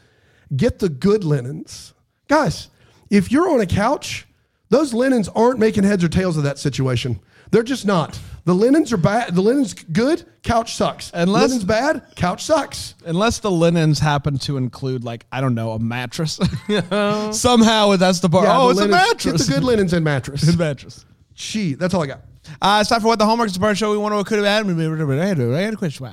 "Get 0.56 0.78
the 0.78 0.88
good 0.88 1.24
linens, 1.24 1.92
guys. 2.28 2.68
If 3.11 3.30
you're 3.32 3.50
on 3.50 3.61
a 3.61 3.66
couch." 3.66 4.24
Those 4.70 4.92
linens 4.92 5.30
aren't 5.30 5.58
making 5.58 5.84
heads 5.84 6.04
or 6.04 6.11
tails 6.11 6.37
of 6.37 6.42
that 6.42 6.58
situation. 6.58 7.20
They're 7.50 7.62
just 7.62 7.87
not. 7.87 8.20
The 8.44 8.54
linens 8.54 8.92
are 8.92 8.98
bad. 8.98 9.34
The 9.34 9.40
linens 9.40 9.72
good. 9.72 10.26
Couch 10.42 10.74
sucks. 10.74 11.11
Unless- 11.14 11.48
linens 11.48 11.64
bad. 11.64 12.02
Couch 12.16 12.44
sucks. 12.44 12.94
Unless 13.06 13.38
the 13.38 13.50
linens 13.50 13.98
happen 13.98 14.37
to 14.40 14.58
include, 14.58 15.04
like, 15.04 15.24
I 15.32 15.40
don't 15.40 15.54
know, 15.54 15.70
a 15.72 15.78
mattress. 15.78 16.38
Somehow 17.32 17.96
that's 17.96 18.20
the 18.20 18.28
part. 18.28 18.44
Yeah, 18.44 18.58
oh, 18.61 18.64
the 18.66 18.70
it's 18.72 18.80
linens- 18.80 18.94
a 18.94 19.08
mattress. 19.08 19.24
Get 19.24 19.46
the 19.46 19.52
good 19.61 19.64
linens 19.64 19.92
and 19.94 20.04
mattress. 20.04 20.44
Good 20.44 20.58
mattress. 20.68 21.06
Gee, 21.34 21.72
that's 21.72 21.94
all 21.94 22.02
I 22.02 22.06
got. 22.06 22.20
Uh, 22.61 22.78
it's 22.80 22.90
time 22.90 23.00
for 23.00 23.06
what 23.08 23.18
the 23.18 23.24
hallmarks 23.24 23.54
of 23.54 23.61
the 23.61 23.74
show 23.74 23.90
we 23.90 23.98
want 23.98 24.14
to 24.14 24.24
could 24.24 24.38
have 24.38 24.46
had. 24.46 24.66
I 24.68 25.61
had 25.61 25.74
a 25.74 25.76
question. 25.76 26.06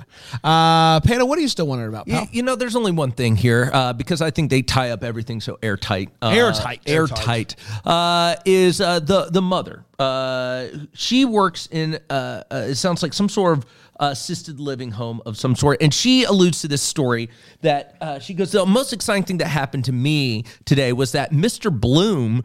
Uh, 0.44 1.00
Panda, 1.02 1.26
what 1.26 1.38
are 1.38 1.42
you 1.42 1.48
still 1.48 1.68
wondering 1.68 1.90
about, 1.90 2.08
pal? 2.08 2.22
You, 2.24 2.28
you 2.32 2.44
know, 2.44 2.56
there's 2.56 2.76
only 2.76 2.92
one 2.92 3.12
thing 3.12 3.36
here 3.36 3.70
uh, 3.74 3.94
because 3.94 4.22
I 4.22 4.32
think 4.32 4.50
they 4.50 4.62
tie 4.62 4.92
up 4.92 5.04
everything 5.04 5.42
so 5.42 5.58
airtight. 5.62 6.10
Uh, 6.22 6.30
Airtight. 6.30 6.82
airtight 6.88 7.56
uh, 7.86 8.36
is 8.46 8.82
uh, 8.82 9.00
the 9.00 9.30
the 9.32 9.42
mother. 9.42 9.86
Uh, 9.98 10.68
she 10.94 11.26
works 11.26 11.68
in. 11.72 12.00
Uh, 12.10 12.44
uh, 12.52 12.56
it 12.70 12.76
sounds 12.76 13.02
like 13.02 13.14
some 13.14 13.30
sort 13.30 13.58
of 13.58 13.66
assisted 13.98 14.60
living 14.60 14.92
home 14.92 15.22
of 15.26 15.38
some 15.38 15.56
sort, 15.56 15.82
and 15.82 15.94
she 15.94 16.26
alludes 16.26 16.62
to 16.62 16.68
this 16.68 16.82
story 16.82 17.30
that 17.62 17.96
uh, 18.02 18.20
she 18.20 18.34
goes. 18.34 18.52
The 18.52 18.66
most 18.66 18.92
exciting 18.94 19.24
thing 19.24 19.38
that 19.38 19.48
happened 19.48 19.86
to 19.86 19.94
me 19.94 20.44
today 20.66 20.92
was 20.94 21.14
that 21.14 21.32
Mr. 21.32 21.72
Bloom. 21.72 22.44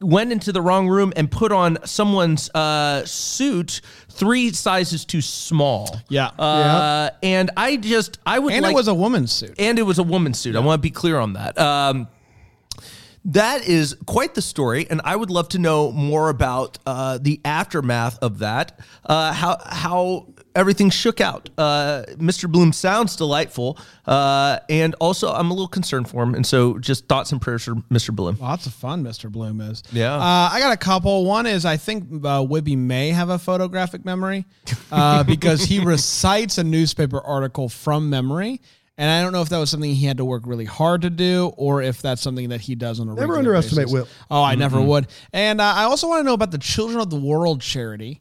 Went 0.00 0.30
into 0.30 0.52
the 0.52 0.62
wrong 0.62 0.88
room 0.88 1.12
and 1.16 1.28
put 1.30 1.50
on 1.50 1.78
someone's 1.84 2.48
uh, 2.54 3.04
suit 3.04 3.80
three 4.10 4.52
sizes 4.52 5.04
too 5.04 5.20
small. 5.20 5.98
Yeah. 6.08 6.26
Uh, 6.28 7.10
and 7.22 7.50
I 7.56 7.76
just 7.76 8.18
I 8.24 8.38
would 8.38 8.52
and 8.52 8.62
like 8.62 8.72
it 8.72 8.76
was 8.76 8.86
a 8.88 8.94
woman's 8.94 9.32
suit. 9.32 9.54
and 9.58 9.78
it 9.78 9.82
was 9.82 9.98
a 9.98 10.04
woman's 10.04 10.38
suit. 10.38 10.54
I 10.54 10.60
want 10.60 10.80
to 10.80 10.82
be 10.82 10.90
clear 10.92 11.18
on 11.18 11.32
that. 11.32 11.58
Um, 11.58 12.06
that 13.24 13.66
is 13.68 13.96
quite 14.06 14.34
the 14.34 14.40
story, 14.42 14.86
and 14.88 15.00
I 15.04 15.14
would 15.16 15.30
love 15.30 15.48
to 15.50 15.58
know 15.58 15.92
more 15.92 16.28
about 16.30 16.78
uh, 16.86 17.18
the 17.20 17.40
aftermath 17.44 18.18
of 18.22 18.38
that. 18.38 18.78
Uh, 19.04 19.32
how 19.32 19.58
how 19.66 20.28
everything 20.54 20.90
shook 20.90 21.20
out. 21.20 21.50
Uh, 21.56 22.04
Mr. 22.16 22.50
Bloom 22.50 22.72
sounds 22.72 23.16
delightful, 23.16 23.78
uh, 24.06 24.58
and 24.68 24.94
also 25.00 25.32
I'm 25.32 25.50
a 25.50 25.54
little 25.54 25.68
concerned 25.68 26.08
for 26.08 26.22
him. 26.22 26.34
And 26.34 26.46
so, 26.46 26.78
just 26.78 27.06
thoughts 27.08 27.32
and 27.32 27.40
prayers 27.40 27.64
for 27.64 27.74
Mr. 27.90 28.14
Bloom. 28.14 28.36
Lots 28.40 28.66
of 28.66 28.74
fun, 28.74 29.02
Mr. 29.04 29.30
Bloom 29.30 29.60
is. 29.60 29.82
Yeah. 29.92 30.14
Uh, 30.14 30.50
I 30.52 30.58
got 30.60 30.72
a 30.72 30.76
couple. 30.76 31.24
One 31.24 31.46
is 31.46 31.64
I 31.64 31.76
think 31.76 32.04
uh, 32.24 32.42
Wibby 32.42 32.76
may 32.76 33.10
have 33.10 33.28
a 33.30 33.38
photographic 33.38 34.04
memory 34.04 34.44
uh, 34.92 35.22
because 35.24 35.62
he 35.62 35.78
recites 35.84 36.58
a 36.58 36.64
newspaper 36.64 37.20
article 37.20 37.68
from 37.68 38.10
memory. 38.10 38.60
And 39.00 39.08
I 39.08 39.22
don't 39.22 39.32
know 39.32 39.42
if 39.42 39.48
that 39.50 39.58
was 39.58 39.70
something 39.70 39.94
he 39.94 40.06
had 40.06 40.16
to 40.16 40.24
work 40.24 40.42
really 40.44 40.64
hard 40.64 41.02
to 41.02 41.10
do 41.10 41.52
or 41.56 41.82
if 41.82 42.02
that's 42.02 42.20
something 42.20 42.48
that 42.48 42.60
he 42.60 42.74
does 42.74 42.98
on 42.98 43.08
a 43.08 43.14
Never 43.14 43.34
regular 43.34 43.38
underestimate 43.38 43.84
basis. 43.86 43.92
Whip. 43.92 44.08
Oh, 44.28 44.42
I 44.42 44.56
never 44.56 44.80
would. 44.80 45.06
And 45.32 45.60
uh, 45.60 45.64
I 45.64 45.84
also 45.84 46.08
want 46.08 46.18
to 46.18 46.24
know 46.24 46.32
about 46.32 46.50
the 46.50 46.58
Children 46.58 46.98
of 47.00 47.08
the 47.08 47.16
World 47.16 47.60
charity. 47.60 48.20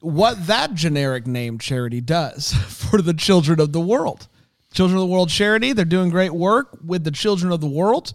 What 0.00 0.46
that 0.46 0.74
generic 0.74 1.26
name 1.26 1.58
charity 1.58 2.00
does 2.00 2.52
for 2.68 3.02
the 3.02 3.14
children 3.14 3.60
of 3.60 3.72
the 3.72 3.80
world. 3.80 4.28
Children 4.74 4.98
of 4.98 5.08
the 5.08 5.12
World 5.12 5.30
charity, 5.30 5.72
they're 5.72 5.84
doing 5.86 6.10
great 6.10 6.32
work 6.32 6.76
with 6.84 7.02
the 7.02 7.10
children 7.10 7.52
of 7.52 7.60
the 7.60 7.66
world. 7.66 8.12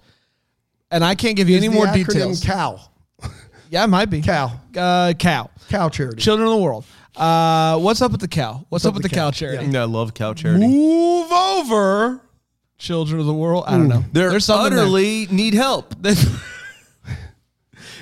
And 0.92 1.04
I 1.04 1.16
can't 1.16 1.36
give 1.36 1.50
you 1.50 1.58
any 1.58 1.68
The 1.68 1.74
more 1.74 1.88
acronym 1.88 2.06
details. 2.08 2.44
COW. 2.44 2.80
Yeah, 3.70 3.86
it 3.86 3.88
might 3.88 4.12
be. 4.12 4.22
Cow. 4.22 4.52
Uh, 4.78 5.14
cow. 5.18 5.50
Cow 5.68 5.90
charity. 5.90 6.22
Children 6.22 6.48
of 6.48 6.54
the 6.54 6.62
world. 6.62 6.86
Uh, 7.16 7.80
what's 7.80 8.04
up 8.04 8.12
with 8.12 8.22
the 8.22 8.28
cow? 8.28 8.64
What's, 8.70 8.86
up 8.86 8.94
with 8.94 9.02
the 9.02 9.10
cow, 9.10 9.32
charity? 9.32 9.76
I 9.76 9.84
love 9.86 10.14
cow 10.14 10.36
charity. 10.36 10.68
Move 10.68 11.32
over, 11.32 12.22
children 12.78 13.20
of 13.20 13.26
the 13.26 13.34
world. 13.34 13.64
I 13.66 13.72
don't 13.72 13.88
know. 13.88 14.04
They're 14.12 14.30
There's 14.30 14.46
something 14.46 14.76
there. 14.76 14.84
utterly 14.84 15.26
need 15.32 15.56
help. 15.56 15.96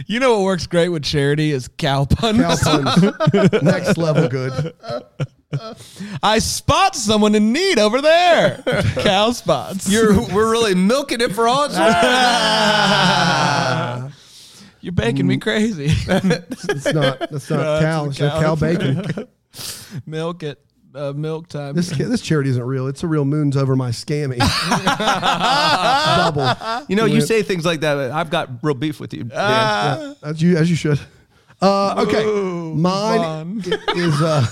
You 0.08 0.20
know 0.20 0.38
what 0.38 0.44
works 0.44 0.68
great 0.68 0.90
with 0.90 1.04
charity 1.04 1.52
is 1.52 1.68
cow 1.78 2.06
puns. 2.06 2.40
Cow 2.40 2.56
puns. 2.58 3.04
Next 3.62 3.98
level 3.98 4.28
good. 4.28 4.74
I 6.24 6.40
spot 6.40 6.96
someone 6.96 7.36
in 7.36 7.52
need 7.52 7.78
over 7.80 8.02
there. 8.02 8.64
cow 9.00 9.32
spots. 9.32 9.90
You're 9.90 10.14
we're 10.34 10.50
really 10.52 10.76
milking 10.76 11.22
it 11.22 11.34
for 11.34 11.48
all 11.48 11.66
it's 11.66 11.78
worth. 11.78 11.94
You're 14.82 14.94
making 14.94 15.28
me 15.28 15.38
crazy. 15.38 15.88
It's 15.90 16.94
not. 16.94 17.20
That's 17.20 17.50
not 17.50 17.82
cow. 17.82 18.06
It's 18.06 18.18
cow. 18.18 18.42
cow 18.42 18.56
bacon. 18.56 19.28
milk 20.06 20.44
it. 20.44 20.64
Uh, 20.94 21.14
milk 21.14 21.48
time. 21.48 21.76
This 21.76 21.90
this 21.90 22.22
charity 22.22 22.50
isn't 22.50 22.64
real. 22.64 22.88
It's 22.88 23.04
a 23.04 23.08
real 23.08 23.26
moons 23.26 23.56
over 23.56 23.76
my 23.76 23.90
scammy. 23.92 24.38
Double. 26.18 26.86
You 26.90 26.96
know, 26.96 27.06
you 27.06 27.22
say 27.22 27.44
things 27.44 27.66
like 27.66 27.80
that. 27.82 27.96
but 27.96 28.12
I've 28.12 28.30
got 28.30 28.50
real 28.62 28.76
beef 28.76 29.00
with 29.00 29.14
you. 29.14 29.24
Dan. 29.24 29.38
Yeah, 29.40 30.14
as 30.24 30.42
you 30.42 30.58
as 30.58 30.70
you 30.70 30.76
should. 30.76 31.00
Uh, 31.62 32.06
okay, 32.08 32.26
Ooh, 32.26 32.74
mine 32.74 33.62
is 33.96 34.22
uh, 34.22 34.46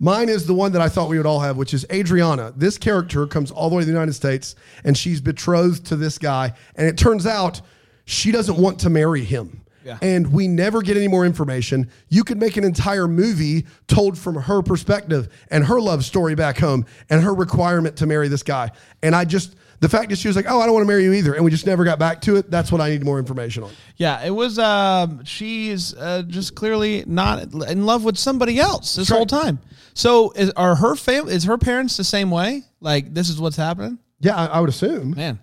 mine 0.00 0.28
is 0.28 0.46
the 0.46 0.54
one 0.54 0.72
that 0.72 0.80
I 0.80 0.88
thought 0.88 1.08
we 1.08 1.18
would 1.18 1.26
all 1.26 1.40
have, 1.40 1.56
which 1.56 1.74
is 1.74 1.84
Adriana. 1.92 2.52
This 2.56 2.78
character 2.78 3.26
comes 3.26 3.50
all 3.50 3.68
the 3.68 3.76
way 3.76 3.82
to 3.82 3.86
the 3.86 3.92
United 3.92 4.14
States, 4.14 4.54
and 4.84 4.96
she's 4.96 5.20
betrothed 5.20 5.84
to 5.86 5.96
this 5.96 6.16
guy, 6.18 6.54
and 6.76 6.86
it 6.86 6.96
turns 6.96 7.26
out 7.26 7.60
she 8.06 8.32
doesn't 8.32 8.56
want 8.56 8.80
to 8.80 8.90
marry 8.90 9.24
him. 9.24 9.60
Yeah. 9.88 9.98
And 10.02 10.30
we 10.30 10.48
never 10.48 10.82
get 10.82 10.98
any 10.98 11.08
more 11.08 11.24
information. 11.24 11.90
You 12.10 12.22
could 12.22 12.38
make 12.38 12.58
an 12.58 12.64
entire 12.64 13.08
movie 13.08 13.64
told 13.86 14.18
from 14.18 14.34
her 14.34 14.60
perspective 14.60 15.30
and 15.50 15.64
her 15.64 15.80
love 15.80 16.04
story 16.04 16.34
back 16.34 16.58
home 16.58 16.84
and 17.08 17.22
her 17.22 17.32
requirement 17.32 17.96
to 17.96 18.06
marry 18.06 18.28
this 18.28 18.42
guy. 18.42 18.70
And 19.02 19.16
I 19.16 19.24
just, 19.24 19.56
the 19.80 19.88
fact 19.88 20.10
that 20.10 20.18
she 20.18 20.28
was 20.28 20.36
like, 20.36 20.44
oh, 20.46 20.60
I 20.60 20.66
don't 20.66 20.74
want 20.74 20.84
to 20.84 20.88
marry 20.88 21.04
you 21.04 21.14
either. 21.14 21.32
And 21.32 21.42
we 21.42 21.50
just 21.50 21.64
never 21.64 21.84
got 21.84 21.98
back 21.98 22.20
to 22.22 22.36
it. 22.36 22.50
That's 22.50 22.70
what 22.70 22.82
I 22.82 22.90
need 22.90 23.02
more 23.02 23.18
information 23.18 23.62
on. 23.62 23.70
Yeah, 23.96 24.22
it 24.22 24.30
was. 24.30 24.58
Um, 24.58 25.24
she's 25.24 25.94
uh, 25.94 26.22
just 26.26 26.54
clearly 26.54 27.04
not 27.06 27.54
in 27.54 27.86
love 27.86 28.04
with 28.04 28.18
somebody 28.18 28.60
else 28.60 28.96
this 28.96 29.08
whole 29.08 29.24
time. 29.24 29.58
So, 29.94 30.32
is, 30.32 30.50
are 30.50 30.76
her 30.76 30.96
fam- 30.96 31.28
Is 31.28 31.44
her 31.44 31.56
parents 31.56 31.96
the 31.96 32.04
same 32.04 32.30
way? 32.30 32.62
Like, 32.80 33.14
this 33.14 33.30
is 33.30 33.40
what's 33.40 33.56
happening. 33.56 33.98
Yeah, 34.20 34.36
I, 34.36 34.46
I 34.46 34.60
would 34.60 34.68
assume. 34.68 35.12
Man, 35.16 35.38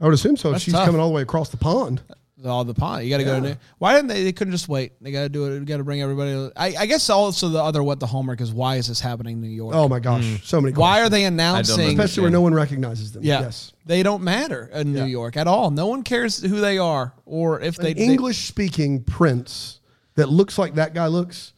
I 0.00 0.06
would 0.06 0.14
assume 0.14 0.36
so. 0.36 0.56
She's 0.56 0.72
tough. 0.72 0.86
coming 0.86 1.00
all 1.00 1.08
the 1.08 1.14
way 1.14 1.22
across 1.22 1.50
the 1.50 1.58
pond. 1.58 2.00
All 2.44 2.64
the 2.64 2.74
pond. 2.74 3.04
You 3.04 3.10
got 3.10 3.18
to 3.18 3.24
go 3.24 3.34
to. 3.36 3.40
New- 3.40 3.56
Why 3.78 3.94
didn't 3.94 4.08
they? 4.08 4.24
They 4.24 4.32
couldn't 4.32 4.52
just 4.52 4.68
wait. 4.68 4.92
They 5.00 5.10
got 5.12 5.22
to 5.22 5.28
do 5.28 5.44
it. 5.46 5.58
They 5.58 5.64
got 5.64 5.78
to 5.78 5.84
bring 5.84 6.00
everybody. 6.02 6.50
I, 6.56 6.74
I 6.80 6.86
guess 6.86 7.08
also 7.10 7.48
the 7.48 7.62
other 7.62 7.82
what 7.82 8.00
the 8.00 8.06
homework 8.06 8.40
is. 8.40 8.52
Why 8.52 8.76
is 8.76 8.88
this 8.88 9.00
happening 9.00 9.34
in 9.36 9.40
New 9.40 9.48
York? 9.48 9.74
Oh 9.74 9.88
my 9.88 10.00
gosh, 10.00 10.46
so 10.46 10.60
many. 10.60 10.74
why 10.74 11.00
questions. 11.00 11.06
are 11.06 11.10
they 11.10 11.24
announcing? 11.24 11.88
especially 11.88 12.22
where 12.22 12.30
no 12.30 12.40
one 12.40 12.54
recognizes 12.54 13.12
them? 13.12 13.22
Yeah, 13.22 13.40
Yes. 13.40 13.72
they 13.86 14.02
don't 14.02 14.22
matter 14.22 14.70
in 14.72 14.92
New 14.92 15.04
York 15.04 15.36
at 15.36 15.46
all. 15.46 15.70
No 15.70 15.86
one 15.86 16.02
cares 16.02 16.40
who 16.40 16.60
they 16.60 16.78
are 16.78 17.14
or 17.26 17.60
if 17.60 17.76
they. 17.76 17.94
they- 17.94 18.04
English 18.04 18.46
speaking 18.48 19.02
prince 19.04 19.80
that 20.14 20.28
looks 20.28 20.58
like 20.58 20.74
that 20.74 20.94
guy 20.94 21.06
looks. 21.06 21.52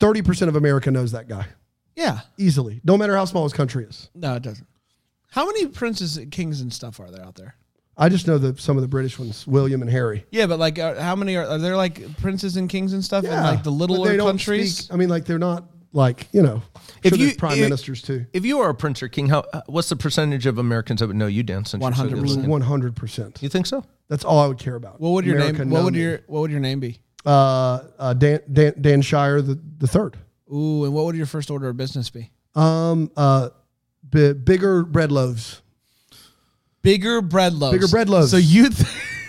Thirty 0.00 0.22
percent 0.22 0.48
of 0.48 0.54
America 0.56 0.90
knows 0.90 1.12
that 1.12 1.28
guy 1.28 1.46
yeah, 1.98 2.20
easily. 2.38 2.80
No 2.84 2.96
matter 2.96 3.16
how 3.16 3.24
small 3.24 3.42
his 3.42 3.52
country 3.52 3.84
is. 3.84 4.08
no, 4.14 4.36
it 4.36 4.42
doesn't. 4.42 4.66
How 5.30 5.44
many 5.44 5.66
princes, 5.66 6.18
kings, 6.30 6.60
and 6.60 6.72
stuff 6.72 7.00
are 7.00 7.10
there 7.10 7.24
out 7.24 7.34
there? 7.34 7.56
I 8.00 8.08
just 8.08 8.26
know 8.28 8.38
that 8.38 8.60
some 8.60 8.76
of 8.76 8.82
the 8.82 8.88
British 8.88 9.18
ones, 9.18 9.46
William 9.46 9.82
and 9.82 9.90
Harry. 9.90 10.24
Yeah, 10.30 10.46
but 10.46 10.58
like, 10.60 10.78
uh, 10.78 11.00
how 11.02 11.16
many 11.16 11.34
are, 11.36 11.44
are 11.46 11.58
there? 11.58 11.76
Like 11.76 12.16
princes 12.18 12.56
and 12.56 12.68
kings 12.70 12.92
and 12.92 13.04
stuff 13.04 13.24
in 13.24 13.30
like 13.30 13.64
the 13.64 13.70
but 13.70 13.76
littler 13.76 14.08
they 14.08 14.16
don't 14.16 14.28
countries. 14.28 14.78
speak- 14.78 14.94
I 14.94 14.96
mean, 14.96 15.08
like 15.08 15.24
they're 15.24 15.38
not 15.38 15.64
like 15.92 16.28
you 16.32 16.42
know. 16.42 16.62
If 17.02 17.12
If 17.12 17.18
you- 17.18 17.26
you 17.28 17.34
prime 17.36 17.54
if- 17.58 17.60
ministers 17.60 18.00
too, 18.02 18.26
If 18.32 18.44
you 18.44 18.60
are 18.60 18.70
a 18.70 18.74
prince 18.74 19.02
or 19.02 19.08
king, 19.08 19.28
how 19.28 19.44
uh, 19.52 19.62
what's 19.66 19.88
the 19.88 19.96
percentage 19.96 20.46
of 20.46 20.58
Americans 20.58 21.00
that 21.00 21.06
would 21.08 21.16
know 21.16 21.26
you, 21.26 21.42
Dan? 21.42 21.64
Since 21.64 21.82
you're 21.82 21.92
so 21.92 22.02
100%. 22.04 22.10
good 22.10 22.22
looking? 22.28 22.46
one 22.48 22.60
hundred 22.60 22.94
percent. 22.94 23.38
You 23.42 23.48
think 23.48 23.66
so? 23.66 23.84
That's 24.08 24.24
all 24.24 24.38
I 24.38 24.46
would 24.46 24.58
care 24.58 24.76
about. 24.76 25.00
What 25.00 25.10
would 25.10 25.24
your 25.26 25.36
America 25.36 25.58
name? 25.60 25.70
What 25.70 25.78
know 25.80 25.84
would 25.86 25.94
me. 25.94 26.00
your 26.02 26.20
What 26.28 26.40
would 26.42 26.50
your 26.52 26.60
name 26.60 26.78
be? 26.80 27.00
uh, 27.26 27.80
uh, 27.98 28.14
Dan, 28.14 28.40
Dan 28.52 28.74
Dan 28.80 29.02
Shire 29.02 29.42
the 29.42 29.58
the 29.78 29.86
third? 29.88 30.16
Ooh, 30.54 30.84
and 30.84 30.94
what 30.94 31.04
would 31.04 31.16
your 31.16 31.26
first 31.26 31.50
order 31.50 31.68
of 31.68 31.76
business 31.76 32.08
be? 32.10 32.30
Um, 32.54 33.10
uh, 33.16 33.50
bi- 34.08 34.32
bigger 34.34 34.84
bread 34.84 35.10
loaves. 35.12 35.62
Bigger 36.82 37.20
bread 37.20 37.54
loaves. 37.54 37.74
Bigger 37.74 37.88
bread 37.88 38.08
loaves. 38.08 38.30
So 38.30 38.36
you. 38.36 38.70
Th- 38.70 38.88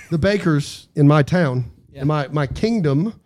The 0.10 0.18
bakers 0.18 0.88
in 0.96 1.08
my 1.08 1.22
town, 1.22 1.72
Yeah. 1.92 2.02
in 2.02 2.08
my 2.08 2.28
my 2.30 2.48
kingdom, 2.48 3.20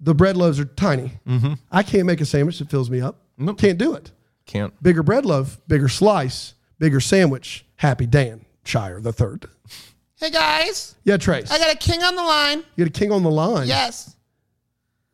the 0.00 0.14
bread 0.14 0.34
loaves 0.36 0.58
are 0.58 0.64
tiny. 0.64 1.12
Mm-hmm. 1.28 1.52
I 1.70 1.82
can't 1.82 2.06
make 2.06 2.22
a 2.22 2.24
sandwich 2.24 2.58
that 2.58 2.70
fills 2.70 2.88
me 2.88 3.02
up. 3.02 3.18
Nope. 3.36 3.58
Can't 3.58 3.76
do 3.76 3.92
it. 3.94 4.12
Can't. 4.46 4.72
Bigger 4.82 5.02
bread 5.02 5.26
loaf, 5.26 5.58
bigger 5.68 5.88
slice, 5.88 6.54
bigger 6.78 7.00
sandwich. 7.00 7.66
Happy 7.76 8.06
Dan 8.06 8.46
Shire 8.64 8.98
the 9.00 9.12
third. 9.12 9.44
Hey 10.18 10.30
guys, 10.30 10.94
Yeah, 11.04 11.18
Trace. 11.18 11.50
I 11.50 11.58
got 11.58 11.74
a 11.74 11.76
king 11.76 12.02
on 12.02 12.16
the 12.16 12.22
line. 12.22 12.64
you 12.76 12.86
got 12.86 12.96
a 12.96 12.98
king 12.98 13.12
on 13.12 13.22
the 13.22 13.30
line. 13.30 13.68
Yes. 13.68 14.15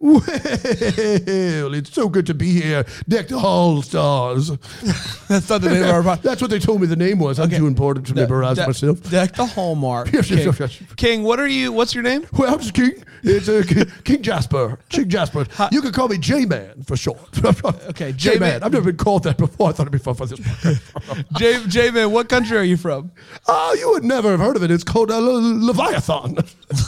Well, 0.02 1.74
it's 1.74 1.92
so 1.92 2.08
good 2.08 2.26
to 2.26 2.34
be 2.34 2.60
here. 2.60 2.84
Deck 3.08 3.28
the 3.28 3.38
hall 3.38 3.82
stars. 3.82 4.48
That's 5.28 5.48
not 5.48 5.60
the 5.62 5.70
name 5.70 5.84
of 5.84 5.90
our 5.90 6.02
podcast. 6.16 6.22
That's 6.22 6.40
what 6.42 6.50
they 6.50 6.58
told 6.58 6.80
me 6.80 6.88
the 6.88 6.96
name 6.96 7.20
was. 7.20 7.38
I'm 7.38 7.48
too 7.50 7.68
important 7.68 8.08
to 8.08 8.14
memorize 8.14 8.56
De- 8.56 8.66
myself. 8.66 9.00
Deck 9.10 9.34
the 9.34 9.46
hallmark. 9.46 10.10
Yes, 10.12 10.28
yes, 10.28 10.40
King. 10.40 10.46
yes, 10.58 10.80
yes. 10.80 10.92
King, 10.96 11.22
what 11.22 11.38
are 11.40 11.46
you? 11.46 11.70
What's 11.72 11.94
your 11.94 12.02
name? 12.02 12.26
Well, 12.32 12.52
I'm 12.52 12.58
just 12.60 12.74
King. 12.74 13.02
It's 13.22 13.48
uh, 13.48 13.62
King- 13.66 13.86
King 14.04 14.22
Jasper. 14.22 14.78
King 14.88 15.08
Jasper. 15.08 15.46
You 15.70 15.80
can 15.80 15.92
call 15.92 16.08
me 16.08 16.18
J 16.18 16.44
Man 16.46 16.82
for 16.82 16.96
short. 16.96 17.20
Okay, 17.44 18.12
J 18.12 18.32
J-Man. 18.32 18.62
I've 18.64 18.72
never 18.72 18.86
been 18.86 18.96
called 18.96 19.22
that 19.24 19.38
before. 19.38 19.68
I 19.68 19.72
thought 19.72 19.82
it'd 19.82 19.92
be 19.92 19.98
fun 19.98 20.14
for 20.14 20.26
this. 20.26 20.40
podcast. 20.40 21.68
J 21.68 21.90
man, 21.92 22.10
what 22.10 22.28
country 22.28 22.56
are 22.58 22.62
you 22.64 22.76
from? 22.76 23.12
oh, 23.46 23.76
you 23.78 23.90
would 23.90 24.04
never 24.04 24.30
have 24.32 24.40
heard 24.40 24.56
of 24.56 24.62
it. 24.64 24.70
It's 24.70 24.82
called 24.84 25.10
uh, 25.10 25.18
Le- 25.18 25.30
Leviathan. 25.40 26.34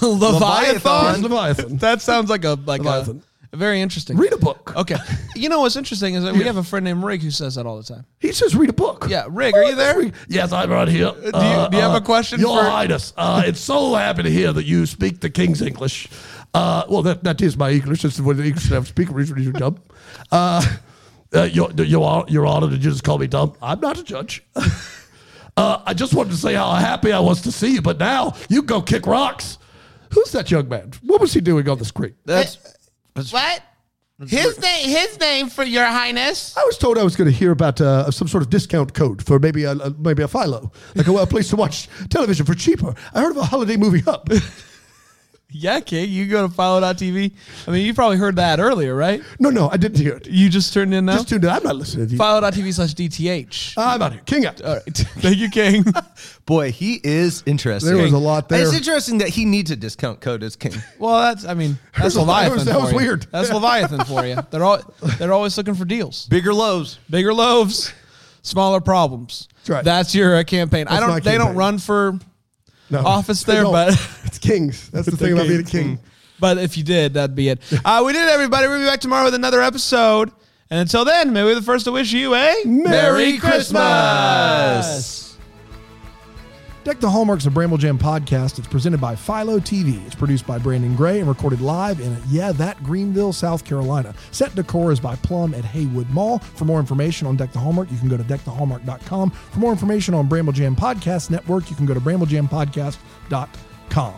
Leviathan. 0.03 0.83
Yes, 0.83 1.23
Leviathan. 1.23 1.77
That 1.79 2.03
sounds 2.03 2.29
like 2.31 2.45
a 2.45 2.51
like 2.67 2.81
Leviathan. 2.83 3.03
a 3.03 3.03
very 3.52 3.80
interesting. 3.80 4.16
Read 4.16 4.32
a 4.32 4.38
book. 4.38 4.72
Okay. 4.76 4.96
You 5.36 5.48
know 5.48 5.61
what's 5.61 5.74
interesting 5.76 6.14
is 6.14 6.22
that 6.22 6.32
we 6.34 6.44
have 6.44 6.57
a 6.59 6.62
friend 6.62 6.84
named 6.84 7.02
Rig 7.02 7.20
who 7.20 7.30
says 7.32 7.57
that 7.57 7.66
all 7.66 7.76
the 7.76 7.82
time. 7.82 8.07
He 8.20 8.30
says, 8.30 8.55
read 8.55 8.70
a 8.70 8.72
book. 8.72 9.07
Yeah, 9.09 9.26
Rig, 9.28 9.52
are 9.55 9.64
you 9.64 9.74
there? 9.74 10.12
Yes, 10.28 10.52
I'm 10.52 10.70
right 10.70 10.86
here. 10.86 11.11
Do 11.11 11.20
you- 11.26 11.32
do 11.32 11.76
you 11.76 11.82
have 11.82 11.94
a 11.94 12.00
question 12.00 12.38
Your 12.38 12.62
for- 12.62 12.70
Highness, 12.70 13.12
uh, 13.16 13.42
it's 13.44 13.59
so 13.61 13.94
happy 13.94 14.22
to 14.22 14.30
hear 14.30 14.52
that 14.52 14.64
you 14.64 14.86
speak 14.86 15.18
the 15.20 15.28
King's 15.28 15.61
English. 15.61 16.09
Uh, 16.55 16.84
well, 16.88 17.02
that, 17.02 17.24
that 17.24 17.42
is 17.42 17.57
my 17.57 17.70
English. 17.72 18.05
It's 18.05 18.20
what 18.20 18.36
the 18.36 18.44
English 18.44 18.68
have 18.70 18.84
to 18.84 18.88
speak 18.88 19.11
originally 19.11 19.50
dumb. 19.50 19.78
Uh, 20.30 20.64
uh, 21.34 21.42
you're, 21.52 21.72
you're, 21.72 22.24
you're 22.28 22.46
honored 22.46 22.70
to 22.70 22.78
just 22.78 23.02
call 23.02 23.18
me 23.18 23.26
dumb. 23.26 23.55
I'm 23.61 23.80
not 23.80 23.98
a 23.98 24.05
judge. 24.05 24.44
uh, 25.57 25.82
I 25.84 25.94
just 25.94 26.14
wanted 26.14 26.30
to 26.30 26.36
say 26.36 26.55
how 26.55 26.72
happy 26.74 27.12
I 27.12 27.18
was 27.20 27.42
to 27.42 27.52
see 27.52 27.74
you, 27.74 27.82
but 27.82 27.98
now 27.98 28.34
you 28.48 28.62
go 28.62 28.80
kick 28.80 29.07
rocks. 29.07 29.59
Who's 30.12 30.30
that 30.32 30.48
young 30.50 30.68
man? 30.68 30.92
What 31.02 31.20
was 31.20 31.34
he 31.34 31.40
doing 31.40 31.68
on 31.68 31.78
the 31.78 31.84
screen? 31.84 32.14
That's 32.24 32.57
What? 33.15 33.62
His 34.27 34.61
name, 34.61 34.89
his 34.89 35.19
name 35.19 35.49
for 35.49 35.65
your 35.65 35.87
highness. 35.87 36.57
I 36.57 36.65
was 36.65 36.79
told 36.79 36.99
I 36.99 37.03
was 37.03 37.17
going 37.17 37.31
to 37.31 37.37
hear 37.37 37.51
about 37.51 37.81
uh, 37.81 38.11
some 38.12 38.29
sort 38.29 38.45
of 38.45 38.51
discount 38.51 38.95
code 38.95 39.25
for 39.25 39.41
maybe 39.41 39.65
a, 39.65 39.73
a 39.73 39.91
maybe 39.91 40.23
a 40.23 40.29
Philo, 40.29 40.71
like 40.95 41.09
a, 41.09 41.12
a 41.17 41.27
place 41.27 41.51
to 41.51 41.57
watch 41.57 41.89
television 42.11 42.47
for 42.47 42.55
cheaper. 42.55 42.95
I 43.12 43.21
heard 43.21 43.33
of 43.33 43.39
a 43.39 43.45
holiday 43.45 43.77
movie 43.77 44.01
hub. 44.01 44.29
Yeah, 45.57 45.78
King. 45.80 46.11
You 46.11 46.26
go 46.26 46.46
to 46.48 46.52
philo.tv. 46.52 47.32
I 47.66 47.70
mean, 47.70 47.86
you 47.86 47.94
probably 47.94 48.16
heard 48.16 48.36
that 48.36 48.59
earlier, 48.59 48.94
right? 48.94 49.22
No, 49.38 49.50
no, 49.50 49.68
I 49.70 49.76
didn't 49.76 49.98
hear 49.98 50.14
it. 50.14 50.26
You 50.26 50.48
just 50.48 50.74
turned 50.74 50.92
in 50.92 51.05
now? 51.05 51.14
Just 51.14 51.28
tuned 51.28 51.44
in. 51.44 51.50
I'm 51.50 51.62
not 51.62 51.76
listening 51.76 52.07
to 52.09 52.12
you. 52.12 52.18
philo.tv 52.18 52.74
slash 52.74 52.94
DTH. 52.94 53.74
I'm 53.76 54.02
out 54.02 54.12
here. 54.12 54.22
King 54.26 54.46
out. 54.46 54.61
All 54.62 54.74
right. 54.74 54.82
Thank 54.96 55.36
you, 55.38 55.48
King. 55.48 55.84
boy, 56.46 56.72
he 56.72 57.00
is 57.05 57.44
interesting. 57.46 57.94
There 57.94 58.02
was 58.02 58.12
a 58.12 58.18
lot 58.18 58.48
there. 58.48 58.62
It's 58.62 58.74
interesting 58.74 59.18
that 59.18 59.28
he 59.28 59.44
needs 59.44 59.70
a 59.70 59.76
discount 59.76 60.20
code 60.20 60.42
as 60.42 60.57
king. 60.57 60.72
Well, 60.98 61.20
that's, 61.20 61.44
I 61.44 61.55
mean, 61.55 61.78
that's 61.96 62.14
That 62.14 62.20
was- 62.20 62.28
Leviathan. 62.28 62.64
that 62.66 62.80
was 62.80 62.90
for 62.90 63.00
you. 63.00 63.07
weird. 63.07 63.26
That's 63.30 63.52
Leviathan 63.52 64.05
for 64.05 64.26
you. 64.26 64.36
They're 64.50 64.64
all, 64.64 64.80
they're 65.18 65.32
always 65.32 65.57
looking 65.57 65.74
for 65.74 65.84
deals. 65.84 66.26
Bigger 66.26 66.52
loaves. 66.52 66.98
Bigger 67.11 67.32
loaves, 67.32 67.92
smaller 68.42 68.80
problems. 68.80 69.48
That's 69.59 69.70
right. 69.70 69.84
That's 69.84 70.14
your 70.14 70.36
uh, 70.36 70.42
campaign. 70.44 70.88
I 70.88 71.00
don't. 71.00 71.09
my 71.11 71.20
They 71.20 71.38
don't 71.38 71.55
run 71.55 71.78
for 71.78 72.18
No. 72.95 73.07
office 73.07 73.42
there, 73.45 73.64
but 73.64 73.88
it's 74.24 74.38
kings. 74.38 74.88
That's 74.90 75.07
the 75.07 75.16
thing 75.18 75.32
about 75.32 75.49
being 75.49 75.61
a 75.61 75.64
king. 75.64 75.99
but 76.40 76.59
if 76.59 76.76
you 76.76 76.84
did, 76.84 77.14
that'd 77.14 77.34
be 77.36 77.49
it. 77.51 77.61
Uh, 77.84 78.03
we 78.07 78.12
did, 78.12 78.22
it, 78.26 78.32
everybody. 78.32 78.66
We'll 78.68 78.78
be 78.78 78.84
back 78.86 79.01
tomorrow 79.01 79.24
with 79.24 79.34
another 79.34 79.62
episode. 79.62 80.30
And 80.70 80.80
until 80.80 81.05
then, 81.05 81.32
may 81.32 81.45
we 81.45 81.51
be 81.51 81.55
the 81.57 81.62
first 81.62 81.84
to 81.84 81.92
wish 81.92 82.12
you 82.12 82.34
a 82.34 82.64
Merry 82.64 83.38
Christmas. 83.38 85.24
Deck 86.85 87.01
the 87.01 87.09
Hallmarks 87.09 87.47
of 87.47 87.55
Bramble 87.55 87.78
Jam 87.78 87.99
podcast. 87.99 88.59
It's 88.59 88.68
presented 88.68 89.01
by 89.01 89.16
Philo 89.16 89.59
TV. 89.59 90.05
It's 90.05 90.14
produced 90.14 90.47
by 90.47 90.59
Brandon 90.59 90.95
Gray 90.95 91.18
and 91.18 91.26
recorded 91.26 91.62
live 91.62 91.99
in, 91.99 92.14
yeah, 92.28 92.53
that 92.53 92.82
Greenville, 92.82 93.32
South 93.32 93.64
Carolina. 93.64 94.14
Set 94.32 94.55
decor 94.55 94.93
is 94.93 95.01
by 95.01 95.16
Plum 95.16 95.55
at 95.55 95.64
Haywood 95.64 96.11
Mall. 96.11 96.41
For 96.41 96.66
more 96.66 96.80
information 96.80 97.26
on 97.26 97.37
Deck 97.37 97.55
the 97.55 97.59
Hallmark, 97.59 97.91
you 97.91 97.97
can 97.97 98.11
go 98.11 98.18
to 98.18 98.22
deckthehallmark.com. 98.22 99.30
For 99.30 99.59
more 99.59 99.72
information 99.72 100.12
on 100.12 100.28
Bramble 100.28 100.53
Jam 100.53 100.76
Podcast 100.76 101.30
Network, 101.30 101.70
you 101.70 101.76
can 101.76 101.87
go 101.87 101.95
to 101.95 102.01
bramblejampodcast.com. 102.01 104.14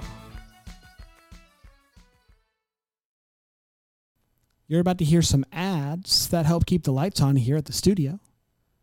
You're 4.66 4.80
about 4.80 4.98
to 4.98 5.04
hear 5.04 5.22
some 5.22 5.44
ads 5.52 6.26
that 6.30 6.46
help 6.46 6.66
keep 6.66 6.82
the 6.82 6.92
lights 6.92 7.20
on 7.20 7.36
here 7.36 7.56
at 7.56 7.66
the 7.66 7.72
studio. 7.72 8.18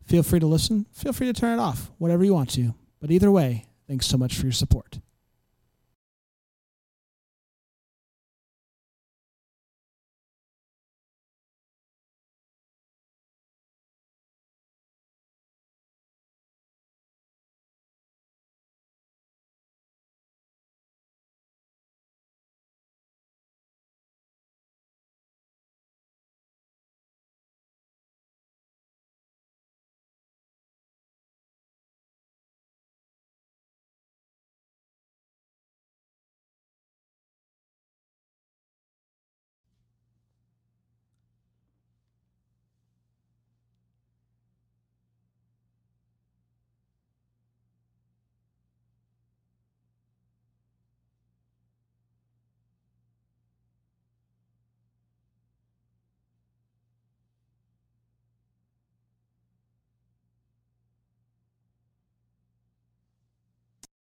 Feel 0.06 0.24
free 0.24 0.40
to 0.40 0.48
listen. 0.48 0.86
Feel 0.94 1.12
free 1.12 1.28
to 1.28 1.34
turn 1.34 1.60
it 1.60 1.62
off, 1.62 1.92
whatever 1.98 2.24
you 2.24 2.34
want 2.34 2.50
to. 2.52 2.76
But 3.02 3.12
either 3.12 3.30
way, 3.30 3.66
thanks 3.94 4.08
so 4.08 4.18
much 4.18 4.36
for 4.36 4.48
your 4.48 4.52
support. 4.52 5.03